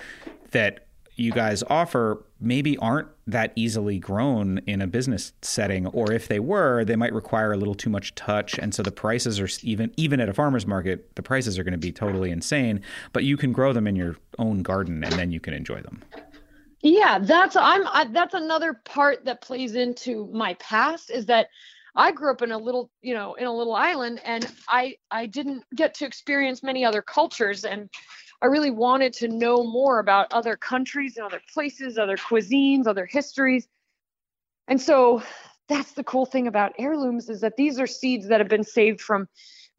that 0.53 0.87
you 1.17 1.33
guys 1.33 1.63
offer 1.69 2.25
maybe 2.41 2.77
aren't 2.79 3.09
that 3.27 3.53
easily 3.57 3.99
grown 3.99 4.59
in 4.67 4.83
a 4.83 4.87
business 4.87 5.33
setting 5.43 5.87
or 5.89 6.13
if 6.13 6.29
they 6.29 6.39
were 6.39 6.85
they 6.85 6.97
might 6.97 7.13
require 7.13 7.53
a 7.53 7.57
little 7.57 7.75
too 7.75 7.91
much 7.91 8.15
touch. 8.15 8.59
And 8.59 8.75
so 8.75 8.83
the 8.83 8.93
prices 8.93 9.41
are 9.41 9.49
even 9.63 9.93
even 9.97 10.21
at 10.21 10.29
a 10.29 10.35
farmers 10.35 10.67
market 10.67 11.15
the 11.17 11.23
prices 11.23 11.59
are 11.59 11.65
going 11.65 11.73
to 11.73 11.79
be 11.79 11.93
totally 11.93 12.31
insane 12.31 12.83
but 13.13 13.25
you 13.25 13.37
can 13.37 13.53
grow 13.53 13.73
them 13.73 13.87
in 13.87 13.97
your 13.97 14.17
own 14.39 14.63
garden 14.63 15.03
and 15.03 15.13
then 15.15 15.31
you 15.31 15.41
can 15.41 15.55
enjoy 15.55 15.81
them. 15.81 16.03
Yeah 16.83 17.19
that's 17.19 17.57
i'm 17.57 17.87
I, 17.89 18.07
that's 18.13 18.35
another 18.35 18.75
part 18.75 19.25
that 19.25 19.41
plays 19.41 19.75
into 19.75 20.29
my 20.33 20.55
past 20.55 21.11
is 21.11 21.27
that 21.27 21.49
I 21.99 22.13
grew 22.13 22.31
up 22.31 22.43
in 22.43 22.53
a 22.53 22.59
little, 22.59 22.91
you 23.01 23.15
know, 23.15 23.35
in 23.35 23.47
a 23.47 23.53
little 23.53 23.75
island 23.75 24.21
and 24.23 24.47
I 24.69 24.97
I 25.11 25.25
didn't 25.25 25.65
get 25.75 25.95
to 25.95 26.05
experience 26.05 26.63
many 26.63 26.85
other 26.85 27.01
cultures 27.01 27.65
and 27.65 27.89
I 28.43 28.47
really 28.47 28.71
wanted 28.71 29.13
to 29.15 29.29
know 29.29 29.65
more 29.65 29.99
about 29.99 30.33
other 30.33 30.57
countries 30.57 31.17
and 31.17 31.27
other 31.27 31.41
places, 31.53 31.99
other 31.99 32.17
cuisines, 32.17 32.87
other 32.87 33.07
histories. 33.07 33.67
And 34.69 34.81
so 34.81 35.23
that's 35.69 35.93
the 35.93 36.05
cool 36.05 36.27
thing 36.27 36.47
about 36.47 36.73
heirlooms 36.79 37.29
is 37.29 37.41
that 37.41 37.57
these 37.57 37.79
are 37.81 37.87
seeds 37.87 38.29
that 38.29 38.41
have 38.41 38.49
been 38.49 38.65
saved 38.65 39.01
from 39.01 39.29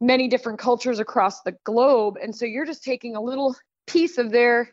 many 0.00 0.28
different 0.28 0.58
cultures 0.58 0.98
across 0.98 1.42
the 1.42 1.56
globe. 1.64 2.16
And 2.22 2.34
so 2.34 2.44
you're 2.44 2.66
just 2.66 2.84
taking 2.84 3.16
a 3.16 3.20
little 3.20 3.56
piece 3.86 4.18
of 4.18 4.30
their 4.30 4.70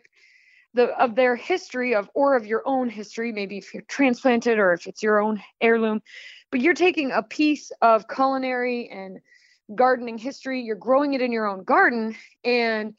the 0.73 0.87
of 1.01 1.15
their 1.15 1.37
history 1.37 1.95
of 1.95 2.09
or 2.13 2.35
of 2.35 2.45
your 2.45 2.61
own 2.65 2.89
history, 2.89 3.31
maybe 3.31 3.57
if 3.57 3.73
you're 3.73 3.83
transplanted 3.83 4.59
or 4.59 4.73
if 4.73 4.87
it's 4.87 5.01
your 5.01 5.21
own 5.21 5.41
heirloom, 5.61 6.01
but 6.51 6.59
you're 6.59 6.73
taking 6.73 7.11
a 7.11 7.23
piece 7.23 7.71
of 7.81 8.09
culinary 8.09 8.89
and 8.89 9.19
gardening 9.73 10.17
history, 10.17 10.61
you're 10.61 10.75
growing 10.75 11.13
it 11.13 11.21
in 11.21 11.31
your 11.31 11.47
own 11.47 11.63
garden 11.63 12.13
and 12.43 12.93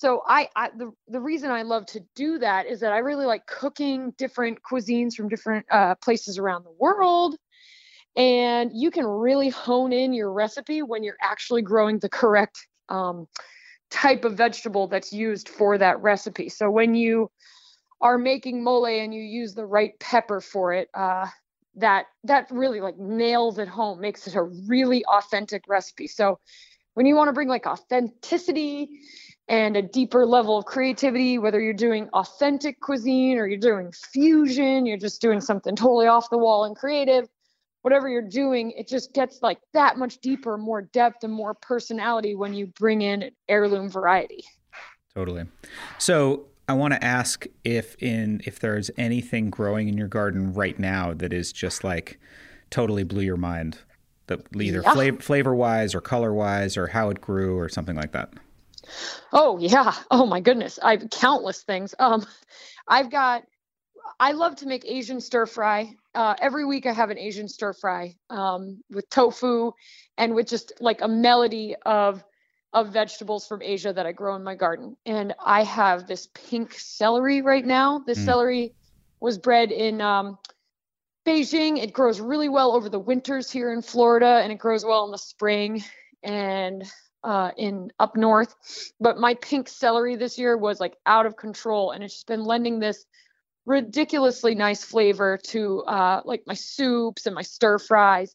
so 0.00 0.22
I, 0.26 0.48
I, 0.56 0.70
the, 0.74 0.92
the 1.08 1.20
reason 1.20 1.50
I 1.50 1.60
love 1.60 1.84
to 1.88 2.00
do 2.14 2.38
that 2.38 2.64
is 2.64 2.80
that 2.80 2.90
I 2.90 3.00
really 3.00 3.26
like 3.26 3.46
cooking 3.46 4.14
different 4.16 4.60
cuisines 4.62 5.12
from 5.12 5.28
different 5.28 5.66
uh, 5.70 5.94
places 5.96 6.38
around 6.38 6.64
the 6.64 6.72
world. 6.78 7.36
And 8.16 8.70
you 8.72 8.90
can 8.90 9.04
really 9.04 9.50
hone 9.50 9.92
in 9.92 10.14
your 10.14 10.32
recipe 10.32 10.80
when 10.80 11.04
you're 11.04 11.18
actually 11.20 11.60
growing 11.60 11.98
the 11.98 12.08
correct 12.08 12.66
um, 12.88 13.28
type 13.90 14.24
of 14.24 14.38
vegetable 14.38 14.86
that's 14.86 15.12
used 15.12 15.50
for 15.50 15.76
that 15.76 16.00
recipe. 16.00 16.48
So 16.48 16.70
when 16.70 16.94
you 16.94 17.30
are 18.00 18.16
making 18.16 18.64
mole 18.64 18.86
and 18.86 19.12
you 19.12 19.20
use 19.20 19.52
the 19.52 19.66
right 19.66 19.92
pepper 20.00 20.40
for 20.40 20.72
it, 20.72 20.88
uh, 20.94 21.26
that 21.74 22.06
that 22.24 22.46
really 22.50 22.80
like 22.80 22.96
nails 22.96 23.58
it 23.58 23.68
home, 23.68 24.00
makes 24.00 24.26
it 24.26 24.34
a 24.34 24.42
really 24.42 25.04
authentic 25.04 25.64
recipe. 25.68 26.06
So 26.06 26.38
when 26.94 27.04
you 27.04 27.16
want 27.16 27.28
to 27.28 27.32
bring 27.32 27.48
like 27.48 27.66
authenticity 27.66 28.88
and 29.50 29.76
a 29.76 29.82
deeper 29.82 30.24
level 30.24 30.56
of 30.56 30.64
creativity, 30.64 31.36
whether 31.36 31.60
you're 31.60 31.74
doing 31.74 32.08
authentic 32.12 32.80
cuisine 32.80 33.36
or 33.36 33.48
you're 33.48 33.58
doing 33.58 33.92
fusion, 34.12 34.86
you're 34.86 34.96
just 34.96 35.20
doing 35.20 35.40
something 35.40 35.74
totally 35.74 36.06
off 36.06 36.30
the 36.30 36.38
wall 36.38 36.64
and 36.64 36.76
creative, 36.76 37.28
whatever 37.82 38.08
you're 38.08 38.22
doing, 38.22 38.70
it 38.70 38.86
just 38.86 39.12
gets 39.12 39.40
like 39.42 39.58
that 39.72 39.98
much 39.98 40.18
deeper, 40.18 40.56
more 40.56 40.82
depth, 40.82 41.24
and 41.24 41.32
more 41.32 41.54
personality 41.54 42.36
when 42.36 42.54
you 42.54 42.68
bring 42.68 43.02
in 43.02 43.28
heirloom 43.48 43.90
variety. 43.90 44.44
Totally. 45.16 45.46
So 45.98 46.46
I 46.68 46.74
want 46.74 46.94
to 46.94 47.04
ask 47.04 47.44
if 47.64 48.00
in 48.00 48.42
if 48.44 48.60
there's 48.60 48.88
anything 48.96 49.50
growing 49.50 49.88
in 49.88 49.98
your 49.98 50.06
garden 50.06 50.54
right 50.54 50.78
now 50.78 51.12
that 51.14 51.32
is 51.32 51.52
just 51.52 51.82
like 51.82 52.20
totally 52.70 53.02
blew 53.02 53.22
your 53.22 53.36
mind, 53.36 53.78
that 54.28 54.42
either 54.54 54.82
yeah. 54.84 55.16
flavor 55.18 55.56
wise 55.56 55.92
or 55.92 56.00
color 56.00 56.32
wise 56.32 56.76
or 56.76 56.86
how 56.86 57.10
it 57.10 57.20
grew 57.20 57.58
or 57.58 57.68
something 57.68 57.96
like 57.96 58.12
that. 58.12 58.32
Oh 59.32 59.58
yeah. 59.58 59.94
Oh 60.10 60.26
my 60.26 60.40
goodness. 60.40 60.78
I've 60.82 61.10
countless 61.10 61.62
things. 61.62 61.94
Um, 61.98 62.26
I've 62.86 63.10
got. 63.10 63.44
I 64.18 64.32
love 64.32 64.56
to 64.56 64.66
make 64.66 64.84
Asian 64.86 65.20
stir 65.20 65.46
fry. 65.46 65.94
Uh, 66.14 66.34
every 66.40 66.64
week 66.64 66.86
I 66.86 66.92
have 66.92 67.10
an 67.10 67.18
Asian 67.18 67.48
stir 67.48 67.72
fry 67.72 68.16
um, 68.28 68.82
with 68.90 69.08
tofu 69.08 69.72
and 70.18 70.34
with 70.34 70.48
just 70.48 70.72
like 70.80 71.00
a 71.00 71.08
melody 71.08 71.76
of 71.86 72.24
of 72.72 72.92
vegetables 72.92 73.46
from 73.46 73.62
Asia 73.62 73.92
that 73.92 74.06
I 74.06 74.12
grow 74.12 74.36
in 74.36 74.44
my 74.44 74.54
garden. 74.54 74.96
And 75.04 75.34
I 75.44 75.64
have 75.64 76.06
this 76.06 76.28
pink 76.34 76.74
celery 76.74 77.42
right 77.42 77.64
now. 77.64 78.02
This 78.06 78.18
mm. 78.18 78.24
celery 78.24 78.74
was 79.20 79.38
bred 79.38 79.72
in 79.72 80.00
um, 80.00 80.38
Beijing. 81.26 81.82
It 81.82 81.92
grows 81.92 82.20
really 82.20 82.48
well 82.48 82.72
over 82.72 82.88
the 82.88 82.98
winters 82.98 83.50
here 83.50 83.72
in 83.72 83.82
Florida, 83.82 84.40
and 84.42 84.52
it 84.52 84.58
grows 84.58 84.84
well 84.84 85.04
in 85.04 85.10
the 85.10 85.18
spring. 85.18 85.84
And 86.22 86.84
uh, 87.24 87.50
in 87.56 87.90
up 87.98 88.16
north. 88.16 88.54
But 89.00 89.18
my 89.18 89.34
pink 89.34 89.68
celery 89.68 90.16
this 90.16 90.38
year 90.38 90.56
was 90.56 90.80
like 90.80 90.96
out 91.06 91.26
of 91.26 91.36
control, 91.36 91.92
and 91.92 92.02
it's 92.02 92.14
just 92.14 92.26
been 92.26 92.44
lending 92.44 92.80
this 92.80 93.04
ridiculously 93.66 94.54
nice 94.54 94.82
flavor 94.82 95.38
to 95.48 95.82
uh, 95.82 96.22
like 96.24 96.42
my 96.46 96.54
soups 96.54 97.26
and 97.26 97.34
my 97.34 97.42
stir 97.42 97.78
fries. 97.78 98.34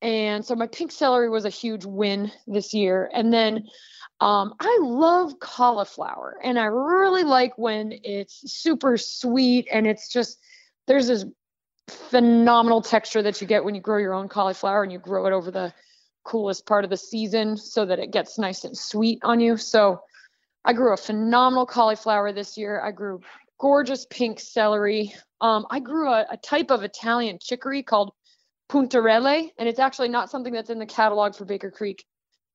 And 0.00 0.44
so 0.44 0.54
my 0.54 0.66
pink 0.66 0.92
celery 0.92 1.28
was 1.28 1.44
a 1.44 1.50
huge 1.50 1.84
win 1.84 2.30
this 2.46 2.72
year. 2.72 3.10
And 3.12 3.32
then 3.32 3.66
um, 4.20 4.54
I 4.60 4.78
love 4.82 5.38
cauliflower, 5.38 6.38
and 6.42 6.58
I 6.58 6.64
really 6.64 7.24
like 7.24 7.58
when 7.58 7.92
it's 8.04 8.40
super 8.52 8.96
sweet 8.96 9.68
and 9.72 9.86
it's 9.86 10.08
just 10.08 10.38
there's 10.86 11.08
this 11.08 11.24
phenomenal 11.88 12.80
texture 12.80 13.22
that 13.22 13.40
you 13.40 13.46
get 13.46 13.64
when 13.64 13.74
you 13.74 13.80
grow 13.80 13.98
your 13.98 14.14
own 14.14 14.28
cauliflower 14.28 14.82
and 14.82 14.92
you 14.92 14.98
grow 14.98 15.26
it 15.26 15.32
over 15.32 15.50
the 15.50 15.72
coolest 16.24 16.66
part 16.66 16.84
of 16.84 16.90
the 16.90 16.96
season 16.96 17.56
so 17.56 17.84
that 17.86 17.98
it 17.98 18.10
gets 18.10 18.38
nice 18.38 18.64
and 18.64 18.76
sweet 18.76 19.20
on 19.22 19.40
you. 19.40 19.56
So 19.56 20.00
I 20.64 20.72
grew 20.72 20.92
a 20.92 20.96
phenomenal 20.96 21.66
cauliflower 21.66 22.32
this 22.32 22.56
year. 22.56 22.80
I 22.80 22.90
grew 22.90 23.20
gorgeous 23.58 24.06
pink 24.06 24.40
celery. 24.40 25.14
Um, 25.40 25.66
I 25.70 25.80
grew 25.80 26.08
a, 26.08 26.26
a, 26.30 26.36
type 26.36 26.70
of 26.70 26.82
Italian 26.82 27.38
chicory 27.40 27.82
called 27.82 28.12
puntarelle, 28.70 29.50
and 29.58 29.68
it's 29.68 29.78
actually 29.78 30.08
not 30.08 30.30
something 30.30 30.52
that's 30.52 30.70
in 30.70 30.78
the 30.78 30.86
catalog 30.86 31.34
for 31.34 31.44
Baker 31.44 31.70
Creek 31.70 32.04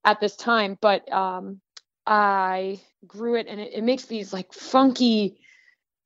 at 0.04 0.20
this 0.20 0.36
time, 0.36 0.78
but 0.82 1.12
um, 1.12 1.62
I 2.06 2.80
grew 3.06 3.36
it 3.36 3.48
and 3.48 3.60
it, 3.60 3.74
it 3.74 3.84
makes 3.84 4.06
these 4.06 4.34
like 4.34 4.54
funky 4.54 5.40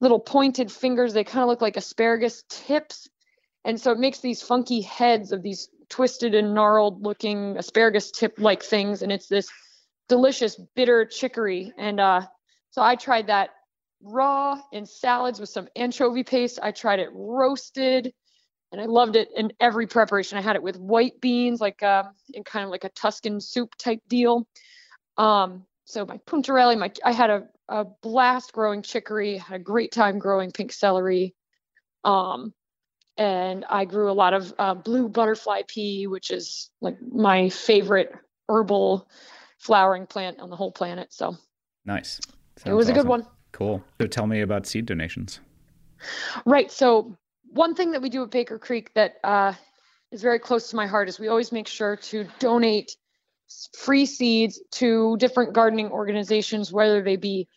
little 0.02 0.20
pointed 0.20 0.72
fingers. 0.72 1.14
They 1.14 1.24
kind 1.24 1.44
of 1.44 1.48
look 1.48 1.62
like 1.62 1.78
asparagus 1.78 2.44
tips. 2.50 3.10
And 3.64 3.80
so 3.80 3.92
it 3.92 4.00
makes 4.00 4.20
these 4.20 4.42
funky 4.42 4.82
heads 4.82 5.32
of 5.32 5.42
these 5.42 5.70
twisted 5.94 6.34
and 6.34 6.56
gnarled 6.56 7.04
looking 7.04 7.56
asparagus 7.56 8.10
tip 8.10 8.34
like 8.40 8.64
things 8.64 9.04
and 9.04 9.12
it's 9.12 9.28
this 9.28 9.48
delicious 10.10 10.60
bitter 10.76 11.06
chicory. 11.06 11.72
And 11.78 12.00
uh, 12.00 12.22
so 12.72 12.82
i 12.82 12.96
tried 12.96 13.28
that 13.28 13.52
raw 14.02 14.60
in 14.72 14.88
salads 14.88 15.40
with 15.40 15.50
some 15.50 15.68
anchovy 15.76 16.24
paste. 16.24 16.58
I 16.64 16.72
tried 16.72 16.98
it 16.98 17.10
roasted 17.14 18.12
and 18.72 18.82
i 18.82 18.86
loved 18.86 19.16
it 19.16 19.30
in 19.36 19.54
every 19.60 19.86
preparation. 19.86 20.40
I 20.40 20.42
had 20.42 20.56
it 20.56 20.64
with 20.64 20.78
white 20.78 21.22
beans 21.22 21.62
like 21.62 21.84
uh, 21.84 22.06
in 22.34 22.44
kind 22.44 22.66
of 22.66 22.72
like 22.72 22.86
a 22.86 22.90
tuscan 22.90 23.40
soup 23.40 23.76
type 23.78 24.00
deal. 24.08 24.48
Um, 25.20 25.64
so 25.86 26.08
my 26.08 26.18
puntarelli 26.26 26.76
my 26.76 26.92
i 27.06 27.12
had 27.12 27.30
a, 27.30 27.44
a 27.70 27.86
blast 28.02 28.52
growing 28.52 28.82
chicory 28.82 29.38
had 29.38 29.62
a 29.62 29.64
great 29.64 29.92
time 29.92 30.18
growing 30.18 30.50
pink 30.50 30.72
celery. 30.72 31.36
Um, 32.04 32.52
and 33.18 33.66
I 33.70 33.86
grew 33.86 34.10
a 34.10 34.14
lot 34.14 34.34
of 34.34 34.54
uh, 34.58 34.74
blue 34.74 35.08
butterfly 35.08 35.62
pea, 35.68 36.08
which 36.08 36.32
is 36.32 36.70
like 36.82 36.98
my 37.02 37.50
favorite 37.50 38.14
herbal 38.50 39.08
flowering 39.58 40.08
plant 40.08 40.40
on 40.40 40.50
the 40.50 40.56
whole 40.56 40.72
planet. 40.72 41.14
So 41.14 41.38
nice. 41.86 42.20
Sounds 42.58 42.68
it 42.68 42.74
was 42.74 42.88
awesome. 42.88 42.96
a 42.96 43.02
good 43.02 43.10
one. 43.10 43.28
Cool. 43.52 43.84
So 44.02 44.08
tell 44.08 44.28
me 44.28 44.42
about 44.42 44.66
seed 44.66 44.86
donations. 44.86 45.40
Right. 46.46 46.72
So 46.72 47.18
one 47.52 47.76
thing 47.76 47.92
that 47.92 48.02
we 48.02 48.10
do 48.10 48.24
at 48.24 48.32
Baker 48.32 48.58
Creek 48.58 48.94
that 48.96 49.16
uh, 49.24 49.54
is 50.12 50.22
very 50.22 50.40
close 50.40 50.70
to 50.70 50.76
my 50.76 50.88
heart 50.88 51.08
is 51.08 51.20
we 51.20 51.28
always 51.28 51.52
make 51.52 51.68
sure 51.68 51.96
to 51.96 52.28
donate 52.40 52.96
free 53.78 54.06
seeds 54.06 54.60
to 54.72 55.16
different 55.18 55.54
gardening 55.54 55.92
organizations, 55.92 56.72
whether 56.72 57.02
they 57.02 57.16
be 57.16 57.48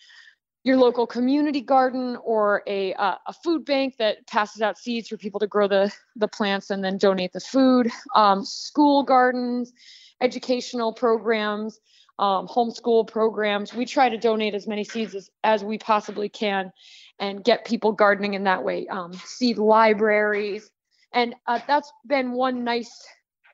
your 0.66 0.76
local 0.76 1.06
community 1.06 1.60
garden 1.60 2.18
or 2.24 2.64
a, 2.66 2.92
uh, 2.94 3.14
a 3.28 3.32
food 3.32 3.64
bank 3.64 3.96
that 3.98 4.26
passes 4.26 4.60
out 4.60 4.76
seeds 4.76 5.06
for 5.06 5.16
people 5.16 5.38
to 5.38 5.46
grow 5.46 5.68
the, 5.68 5.92
the 6.16 6.26
plants 6.26 6.70
and 6.70 6.82
then 6.82 6.98
donate 6.98 7.32
the 7.32 7.38
food, 7.38 7.88
um, 8.16 8.44
school 8.44 9.04
gardens, 9.04 9.72
educational 10.20 10.92
programs, 10.92 11.78
um, 12.18 12.48
homeschool 12.48 13.06
programs. 13.06 13.74
We 13.74 13.86
try 13.86 14.08
to 14.08 14.18
donate 14.18 14.54
as 14.56 14.66
many 14.66 14.82
seeds 14.82 15.14
as, 15.14 15.30
as 15.44 15.62
we 15.62 15.78
possibly 15.78 16.28
can 16.28 16.72
and 17.20 17.44
get 17.44 17.64
people 17.64 17.92
gardening 17.92 18.34
in 18.34 18.42
that 18.42 18.64
way. 18.64 18.88
Um, 18.88 19.12
seed 19.24 19.58
libraries. 19.58 20.68
And 21.12 21.36
uh, 21.46 21.60
that's 21.68 21.92
been 22.08 22.32
one 22.32 22.64
nice 22.64 23.06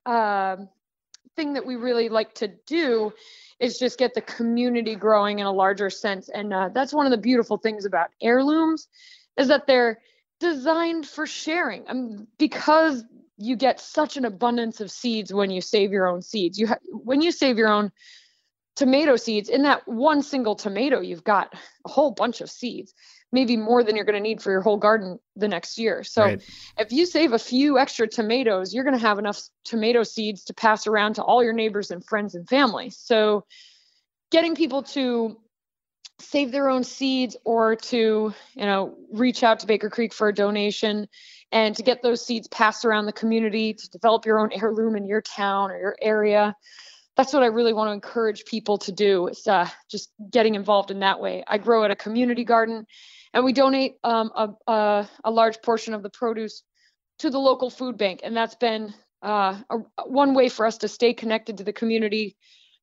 uh, 0.06 0.56
thing 1.36 1.52
that 1.52 1.66
we 1.66 1.76
really 1.76 2.08
like 2.08 2.34
to 2.36 2.48
do 2.66 3.12
is 3.62 3.78
just 3.78 3.96
get 3.96 4.12
the 4.12 4.20
community 4.20 4.96
growing 4.96 5.38
in 5.38 5.46
a 5.46 5.52
larger 5.52 5.88
sense. 5.88 6.28
And 6.28 6.52
uh, 6.52 6.70
that's 6.74 6.92
one 6.92 7.06
of 7.06 7.12
the 7.12 7.16
beautiful 7.16 7.56
things 7.56 7.84
about 7.84 8.10
heirlooms 8.20 8.88
is 9.38 9.48
that 9.48 9.68
they're 9.68 10.00
designed 10.40 11.06
for 11.06 11.26
sharing. 11.26 11.84
I 11.88 11.92
mean, 11.92 12.26
because 12.38 13.04
you 13.38 13.54
get 13.54 13.78
such 13.80 14.16
an 14.16 14.24
abundance 14.24 14.80
of 14.80 14.90
seeds 14.90 15.32
when 15.32 15.50
you 15.50 15.60
save 15.60 15.92
your 15.92 16.08
own 16.08 16.22
seeds. 16.22 16.58
You 16.58 16.66
ha- 16.66 16.78
when 16.90 17.22
you 17.22 17.30
save 17.30 17.56
your 17.56 17.68
own 17.68 17.92
tomato 18.74 19.14
seeds 19.14 19.48
in 19.48 19.62
that 19.62 19.86
one 19.86 20.22
single 20.22 20.56
tomato, 20.56 21.00
you've 21.00 21.24
got 21.24 21.54
a 21.86 21.88
whole 21.88 22.10
bunch 22.10 22.40
of 22.40 22.50
seeds 22.50 22.92
maybe 23.32 23.56
more 23.56 23.82
than 23.82 23.96
you're 23.96 24.04
going 24.04 24.14
to 24.14 24.20
need 24.20 24.42
for 24.42 24.50
your 24.50 24.60
whole 24.60 24.76
garden 24.76 25.18
the 25.36 25.48
next 25.48 25.78
year. 25.78 26.04
So 26.04 26.22
right. 26.22 26.42
if 26.78 26.92
you 26.92 27.06
save 27.06 27.32
a 27.32 27.38
few 27.38 27.78
extra 27.78 28.06
tomatoes, 28.06 28.74
you're 28.74 28.84
going 28.84 28.96
to 28.96 29.00
have 29.00 29.18
enough 29.18 29.40
tomato 29.64 30.02
seeds 30.02 30.44
to 30.44 30.54
pass 30.54 30.86
around 30.86 31.14
to 31.14 31.22
all 31.22 31.42
your 31.42 31.54
neighbors 31.54 31.90
and 31.90 32.04
friends 32.04 32.34
and 32.34 32.46
family. 32.46 32.90
So 32.90 33.46
getting 34.30 34.54
people 34.54 34.82
to 34.82 35.38
save 36.20 36.52
their 36.52 36.68
own 36.68 36.84
seeds 36.84 37.36
or 37.44 37.76
to, 37.76 38.32
you 38.54 38.64
know, 38.66 38.94
reach 39.12 39.42
out 39.42 39.60
to 39.60 39.66
Baker 39.66 39.90
Creek 39.90 40.12
for 40.12 40.28
a 40.28 40.34
donation 40.34 41.08
and 41.50 41.74
to 41.76 41.82
get 41.82 42.02
those 42.02 42.24
seeds 42.24 42.48
passed 42.48 42.84
around 42.84 43.06
the 43.06 43.12
community 43.12 43.74
to 43.74 43.90
develop 43.90 44.24
your 44.24 44.38
own 44.38 44.50
heirloom 44.52 44.94
in 44.96 45.06
your 45.06 45.20
town 45.20 45.70
or 45.70 45.78
your 45.78 45.96
area. 46.00 46.54
That's 47.16 47.32
what 47.32 47.42
I 47.42 47.46
really 47.46 47.74
want 47.74 47.88
to 47.88 47.92
encourage 47.92 48.44
people 48.46 48.78
to 48.78 48.92
do 48.92 49.28
is 49.28 49.46
uh, 49.46 49.68
just 49.90 50.10
getting 50.30 50.54
involved 50.54 50.90
in 50.90 51.00
that 51.00 51.20
way. 51.20 51.44
I 51.46 51.58
grow 51.58 51.84
at 51.84 51.90
a 51.90 51.96
community 51.96 52.44
garden 52.44 52.86
and 53.34 53.44
we 53.44 53.52
donate 53.52 53.96
um, 54.04 54.30
a, 54.34 54.48
a, 54.70 55.08
a, 55.24 55.30
large 55.30 55.60
portion 55.62 55.94
of 55.94 56.02
the 56.02 56.10
produce 56.10 56.62
to 57.18 57.30
the 57.30 57.38
local 57.38 57.70
food 57.70 57.96
bank. 57.96 58.20
And 58.22 58.36
that's 58.36 58.54
been 58.54 58.92
uh, 59.22 59.60
a, 59.70 59.78
one 60.06 60.34
way 60.34 60.48
for 60.48 60.66
us 60.66 60.78
to 60.78 60.88
stay 60.88 61.14
connected 61.14 61.58
to 61.58 61.64
the 61.64 61.72
community. 61.72 62.36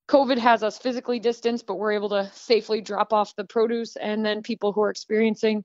Covid 0.08 0.39
has 0.39 0.64
us 0.64 0.78
physically 0.78 1.20
distanced 1.20 1.68
but 1.68 1.76
we're 1.76 1.91
able 1.91 2.10
to 2.10 2.30
safely 2.34 2.82
drop 2.82 3.14
off 3.14 3.36
the 3.36 3.45
produce. 3.45 3.95
And 3.95 4.26
then 4.26 4.41
people 4.41 4.74
who 4.74 4.82
are 4.82 4.89
experiencing 4.89 5.64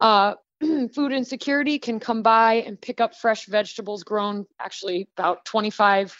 uh, 0.00 0.34
food 0.60 1.12
insecurity 1.12 1.78
can 1.78 2.00
come 2.00 2.22
by 2.22 2.54
and 2.54 2.80
pick 2.80 3.00
up 3.00 3.14
fresh 3.14 3.46
vegetables 3.46 4.02
grown 4.02 4.46
actually 4.58 5.08
about 5.16 5.44
25 5.44 6.16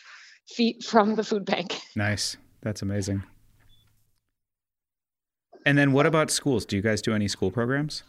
feet 0.49 0.85
from 0.85 1.17
the 1.17 1.25
food 1.25 1.45
bank. 1.45 1.81
Nice. 1.97 2.37
That's 2.63 2.83
amazing 2.83 3.25
and 5.67 5.77
then 5.77 5.93
what 5.93 6.07
about 6.07 6.31
schools? 6.31 6.65
Do 6.65 6.77
you 6.77 6.83
guys 6.83 7.03
do 7.03 7.15
any 7.15 7.29
school 7.29 7.51
programs? 7.51 8.03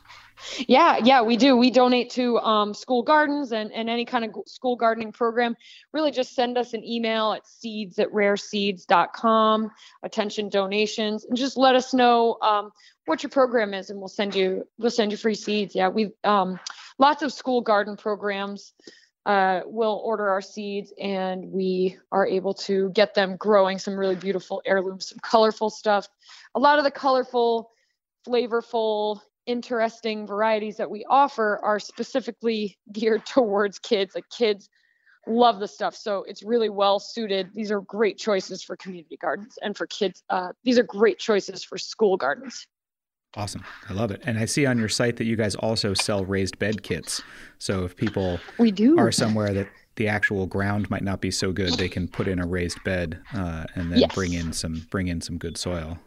Yeah, 0.67 0.99
yeah, 1.03 1.21
we 1.21 1.35
do. 1.35 1.57
We 1.57 1.69
donate 1.69 2.09
to 2.11 2.39
um, 2.39 2.73
school 2.73 3.03
gardens 3.03 3.51
and, 3.51 3.71
and 3.73 3.89
any 3.89 4.05
kind 4.05 4.23
of 4.23 4.31
school 4.45 4.75
gardening 4.75 5.11
program. 5.11 5.55
Really 5.91 6.11
just 6.11 6.33
send 6.33 6.57
us 6.57 6.73
an 6.73 6.83
email 6.85 7.33
at 7.33 7.45
seeds 7.45 7.99
at 7.99 8.09
rareseeds.com, 8.11 9.69
attention 10.03 10.49
donations, 10.49 11.25
and 11.25 11.37
just 11.37 11.57
let 11.57 11.75
us 11.75 11.93
know 11.93 12.37
um, 12.41 12.71
what 13.05 13.23
your 13.23 13.29
program 13.29 13.73
is 13.73 13.89
and 13.89 13.99
we'll 13.99 14.07
send 14.07 14.35
you 14.35 14.65
we'll 14.77 14.91
send 14.91 15.11
you 15.11 15.17
free 15.17 15.35
seeds. 15.35 15.75
Yeah, 15.75 15.89
we've 15.89 16.11
um, 16.23 16.59
lots 16.99 17.21
of 17.21 17.33
school 17.33 17.61
garden 17.61 17.97
programs. 17.97 18.73
Uh, 19.25 19.61
we'll 19.65 20.01
order 20.03 20.29
our 20.29 20.41
seeds 20.41 20.93
and 20.99 21.45
we 21.51 21.97
are 22.11 22.25
able 22.25 22.53
to 22.53 22.89
get 22.91 23.13
them 23.13 23.35
growing 23.37 23.77
some 23.77 23.95
really 23.95 24.15
beautiful 24.15 24.61
heirlooms, 24.65 25.09
some 25.09 25.19
colorful 25.21 25.69
stuff 25.69 26.07
a 26.55 26.59
lot 26.59 26.77
of 26.77 26.83
the 26.83 26.91
colorful, 26.91 27.71
flavorful, 28.27 29.21
interesting 29.45 30.27
varieties 30.27 30.77
that 30.77 30.89
we 30.89 31.05
offer 31.09 31.59
are 31.63 31.79
specifically 31.79 32.77
geared 32.91 33.25
towards 33.25 33.79
kids. 33.79 34.15
Like 34.15 34.29
kids 34.29 34.69
love 35.27 35.59
the 35.59 35.67
stuff. 35.67 35.95
So 35.95 36.23
it's 36.27 36.43
really 36.43 36.69
well 36.69 36.99
suited. 36.99 37.53
These 37.53 37.71
are 37.71 37.81
great 37.81 38.17
choices 38.17 38.63
for 38.63 38.75
community 38.75 39.17
gardens 39.17 39.57
and 39.61 39.75
for 39.77 39.85
kids. 39.87 40.23
Uh, 40.29 40.53
these 40.63 40.79
are 40.79 40.83
great 40.83 41.19
choices 41.19 41.63
for 41.63 41.77
school 41.77 42.17
gardens. 42.17 42.67
Awesome. 43.35 43.63
I 43.87 43.93
love 43.93 44.11
it. 44.11 44.21
And 44.25 44.39
I 44.39 44.45
see 44.45 44.65
on 44.65 44.79
your 44.79 44.89
site 44.89 45.17
that 45.17 45.25
you 45.25 45.35
guys 45.35 45.55
also 45.55 45.93
sell 45.93 46.25
raised 46.25 46.57
bed 46.57 46.81
kits. 46.81 47.21
So 47.59 47.83
if 47.83 47.95
people 47.95 48.39
we 48.57 48.71
do 48.71 48.97
are 48.97 49.11
somewhere 49.11 49.53
that 49.53 49.67
the 49.95 50.07
actual 50.07 50.47
ground 50.47 50.89
might 50.89 51.03
not 51.03 51.21
be 51.21 51.29
so 51.29 51.51
good, 51.51 51.73
they 51.73 51.89
can 51.89 52.07
put 52.07 52.27
in 52.27 52.39
a 52.39 52.47
raised 52.47 52.83
bed 52.83 53.19
uh, 53.33 53.65
and 53.75 53.91
then 53.91 53.99
yes. 53.99 54.15
bring 54.15 54.33
in 54.33 54.51
some 54.51 54.87
bring 54.89 55.07
in 55.07 55.21
some 55.21 55.37
good 55.37 55.57
soil. 55.57 55.99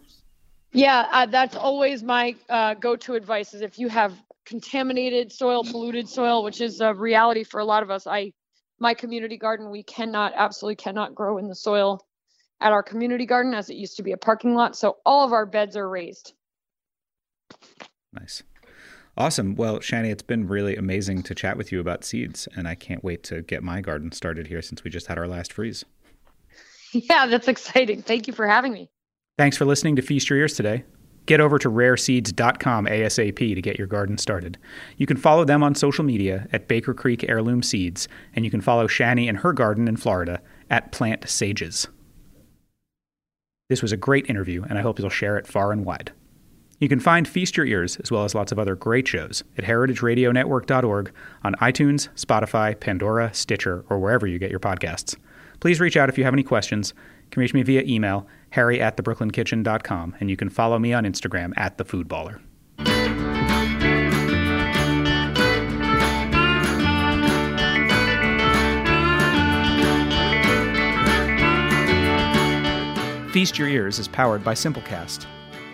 Yeah, 0.72 1.06
uh, 1.12 1.26
that's 1.26 1.54
always 1.54 2.02
my 2.02 2.34
uh, 2.48 2.74
go-to 2.74 3.14
advice. 3.14 3.52
Is 3.54 3.60
if 3.60 3.78
you 3.78 3.88
have 3.88 4.14
contaminated 4.44 5.32
soil, 5.32 5.64
polluted 5.64 6.08
soil, 6.08 6.42
which 6.42 6.60
is 6.60 6.80
a 6.80 6.94
reality 6.94 7.44
for 7.44 7.60
a 7.60 7.64
lot 7.64 7.82
of 7.82 7.90
us. 7.90 8.06
I, 8.06 8.32
my 8.78 8.94
community 8.94 9.36
garden, 9.36 9.70
we 9.70 9.82
cannot, 9.82 10.32
absolutely 10.36 10.76
cannot 10.76 11.14
grow 11.14 11.38
in 11.38 11.48
the 11.48 11.54
soil 11.54 12.00
at 12.60 12.72
our 12.72 12.82
community 12.82 13.26
garden 13.26 13.54
as 13.54 13.70
it 13.70 13.76
used 13.76 13.96
to 13.96 14.02
be 14.02 14.12
a 14.12 14.16
parking 14.16 14.54
lot. 14.54 14.76
So 14.76 14.96
all 15.04 15.24
of 15.24 15.32
our 15.32 15.46
beds 15.46 15.76
are 15.76 15.88
raised. 15.88 16.34
Nice. 18.12 18.42
Awesome. 19.16 19.54
Well, 19.56 19.80
Shannie, 19.80 20.10
it's 20.10 20.22
been 20.22 20.48
really 20.48 20.76
amazing 20.76 21.22
to 21.24 21.34
chat 21.34 21.56
with 21.56 21.70
you 21.70 21.80
about 21.80 22.04
seeds, 22.04 22.48
and 22.56 22.66
I 22.66 22.74
can't 22.74 23.04
wait 23.04 23.22
to 23.24 23.42
get 23.42 23.62
my 23.62 23.80
garden 23.80 24.10
started 24.12 24.46
here 24.46 24.62
since 24.62 24.84
we 24.84 24.90
just 24.90 25.06
had 25.06 25.18
our 25.18 25.28
last 25.28 25.52
freeze. 25.52 25.84
Yeah, 26.94 27.24
that's 27.24 27.48
exciting. 27.48 28.02
Thank 28.02 28.26
you 28.26 28.34
for 28.34 28.46
having 28.46 28.70
me. 28.70 28.90
Thanks 29.38 29.56
for 29.56 29.64
listening 29.64 29.96
to 29.96 30.02
Feast 30.02 30.28
Your 30.28 30.38
Ears 30.38 30.52
today. 30.52 30.84
Get 31.24 31.40
over 31.40 31.58
to 31.58 31.70
rareseeds.com 31.70 32.84
ASAP 32.84 33.54
to 33.54 33.62
get 33.62 33.78
your 33.78 33.86
garden 33.86 34.18
started. 34.18 34.58
You 34.98 35.06
can 35.06 35.16
follow 35.16 35.46
them 35.46 35.62
on 35.62 35.74
social 35.74 36.04
media 36.04 36.48
at 36.52 36.68
Baker 36.68 36.92
Creek 36.92 37.24
Heirloom 37.28 37.62
Seeds, 37.62 38.08
and 38.34 38.44
you 38.44 38.50
can 38.50 38.60
follow 38.60 38.86
Shannie 38.86 39.26
and 39.26 39.38
her 39.38 39.54
garden 39.54 39.88
in 39.88 39.96
Florida 39.96 40.42
at 40.68 40.92
Plant 40.92 41.26
Sages. 41.28 41.88
This 43.70 43.80
was 43.80 43.92
a 43.92 43.96
great 43.96 44.28
interview, 44.28 44.62
and 44.68 44.78
I 44.78 44.82
hope 44.82 44.98
you'll 44.98 45.08
share 45.08 45.38
it 45.38 45.46
far 45.46 45.72
and 45.72 45.86
wide. 45.86 46.12
You 46.82 46.88
can 46.88 46.98
find 46.98 47.28
Feast 47.28 47.56
Your 47.56 47.64
Ears, 47.64 47.96
as 47.98 48.10
well 48.10 48.24
as 48.24 48.34
lots 48.34 48.50
of 48.50 48.58
other 48.58 48.74
great 48.74 49.06
shows, 49.06 49.44
at 49.56 49.62
heritageradionetwork.org 49.62 51.12
on 51.44 51.54
iTunes, 51.60 52.08
Spotify, 52.16 52.78
Pandora, 52.78 53.32
Stitcher, 53.32 53.84
or 53.88 54.00
wherever 54.00 54.26
you 54.26 54.40
get 54.40 54.50
your 54.50 54.58
podcasts. 54.58 55.14
Please 55.60 55.78
reach 55.78 55.96
out 55.96 56.08
if 56.08 56.18
you 56.18 56.24
have 56.24 56.34
any 56.34 56.42
questions. 56.42 56.92
You 56.96 57.30
can 57.30 57.40
reach 57.40 57.54
me 57.54 57.62
via 57.62 57.82
email 57.82 58.26
harry 58.50 58.80
at 58.80 58.96
thebrooklynkitchen.com, 58.96 60.16
and 60.18 60.28
you 60.28 60.36
can 60.36 60.48
follow 60.48 60.80
me 60.80 60.92
on 60.92 61.04
Instagram 61.04 61.52
at 61.56 61.78
thefoodballer. 61.78 62.40
Feast 73.30 73.56
Your 73.56 73.68
Ears 73.68 74.00
is 74.00 74.08
powered 74.08 74.42
by 74.42 74.54
Simplecast. 74.54 75.26